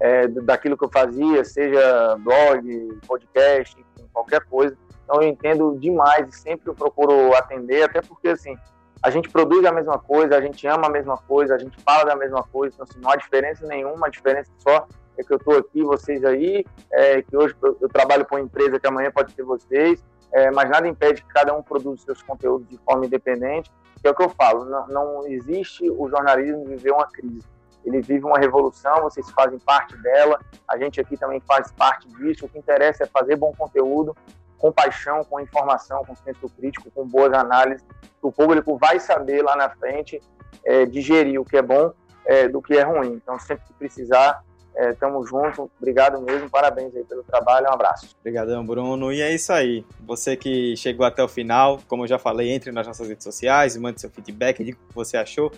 é, 0.00 0.26
daquilo 0.28 0.76
que 0.76 0.84
eu 0.84 0.90
fazia, 0.90 1.44
seja 1.44 2.16
blog, 2.18 2.98
podcast, 3.06 3.74
enfim, 3.78 4.08
qualquer 4.12 4.40
coisa. 4.44 4.76
Então 5.04 5.22
eu 5.22 5.28
entendo 5.28 5.76
demais 5.78 6.28
e 6.28 6.38
sempre 6.38 6.68
eu 6.68 6.74
procuro 6.74 7.34
atender, 7.34 7.82
até 7.82 8.00
porque 8.00 8.28
assim, 8.28 8.56
a 9.02 9.10
gente 9.10 9.28
produz 9.28 9.64
a 9.64 9.72
mesma 9.72 9.98
coisa, 9.98 10.36
a 10.36 10.40
gente 10.40 10.66
ama 10.66 10.86
a 10.86 10.90
mesma 10.90 11.16
coisa, 11.16 11.54
a 11.54 11.58
gente 11.58 11.78
fala 11.82 12.04
da 12.04 12.16
mesma 12.16 12.42
coisa, 12.42 12.74
então 12.74 12.86
assim, 12.88 13.00
não 13.00 13.10
há 13.10 13.16
diferença 13.16 13.66
nenhuma, 13.66 14.06
a 14.06 14.10
diferença 14.10 14.50
só 14.58 14.86
é 15.16 15.22
que 15.22 15.32
eu 15.32 15.36
estou 15.36 15.56
aqui, 15.56 15.82
vocês 15.82 16.24
aí, 16.24 16.64
é, 16.92 17.22
que 17.22 17.36
hoje 17.36 17.54
eu, 17.62 17.88
trabalho 17.88 18.24
para 18.24 18.36
uma 18.36 18.44
empresa 18.44 18.80
que 18.80 18.86
amanhã 18.86 19.12
pode 19.12 19.32
ser 19.32 19.44
vocês, 19.44 20.02
é, 20.32 20.50
mas 20.50 20.68
nada 20.68 20.88
impede 20.88 21.22
que 21.22 21.28
cada 21.28 21.54
um 21.54 21.62
produza 21.62 22.02
seus 22.02 22.22
conteúdos 22.22 22.68
de 22.68 22.78
forma 22.78 23.06
independente, 23.06 23.70
que 24.00 24.08
é 24.08 24.10
o 24.10 24.14
que 24.14 24.24
eu 24.24 24.30
falo, 24.30 24.64
não, 24.64 24.88
não 24.88 25.26
existe 25.28 25.88
o 25.88 26.08
jornalismo 26.08 26.64
viver 26.64 26.90
uma 26.90 27.06
crise 27.06 27.44
ele 27.84 28.00
vive 28.00 28.24
uma 28.24 28.38
revolução, 28.38 29.02
vocês 29.02 29.30
fazem 29.30 29.58
parte 29.58 29.96
dela, 29.98 30.40
a 30.68 30.78
gente 30.78 31.00
aqui 31.00 31.16
também 31.16 31.40
faz 31.40 31.70
parte 31.72 32.08
disso. 32.08 32.46
O 32.46 32.48
que 32.48 32.58
interessa 32.58 33.04
é 33.04 33.06
fazer 33.06 33.36
bom 33.36 33.52
conteúdo, 33.56 34.16
com 34.58 34.72
paixão, 34.72 35.22
com 35.24 35.38
informação, 35.40 36.04
com 36.04 36.14
senso 36.16 36.48
crítico, 36.48 36.90
com 36.90 37.06
boas 37.06 37.32
análises. 37.32 37.84
O 38.22 38.32
público 38.32 38.78
vai 38.78 38.98
saber 38.98 39.42
lá 39.42 39.54
na 39.54 39.68
frente 39.68 40.20
é, 40.64 40.86
digerir 40.86 41.40
o 41.40 41.44
que 41.44 41.56
é 41.56 41.62
bom 41.62 41.92
é, 42.24 42.48
do 42.48 42.62
que 42.62 42.74
é 42.74 42.82
ruim. 42.82 43.12
Então, 43.12 43.38
sempre 43.38 43.66
que 43.66 43.74
precisar, 43.74 44.42
é, 44.74 44.94
juntos. 45.24 45.68
Obrigado 45.78 46.20
mesmo, 46.22 46.48
parabéns 46.50 46.96
aí 46.96 47.04
pelo 47.04 47.22
trabalho, 47.22 47.66
um 47.68 47.72
abraço. 47.72 48.16
Obrigadão, 48.20 48.64
Bruno. 48.64 49.12
E 49.12 49.20
é 49.20 49.32
isso 49.32 49.52
aí. 49.52 49.84
Você 50.00 50.36
que 50.36 50.76
chegou 50.76 51.04
até 51.06 51.22
o 51.22 51.28
final, 51.28 51.78
como 51.86 52.04
eu 52.04 52.08
já 52.08 52.18
falei, 52.18 52.50
entre 52.50 52.72
nas 52.72 52.86
nossas 52.86 53.08
redes 53.08 53.24
sociais, 53.24 53.76
mande 53.76 54.00
seu 54.00 54.10
feedback, 54.10 54.64
diga 54.64 54.78
o 54.82 54.88
que 54.88 54.94
você 54.94 55.16
achou 55.16 55.52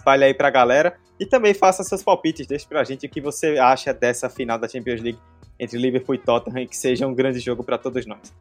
espalhe 0.00 0.24
aí 0.24 0.34
pra 0.34 0.50
galera 0.50 0.96
e 1.18 1.26
também 1.26 1.52
faça 1.52 1.84
seus 1.84 2.02
palpites, 2.02 2.46
deixe 2.46 2.66
pra 2.66 2.82
gente 2.82 3.06
o 3.06 3.08
que 3.08 3.20
você 3.20 3.58
acha 3.58 3.92
dessa 3.92 4.28
final 4.28 4.58
da 4.58 4.66
Champions 4.66 5.00
League 5.00 5.18
entre 5.58 5.78
Liverpool 5.78 6.14
e 6.14 6.18
Tottenham 6.18 6.62
e 6.62 6.66
que 6.66 6.76
seja 6.76 7.06
um 7.06 7.14
grande 7.14 7.38
jogo 7.38 7.62
para 7.62 7.76
todos 7.76 8.06
nós. 8.06 8.32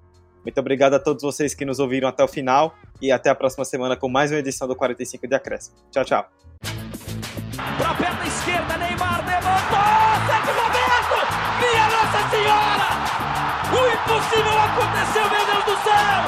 Muito 0.44 0.58
obrigado 0.58 0.94
a 0.94 1.00
todos 1.00 1.22
vocês 1.22 1.54
que 1.54 1.66
nos 1.66 1.80
ouviram 1.80 2.08
até 2.08 2.24
o 2.24 2.28
final 2.28 2.74
e 3.02 3.12
até 3.12 3.30
a 3.30 3.36
próxima 3.36 3.66
semana 3.66 3.98
com 3.98 4.08
mais 4.08 4.32
uma 4.32 4.40
edição 4.40 4.68
do 4.68 4.76
45 4.76 5.28
de 5.28 5.36
Acréscimo. 5.36 5.76
Tchau, 5.92 6.06
tchau. 6.06 6.30
Pra 7.78 7.94
perna 7.94 8.26
esquerda, 8.26 8.78
Neymar 8.78 9.26
levantou! 9.26 10.00
Roberto! 10.62 11.18
Minha 11.60 11.88
Nossa 11.90 12.30
Senhora! 12.30 12.90
O 13.70 13.80
impossível 13.94 14.60
aconteceu, 14.60 15.30
meu 15.30 15.46
Deus 15.46 15.66
do 15.66 15.84
céu! 15.84 16.24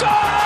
Gol! 0.00 0.45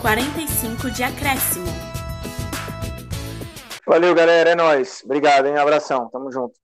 45 0.00 0.90
de 0.90 1.02
acréscimo. 1.04 1.66
Valeu, 3.86 4.14
galera. 4.14 4.50
É 4.50 4.54
nóis. 4.54 5.02
Obrigado, 5.04 5.46
hein? 5.46 5.58
Abração. 5.58 6.08
Tamo 6.10 6.32
junto. 6.32 6.54